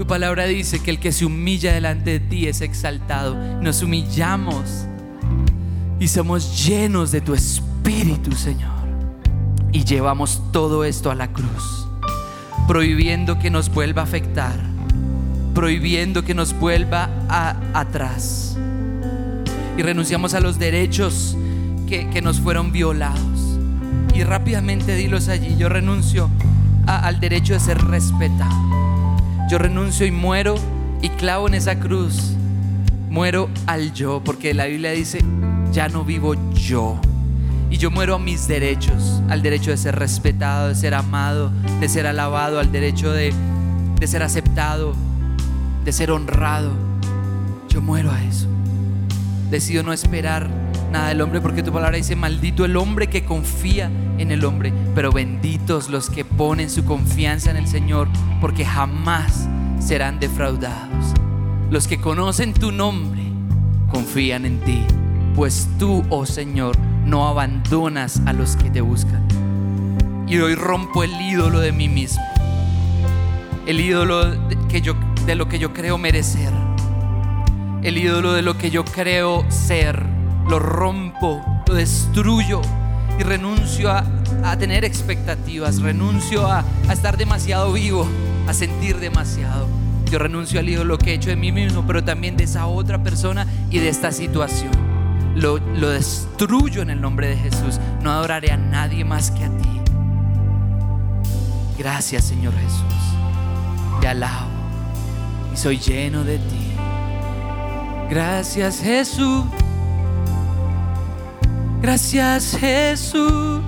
Tu 0.00 0.06
palabra 0.06 0.46
dice 0.46 0.78
que 0.82 0.90
el 0.90 0.98
que 0.98 1.12
se 1.12 1.26
humilla 1.26 1.74
delante 1.74 2.12
de 2.12 2.20
ti 2.20 2.46
es 2.46 2.62
exaltado. 2.62 3.36
Nos 3.60 3.82
humillamos 3.82 4.86
y 5.98 6.08
somos 6.08 6.64
llenos 6.66 7.12
de 7.12 7.20
tu 7.20 7.34
espíritu, 7.34 8.32
Señor. 8.32 8.70
Y 9.72 9.84
llevamos 9.84 10.40
todo 10.52 10.84
esto 10.84 11.10
a 11.10 11.14
la 11.14 11.30
cruz, 11.34 11.86
prohibiendo 12.66 13.38
que 13.38 13.50
nos 13.50 13.68
vuelva 13.68 14.00
a 14.00 14.04
afectar, 14.06 14.54
prohibiendo 15.54 16.24
que 16.24 16.32
nos 16.34 16.58
vuelva 16.58 17.10
a- 17.28 17.56
atrás. 17.74 18.56
Y 19.76 19.82
renunciamos 19.82 20.32
a 20.32 20.40
los 20.40 20.58
derechos 20.58 21.36
que, 21.86 22.08
que 22.08 22.22
nos 22.22 22.40
fueron 22.40 22.72
violados. 22.72 23.58
Y 24.14 24.22
rápidamente 24.24 24.94
dilos 24.96 25.28
allí, 25.28 25.56
yo 25.58 25.68
renuncio 25.68 26.30
al 26.86 27.20
derecho 27.20 27.52
de 27.52 27.60
ser 27.60 27.84
respetado. 27.84 28.70
Yo 29.50 29.58
renuncio 29.58 30.06
y 30.06 30.12
muero 30.12 30.54
y 31.02 31.08
clavo 31.08 31.48
en 31.48 31.54
esa 31.54 31.80
cruz. 31.80 32.36
Muero 33.08 33.50
al 33.66 33.92
yo, 33.92 34.22
porque 34.24 34.54
la 34.54 34.66
Biblia 34.66 34.92
dice, 34.92 35.24
ya 35.72 35.88
no 35.88 36.04
vivo 36.04 36.36
yo. 36.52 37.00
Y 37.68 37.76
yo 37.76 37.90
muero 37.90 38.14
a 38.14 38.20
mis 38.20 38.46
derechos, 38.46 39.20
al 39.28 39.42
derecho 39.42 39.72
de 39.72 39.76
ser 39.76 39.96
respetado, 39.96 40.68
de 40.68 40.76
ser 40.76 40.94
amado, 40.94 41.50
de 41.80 41.88
ser 41.88 42.06
alabado, 42.06 42.60
al 42.60 42.70
derecho 42.70 43.10
de, 43.10 43.34
de 43.98 44.06
ser 44.06 44.22
aceptado, 44.22 44.94
de 45.84 45.92
ser 45.92 46.12
honrado. 46.12 46.70
Yo 47.68 47.82
muero 47.82 48.12
a 48.12 48.22
eso. 48.22 48.46
Decido 49.50 49.82
no 49.82 49.92
esperar 49.92 50.48
nada 50.90 51.08
del 51.08 51.20
hombre 51.20 51.40
porque 51.40 51.62
tu 51.62 51.72
palabra 51.72 51.96
dice, 51.96 52.16
maldito 52.16 52.64
el 52.64 52.76
hombre 52.76 53.08
que 53.08 53.24
confía 53.24 53.90
en 54.18 54.30
el 54.30 54.44
hombre, 54.44 54.72
pero 54.94 55.12
benditos 55.12 55.88
los 55.88 56.10
que 56.10 56.24
ponen 56.24 56.68
su 56.68 56.84
confianza 56.84 57.50
en 57.50 57.56
el 57.56 57.66
Señor, 57.66 58.08
porque 58.40 58.64
jamás 58.64 59.48
serán 59.78 60.20
defraudados. 60.20 61.14
Los 61.70 61.86
que 61.86 62.00
conocen 62.00 62.52
tu 62.52 62.72
nombre 62.72 63.22
confían 63.88 64.44
en 64.44 64.60
ti, 64.60 64.84
pues 65.34 65.68
tú, 65.78 66.04
oh 66.10 66.26
Señor, 66.26 66.76
no 67.06 67.26
abandonas 67.28 68.20
a 68.26 68.32
los 68.32 68.56
que 68.56 68.70
te 68.70 68.80
buscan. 68.80 69.26
Y 70.26 70.38
hoy 70.38 70.54
rompo 70.54 71.02
el 71.02 71.12
ídolo 71.20 71.60
de 71.60 71.72
mí 71.72 71.88
mismo, 71.88 72.22
el 73.66 73.80
ídolo 73.80 74.36
que 74.68 74.80
yo, 74.80 74.94
de 75.26 75.34
lo 75.34 75.48
que 75.48 75.58
yo 75.58 75.72
creo 75.72 75.98
merecer, 75.98 76.52
el 77.82 77.98
ídolo 77.98 78.32
de 78.32 78.42
lo 78.42 78.58
que 78.58 78.70
yo 78.70 78.84
creo 78.84 79.44
ser, 79.48 80.04
lo 80.48 80.58
rompo, 80.58 81.42
lo 81.66 81.74
destruyo 81.74 82.60
y 83.18 83.22
renuncio 83.22 83.90
a, 83.90 84.04
a 84.44 84.56
tener 84.56 84.84
expectativas, 84.84 85.80
renuncio 85.80 86.46
a, 86.46 86.64
a 86.88 86.92
estar 86.92 87.16
demasiado 87.16 87.72
vivo, 87.72 88.06
a 88.48 88.54
sentir 88.54 88.98
demasiado. 88.98 89.68
Yo 90.10 90.18
renuncio 90.18 90.58
al 90.58 90.68
ídolo 90.68 90.98
que 90.98 91.12
he 91.12 91.14
hecho 91.14 91.30
de 91.30 91.36
mí 91.36 91.52
mismo, 91.52 91.86
pero 91.86 92.02
también 92.02 92.36
de 92.36 92.44
esa 92.44 92.66
otra 92.66 93.02
persona 93.02 93.46
y 93.70 93.78
de 93.78 93.88
esta 93.88 94.10
situación. 94.10 94.72
Lo, 95.36 95.58
lo 95.58 95.90
destruyo 95.90 96.82
en 96.82 96.90
el 96.90 97.00
nombre 97.00 97.28
de 97.28 97.36
Jesús. 97.36 97.78
No 98.02 98.10
adoraré 98.10 98.50
a 98.50 98.56
nadie 98.56 99.04
más 99.04 99.30
que 99.30 99.44
a 99.44 99.48
ti. 99.48 99.80
Gracias 101.78 102.24
Señor 102.24 102.52
Jesús. 102.54 102.82
Te 104.00 104.08
alabo 104.08 104.48
y 105.54 105.56
soy 105.56 105.78
lleno 105.78 106.24
de 106.24 106.38
ti. 106.38 106.72
Gracias 108.10 108.80
Jesús. 108.80 109.44
Gracias 111.82 112.58
Jesús. 112.58 113.62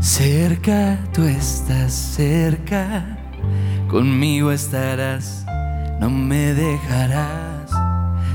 Cerca 0.00 0.96
tú 1.12 1.24
estás, 1.24 1.92
cerca, 1.92 3.18
conmigo 3.88 4.52
estarás, 4.52 5.44
no 6.00 6.08
me 6.08 6.54
dejarás. 6.54 7.70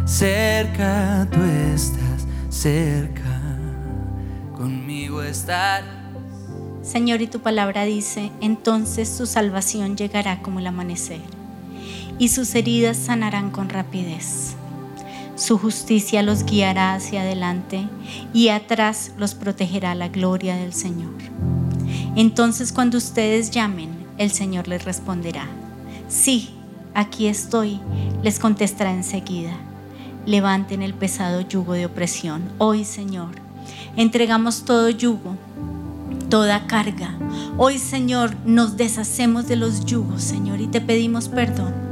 Cerca 0.05 1.25
tú 1.31 1.39
estás, 1.41 2.27
cerca, 2.49 3.39
conmigo 4.57 5.21
estarás. 5.21 5.85
Señor, 6.81 7.21
y 7.21 7.27
tu 7.27 7.39
palabra 7.39 7.85
dice, 7.85 8.31
entonces 8.41 9.07
su 9.07 9.25
salvación 9.25 9.95
llegará 9.95 10.41
como 10.41 10.59
el 10.59 10.67
amanecer, 10.67 11.21
y 12.19 12.29
sus 12.29 12.55
heridas 12.55 12.97
sanarán 12.97 13.51
con 13.51 13.69
rapidez. 13.69 14.55
Su 15.37 15.59
justicia 15.59 16.23
los 16.23 16.45
guiará 16.45 16.95
hacia 16.95 17.21
adelante 17.21 17.87
y 18.33 18.49
atrás 18.49 19.11
los 19.19 19.35
protegerá 19.35 19.93
la 19.93 20.07
gloria 20.07 20.55
del 20.55 20.73
Señor. 20.73 21.13
Entonces 22.15 22.73
cuando 22.73 22.97
ustedes 22.97 23.51
llamen, 23.51 23.91
el 24.17 24.31
Señor 24.31 24.67
les 24.67 24.83
responderá. 24.83 25.45
Sí, 26.07 26.49
aquí 26.95 27.27
estoy, 27.27 27.79
les 28.23 28.39
contestará 28.39 28.91
enseguida. 28.91 29.55
Levanten 30.25 30.81
el 30.81 30.95
pesado 30.95 31.41
yugo 31.41 31.73
de 31.73 31.85
opresión. 31.85 32.41
Hoy, 32.57 32.83
Señor, 32.83 33.29
entregamos 33.95 34.65
todo 34.65 34.89
yugo, 34.89 35.35
toda 36.29 36.65
carga. 36.65 37.15
Hoy, 37.57 37.77
Señor, 37.77 38.35
nos 38.43 38.75
deshacemos 38.75 39.47
de 39.47 39.57
los 39.57 39.85
yugos, 39.85 40.23
Señor, 40.23 40.61
y 40.61 40.67
te 40.67 40.81
pedimos 40.81 41.29
perdón 41.29 41.86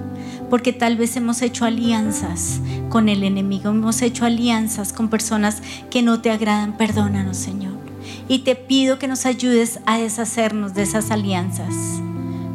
porque 0.55 0.71
tal 0.71 0.95
vez 0.95 1.17
hemos 1.17 1.41
hecho 1.41 1.65
alianzas 1.65 2.61
con 2.87 3.09
el 3.09 3.23
enemigo, 3.23 3.71
hemos 3.71 4.01
hecho 4.01 4.23
alianzas 4.23 4.93
con 4.93 5.09
personas 5.09 5.61
que 5.89 6.01
no 6.01 6.21
te 6.21 6.31
agradan. 6.31 6.77
Perdónanos, 6.77 7.35
Señor. 7.35 7.73
Y 8.29 8.39
te 8.39 8.55
pido 8.55 8.97
que 8.97 9.09
nos 9.09 9.25
ayudes 9.25 9.81
a 9.85 9.97
deshacernos 9.97 10.73
de 10.73 10.83
esas 10.83 11.11
alianzas. 11.11 11.75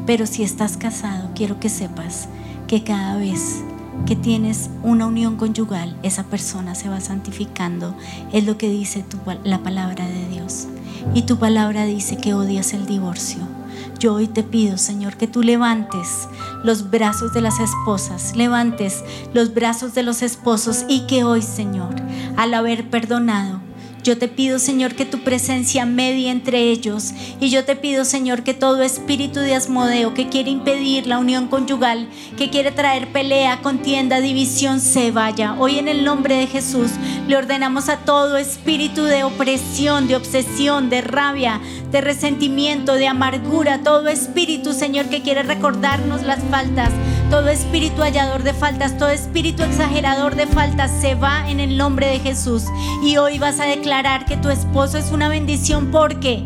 Pero 0.06 0.24
si 0.24 0.42
estás 0.42 0.78
casado, 0.78 1.28
quiero 1.34 1.60
que 1.60 1.68
sepas 1.68 2.30
que 2.66 2.84
cada 2.84 3.18
vez 3.18 3.62
que 4.06 4.16
tienes 4.16 4.70
una 4.82 5.04
unión 5.04 5.36
conyugal, 5.36 5.94
esa 6.02 6.24
persona 6.24 6.74
se 6.74 6.88
va 6.88 7.00
santificando. 7.00 7.94
Es 8.32 8.46
lo 8.46 8.56
que 8.56 8.70
dice 8.70 9.04
la 9.44 9.58
palabra 9.58 10.06
de 10.06 10.26
Dios. 10.30 10.68
Y 11.12 11.24
tu 11.24 11.38
palabra 11.38 11.84
dice 11.84 12.16
que 12.16 12.32
odias 12.32 12.72
el 12.72 12.86
divorcio. 12.86 13.59
Yo 14.00 14.14
hoy 14.14 14.28
te 14.28 14.42
pido, 14.42 14.78
Señor, 14.78 15.18
que 15.18 15.26
tú 15.26 15.42
levantes 15.42 16.26
los 16.64 16.88
brazos 16.88 17.34
de 17.34 17.42
las 17.42 17.60
esposas, 17.60 18.34
levantes 18.34 19.04
los 19.34 19.52
brazos 19.52 19.92
de 19.92 20.02
los 20.02 20.22
esposos 20.22 20.86
y 20.88 21.06
que 21.06 21.22
hoy, 21.22 21.42
Señor, 21.42 21.94
al 22.38 22.54
haber 22.54 22.88
perdonado, 22.88 23.60
yo 24.02 24.16
te 24.16 24.28
pido, 24.28 24.58
Señor, 24.58 24.94
que 24.94 25.04
tu 25.04 25.20
presencia 25.20 25.84
medie 25.84 26.30
entre 26.30 26.70
ellos. 26.70 27.12
Y 27.40 27.50
yo 27.50 27.64
te 27.64 27.76
pido, 27.76 28.04
Señor, 28.04 28.42
que 28.42 28.54
todo 28.54 28.82
espíritu 28.82 29.40
de 29.40 29.54
asmodeo 29.54 30.14
que 30.14 30.28
quiere 30.28 30.50
impedir 30.50 31.06
la 31.06 31.18
unión 31.18 31.48
conyugal, 31.48 32.08
que 32.38 32.50
quiere 32.50 32.72
traer 32.72 33.08
pelea, 33.08 33.60
contienda, 33.62 34.20
división, 34.20 34.80
se 34.80 35.10
vaya. 35.10 35.54
Hoy 35.58 35.78
en 35.78 35.88
el 35.88 36.04
nombre 36.04 36.36
de 36.36 36.46
Jesús 36.46 36.90
le 37.28 37.36
ordenamos 37.36 37.88
a 37.88 37.98
todo 37.98 38.36
espíritu 38.36 39.04
de 39.04 39.24
opresión, 39.24 40.08
de 40.08 40.16
obsesión, 40.16 40.88
de 40.88 41.02
rabia, 41.02 41.60
de 41.90 42.00
resentimiento, 42.00 42.94
de 42.94 43.08
amargura, 43.08 43.82
todo 43.82 44.08
espíritu, 44.08 44.72
Señor, 44.72 45.06
que 45.06 45.22
quiere 45.22 45.42
recordarnos 45.42 46.22
las 46.22 46.42
faltas 46.44 46.90
todo 47.30 47.48
espíritu 47.48 48.02
hallador 48.02 48.42
de 48.42 48.52
faltas, 48.52 48.98
todo 48.98 49.08
espíritu 49.08 49.62
exagerador 49.62 50.34
de 50.34 50.48
faltas 50.48 50.90
se 51.00 51.14
va 51.14 51.48
en 51.48 51.60
el 51.60 51.76
nombre 51.76 52.08
de 52.08 52.18
Jesús. 52.18 52.64
Y 53.04 53.16
hoy 53.18 53.38
vas 53.38 53.60
a 53.60 53.64
declarar 53.64 54.26
que 54.26 54.36
tu 54.36 54.48
esposo 54.48 54.98
es 54.98 55.12
una 55.12 55.28
bendición 55.28 55.92
porque 55.92 56.42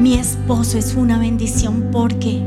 mi 0.00 0.14
esposo 0.14 0.76
es 0.76 0.94
una 0.94 1.18
bendición 1.18 1.88
porque 1.92 2.42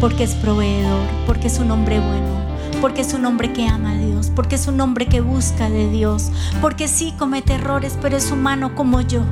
porque 0.00 0.24
es 0.24 0.34
proveedor, 0.36 1.06
porque 1.26 1.48
es 1.48 1.58
un 1.58 1.72
hombre 1.72 1.98
bueno, 1.98 2.80
porque 2.80 3.02
es 3.02 3.12
un 3.12 3.26
hombre 3.26 3.52
que 3.52 3.66
ama 3.66 3.90
a 3.90 3.98
Dios, 3.98 4.30
porque 4.34 4.54
es 4.54 4.66
un 4.66 4.80
hombre 4.80 5.06
que 5.06 5.20
busca 5.20 5.68
de 5.68 5.90
Dios, 5.90 6.30
porque 6.60 6.88
sí 6.88 7.12
comete 7.18 7.54
errores, 7.54 7.98
pero 8.00 8.16
es 8.16 8.30
humano 8.30 8.74
como 8.74 9.00
yo. 9.02 9.22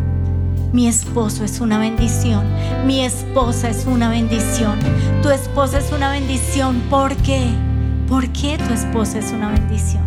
Mi 0.73 0.89
esposo 0.89 1.45
es 1.45 1.61
una 1.61 1.79
bendición. 1.79 2.45
Mi 2.87 3.05
esposa 3.05 3.71
es 3.71 3.87
una 3.87 4.11
bendición. 4.11 4.79
Tu 5.23 5.31
esposa 5.31 5.79
es 5.79 5.93
una 5.93 6.11
bendición. 6.11 6.83
¿Por 6.91 7.17
qué? 7.17 7.51
¿Por 8.09 8.29
qué 8.31 8.59
tu 8.59 8.75
esposa 8.75 9.19
es 9.19 9.33
una 9.33 9.51
bendición? 9.51 10.05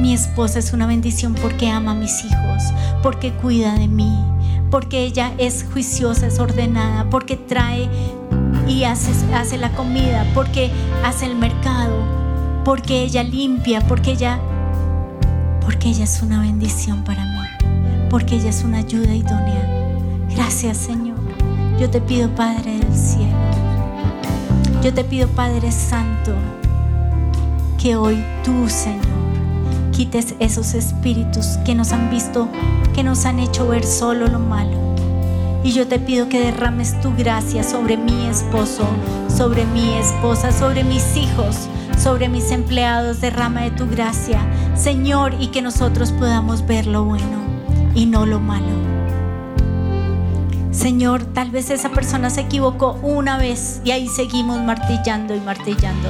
Mi 0.00 0.14
esposa 0.14 0.58
es 0.58 0.72
una 0.72 0.86
bendición 0.86 1.34
porque 1.34 1.68
ama 1.68 1.92
a 1.92 1.94
mis 1.94 2.24
hijos, 2.24 2.62
porque 3.02 3.32
cuida 3.32 3.74
de 3.74 3.86
mí, 3.86 4.18
porque 4.70 5.04
ella 5.04 5.32
es 5.36 5.66
juiciosa, 5.70 6.26
es 6.26 6.38
ordenada, 6.38 7.08
porque 7.10 7.36
trae 7.36 7.88
y 8.66 8.84
hace, 8.84 9.12
hace 9.34 9.58
la 9.58 9.70
comida, 9.72 10.26
porque 10.34 10.70
hace 11.04 11.26
el 11.26 11.36
mercado, 11.36 12.02
porque 12.64 13.02
ella 13.02 13.22
limpia, 13.22 13.82
porque 13.82 14.12
ella, 14.12 14.40
porque 15.60 15.90
ella 15.90 16.04
es 16.04 16.22
una 16.22 16.40
bendición 16.40 17.04
para 17.04 17.24
mí 17.26 17.39
porque 18.10 18.34
ella 18.34 18.50
es 18.50 18.64
una 18.64 18.78
ayuda 18.78 19.14
idónea. 19.14 19.96
Gracias 20.34 20.76
Señor. 20.76 21.16
Yo 21.78 21.88
te 21.88 22.00
pido 22.00 22.28
Padre 22.34 22.78
del 22.78 22.94
cielo. 22.94 23.36
Yo 24.82 24.92
te 24.92 25.04
pido 25.04 25.28
Padre 25.28 25.70
Santo 25.70 26.32
que 27.78 27.96
hoy 27.96 28.22
tú 28.44 28.68
Señor 28.68 29.20
quites 29.92 30.34
esos 30.40 30.74
espíritus 30.74 31.58
que 31.64 31.74
nos 31.74 31.92
han 31.92 32.10
visto, 32.10 32.48
que 32.94 33.02
nos 33.02 33.24
han 33.26 33.38
hecho 33.38 33.68
ver 33.68 33.84
solo 33.84 34.28
lo 34.28 34.38
malo. 34.38 34.94
Y 35.62 35.72
yo 35.72 35.86
te 35.86 35.98
pido 35.98 36.28
que 36.28 36.40
derrames 36.40 36.98
tu 37.02 37.14
gracia 37.14 37.62
sobre 37.62 37.98
mi 37.98 38.26
esposo, 38.26 38.86
sobre 39.28 39.66
mi 39.66 39.92
esposa, 39.98 40.52
sobre 40.52 40.84
mis 40.84 41.16
hijos, 41.16 41.68
sobre 41.98 42.30
mis 42.30 42.50
empleados. 42.50 43.20
Derrama 43.20 43.60
de 43.62 43.72
tu 43.72 43.86
gracia, 43.86 44.40
Señor, 44.74 45.34
y 45.38 45.48
que 45.48 45.60
nosotros 45.60 46.12
podamos 46.12 46.66
ver 46.66 46.86
lo 46.86 47.04
bueno 47.04 47.39
y 47.94 48.06
no 48.06 48.26
lo 48.26 48.40
malo. 48.40 49.00
Señor, 50.70 51.24
tal 51.24 51.50
vez 51.50 51.70
esa 51.70 51.90
persona 51.90 52.30
se 52.30 52.42
equivocó 52.42 52.98
una 53.02 53.36
vez 53.36 53.80
y 53.84 53.90
ahí 53.90 54.08
seguimos 54.08 54.60
martillando 54.60 55.34
y 55.34 55.40
martillando. 55.40 56.08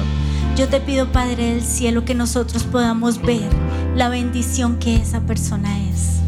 Yo 0.55 0.67
te 0.67 0.79
pido, 0.79 1.11
Padre 1.11 1.53
del 1.53 1.63
Cielo, 1.63 2.05
que 2.05 2.13
nosotros 2.13 2.63
podamos 2.63 3.21
ver 3.21 3.49
la 3.95 4.09
bendición 4.09 4.77
que 4.77 4.97
esa 4.97 5.21
persona 5.21 5.79
es. 5.89 6.19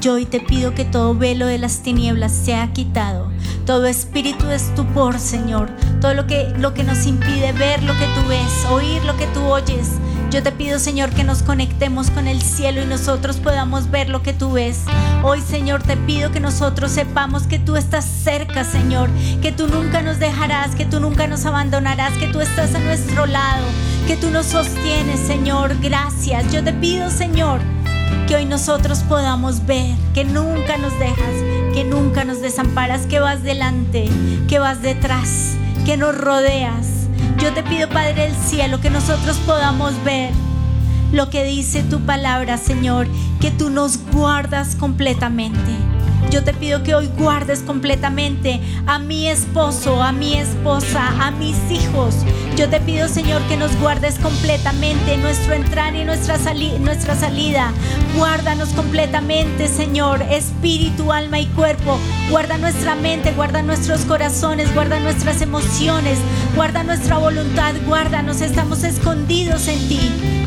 Yo 0.00 0.14
hoy 0.14 0.26
te 0.26 0.38
pido 0.38 0.74
que 0.74 0.84
todo 0.84 1.14
velo 1.14 1.46
de 1.46 1.58
las 1.58 1.80
tinieblas 1.80 2.32
sea 2.32 2.72
quitado, 2.72 3.30
todo 3.64 3.86
espíritu 3.86 4.44
de 4.46 4.56
estupor, 4.56 5.18
Señor, 5.18 5.70
todo 6.00 6.12
lo 6.12 6.26
que, 6.26 6.52
lo 6.58 6.74
que 6.74 6.84
nos 6.84 7.06
impide 7.06 7.52
ver 7.52 7.82
lo 7.82 7.94
que 7.94 8.06
tú 8.14 8.28
ves, 8.28 8.66
oír 8.70 9.02
lo 9.04 9.16
que 9.16 9.26
tú 9.28 9.40
oyes, 9.40 9.92
yo 10.34 10.42
te 10.42 10.50
pido, 10.50 10.80
Señor, 10.80 11.10
que 11.10 11.22
nos 11.22 11.44
conectemos 11.44 12.10
con 12.10 12.26
el 12.26 12.42
cielo 12.42 12.82
y 12.82 12.86
nosotros 12.86 13.36
podamos 13.36 13.92
ver 13.92 14.08
lo 14.08 14.22
que 14.22 14.32
tú 14.32 14.50
ves. 14.50 14.80
Hoy, 15.22 15.40
Señor, 15.40 15.84
te 15.84 15.96
pido 15.96 16.32
que 16.32 16.40
nosotros 16.40 16.90
sepamos 16.90 17.44
que 17.44 17.60
tú 17.60 17.76
estás 17.76 18.04
cerca, 18.04 18.64
Señor, 18.64 19.08
que 19.40 19.52
tú 19.52 19.68
nunca 19.68 20.02
nos 20.02 20.18
dejarás, 20.18 20.74
que 20.74 20.86
tú 20.86 20.98
nunca 20.98 21.28
nos 21.28 21.46
abandonarás, 21.46 22.18
que 22.18 22.26
tú 22.26 22.40
estás 22.40 22.74
a 22.74 22.80
nuestro 22.80 23.26
lado, 23.26 23.64
que 24.08 24.16
tú 24.16 24.28
nos 24.32 24.46
sostienes, 24.46 25.20
Señor. 25.20 25.76
Gracias. 25.80 26.50
Yo 26.50 26.64
te 26.64 26.72
pido, 26.72 27.10
Señor, 27.10 27.60
que 28.26 28.34
hoy 28.34 28.44
nosotros 28.44 29.04
podamos 29.08 29.64
ver 29.66 29.94
que 30.14 30.24
nunca 30.24 30.78
nos 30.78 30.98
dejas, 30.98 31.34
que 31.74 31.84
nunca 31.84 32.24
nos 32.24 32.40
desamparas, 32.40 33.06
que 33.06 33.20
vas 33.20 33.44
delante, 33.44 34.08
que 34.48 34.58
vas 34.58 34.82
detrás, 34.82 35.52
que 35.86 35.96
nos 35.96 36.18
rodeas 36.18 36.93
yo 37.38 37.52
te 37.52 37.62
pido, 37.62 37.88
Padre 37.88 38.28
del 38.28 38.34
cielo, 38.34 38.80
que 38.80 38.90
nosotros 38.90 39.36
podamos 39.46 39.92
ver 40.04 40.32
lo 41.12 41.30
que 41.30 41.44
dice 41.44 41.82
tu 41.82 42.00
palabra, 42.00 42.58
Señor, 42.58 43.06
que 43.40 43.50
tú 43.50 43.70
nos 43.70 43.98
guardas 44.12 44.74
completamente 44.76 45.93
yo 46.34 46.42
te 46.42 46.52
pido 46.52 46.82
que 46.82 46.96
hoy 46.96 47.08
guardes 47.16 47.60
completamente 47.60 48.60
a 48.88 48.98
mi 48.98 49.28
esposo, 49.28 50.02
a 50.02 50.10
mi 50.10 50.34
esposa, 50.34 51.14
a 51.24 51.30
mis 51.30 51.54
hijos. 51.70 52.16
Yo 52.56 52.68
te 52.68 52.80
pido, 52.80 53.06
Señor, 53.06 53.40
que 53.42 53.56
nos 53.56 53.76
guardes 53.78 54.18
completamente 54.18 55.16
nuestro 55.16 55.54
entrar 55.54 55.94
y 55.94 56.04
nuestra, 56.04 56.36
nuestra 56.80 57.14
salida. 57.14 57.70
Guárdanos 58.16 58.70
completamente, 58.70 59.68
Señor, 59.68 60.22
espíritu, 60.22 61.12
alma 61.12 61.38
y 61.38 61.46
cuerpo. 61.46 62.00
Guarda 62.30 62.58
nuestra 62.58 62.96
mente, 62.96 63.30
guarda 63.30 63.62
nuestros 63.62 64.00
corazones, 64.04 64.74
guarda 64.74 64.98
nuestras 64.98 65.40
emociones, 65.40 66.18
guarda 66.56 66.82
nuestra 66.82 67.16
voluntad, 67.16 67.74
guárdanos. 67.86 68.40
Estamos 68.40 68.82
escondidos 68.82 69.68
en 69.68 69.88
ti. 69.88 70.00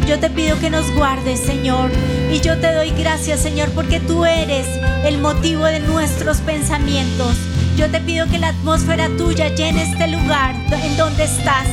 Yo 0.06 0.20
te 0.20 0.30
pido 0.30 0.60
que 0.60 0.70
nos 0.70 0.94
guardes, 0.96 1.40
Señor. 1.40 1.92
Y 2.32 2.42
yo 2.42 2.60
te 2.60 2.74
doy 2.74 2.92
gracias, 2.92 3.40
Señor, 3.40 3.70
porque 3.72 4.02
tú 4.02 4.26
eres 4.26 4.68
el 5.06 5.18
motivo 5.20 5.64
de 5.64 5.80
nuestros 5.80 6.38
pensamientos. 6.40 7.36
Yo 7.78 7.90
te 7.90 8.02
pido 8.02 8.28
que 8.28 8.38
la 8.38 8.50
atmósfera 8.50 9.08
tuya 9.18 9.48
llene 9.56 9.84
este 9.84 10.08
lugar 10.10 10.54
en 10.84 10.98
donde 10.98 11.24
estás, 11.24 11.68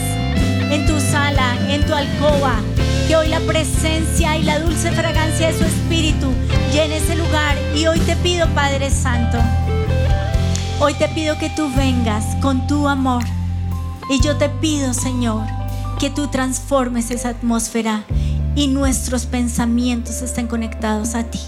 en 0.71 0.87
tu 0.87 1.01
sala, 1.01 1.57
en 1.69 1.85
tu 1.85 1.93
alcoba. 1.93 2.61
Que 3.09 3.17
hoy 3.17 3.29
la 3.29 3.41
presencia 3.41 4.37
y 4.37 4.45
la 4.45 4.61
dulce 4.61 4.93
fragancia 4.93 5.49
de 5.49 5.59
su 5.59 5.65
espíritu 5.65 6.33
llene 6.73 6.99
ese 6.99 7.17
lugar. 7.17 7.57
Y 7.75 7.87
hoy 7.87 7.99
te 8.01 8.15
pido, 8.17 8.47
Padre 8.55 8.91
Santo, 8.91 9.39
hoy 10.79 10.95
te 10.95 11.09
pido 11.09 11.37
que 11.37 11.51
tú 11.51 11.69
vengas 11.75 12.37
con 12.37 12.67
tu 12.69 12.89
amor. 12.89 13.25
Y 14.09 14.21
yo 14.21 14.37
te 14.37 14.49
pido, 14.49 14.95
Señor, 14.95 15.47
que 15.99 16.11
tú 16.11 16.29
transformes 16.29 17.11
esa 17.11 17.31
atmósfera 17.31 18.05
y 18.57 18.69
nuestros 18.69 19.27
pensamientos 19.27 20.23
estén 20.23 20.47
conectados 20.47 21.15
a 21.15 21.25
ti. 21.25 21.41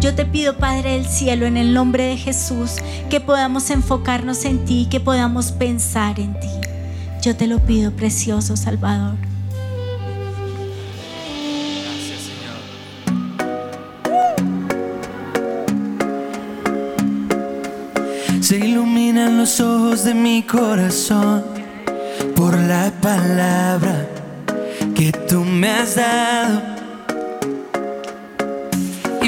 Yo 0.00 0.14
te 0.14 0.24
pido, 0.24 0.58
Padre 0.58 0.94
del 0.94 1.06
Cielo, 1.06 1.46
en 1.46 1.56
el 1.56 1.72
nombre 1.72 2.04
de 2.04 2.16
Jesús, 2.16 2.76
que 3.08 3.20
podamos 3.20 3.70
enfocarnos 3.70 4.44
en 4.44 4.64
ti, 4.64 4.88
que 4.90 4.98
podamos 4.98 5.52
pensar 5.52 6.18
en 6.18 6.38
ti. 6.40 6.48
Yo 7.22 7.36
te 7.36 7.46
lo 7.46 7.60
pido, 7.60 7.92
precioso 7.92 8.56
Salvador. 8.56 9.14
Gracias, 11.84 12.22
Señor. 12.26 12.58
Se 18.42 18.58
iluminan 18.58 19.38
los 19.38 19.60
ojos 19.60 20.02
de 20.02 20.14
mi 20.14 20.42
corazón 20.42 21.44
por 22.34 22.58
la 22.58 22.92
palabra 23.00 24.11
que 25.02 25.10
tú 25.10 25.44
me 25.44 25.68
has 25.68 25.96
dado 25.96 26.62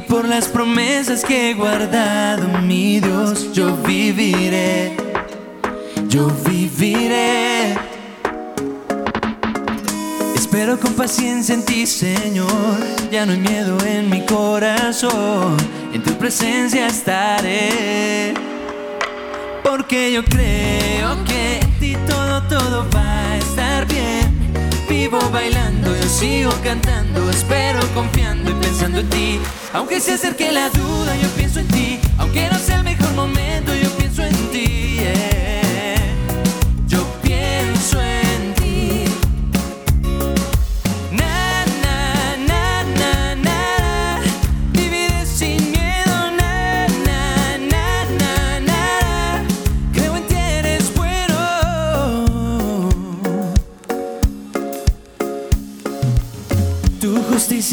por 0.09 0.29
las 0.29 0.47
promesas 0.47 1.25
que 1.25 1.51
he 1.51 1.55
guardado, 1.55 2.47
mi 2.61 3.01
Dios, 3.01 3.53
yo 3.53 3.77
viviré, 3.79 4.97
yo 6.07 6.29
viviré. 6.47 7.75
Espero 10.37 10.79
con 10.79 10.93
paciencia 10.93 11.57
en 11.57 11.65
ti, 11.65 11.89
Señor, 11.89 12.79
ya 13.11 13.27
no 13.27 13.33
hay 13.33 13.41
miedo 13.41 13.77
en 13.85 14.09
mi 14.09 14.25
corazón, 14.25 15.57
en 15.93 16.01
tu 16.05 16.13
presencia 16.13 16.87
estaré. 16.87 18.35
Porque 19.65 20.13
yo 20.13 20.25
creo 20.25 21.25
que 21.25 21.34
Vivo 25.15 25.31
bailando, 25.31 25.95
yo 25.95 26.09
sigo 26.09 26.51
cantando, 26.65 27.31
espero 27.31 27.81
confiando 27.95 28.51
y 28.51 28.55
pensando 28.55 28.99
en 28.99 29.09
ti. 29.11 29.41
Aunque 29.73 30.01
se 30.01 30.15
acerque 30.15 30.51
la 30.51 30.69
duda, 30.71 31.15
yo 31.17 31.29
pienso 31.37 31.61
en 31.61 31.69
ti. 31.69 32.01
Aunque 32.19 32.49
no 32.51 32.59
sea 32.59 32.79
el 32.79 32.85
mejor 32.85 33.13
momento, 33.13 33.73
yo 33.77 33.91
pienso 33.91 34.25
en 34.25 34.35
ti. 34.51 34.97
Yo 34.99 35.34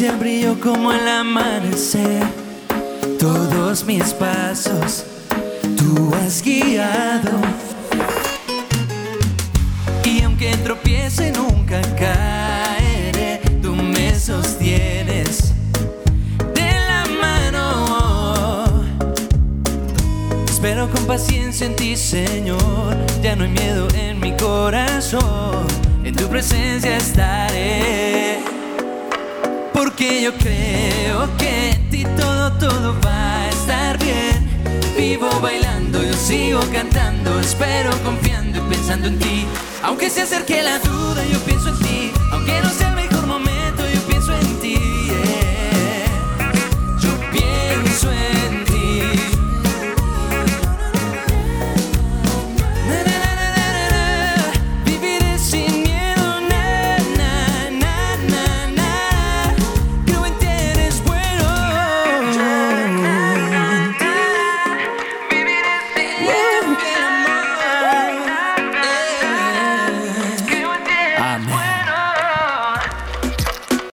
justicia 0.02 0.16
brilló 0.18 0.58
como 0.60 0.92
el 0.92 1.06
amanecer. 1.06 2.24
Todos 3.20 3.84
mis 3.84 4.12
pasos 4.14 5.04
tú 5.76 6.12
has 6.14 6.42
guiado. 6.42 7.30
Y 10.04 10.22
aunque 10.22 10.56
tropiece 10.58 11.30
nunca 11.32 11.80
caeré. 11.96 13.40
Tú 13.62 13.76
me 13.76 14.14
sostienes 14.18 15.52
de 16.52 16.72
la 16.88 17.04
mano. 17.20 18.84
Espero 20.48 20.90
con 20.90 21.06
paciencia 21.06 21.66
en 21.66 21.76
ti, 21.76 21.96
Señor. 21.96 22.96
Ya 23.22 23.36
no 23.36 23.44
hay 23.44 23.50
miedo 23.50 23.86
en 23.94 24.18
mi 24.18 24.36
corazón. 24.36 25.66
En 26.02 26.14
tu 26.16 26.26
presencia 26.28 26.96
estaré. 26.96 28.51
Porque 29.84 30.22
yo 30.22 30.32
creo 30.34 31.28
que 31.38 31.70
en 31.72 31.90
ti 31.90 32.04
todo, 32.16 32.52
todo 32.52 32.94
va 33.04 33.42
a 33.42 33.48
estar 33.48 33.98
bien. 33.98 34.48
Vivo 34.96 35.28
bailando, 35.40 36.00
yo 36.00 36.14
sigo 36.14 36.60
cantando, 36.72 37.40
espero 37.40 37.90
confiando 38.04 38.58
y 38.58 38.60
pensando 38.72 39.08
en 39.08 39.18
ti. 39.18 39.44
Aunque 39.82 40.08
se 40.08 40.22
acerque 40.22 40.62
la 40.62 40.78
duda, 40.78 41.24
yo 41.26 41.36
pienso 41.40 41.70
en 41.70 41.78
ti. 41.80 42.12
Aunque 42.30 42.60
no 42.60 42.70
sea 42.70 42.90
el 42.90 42.94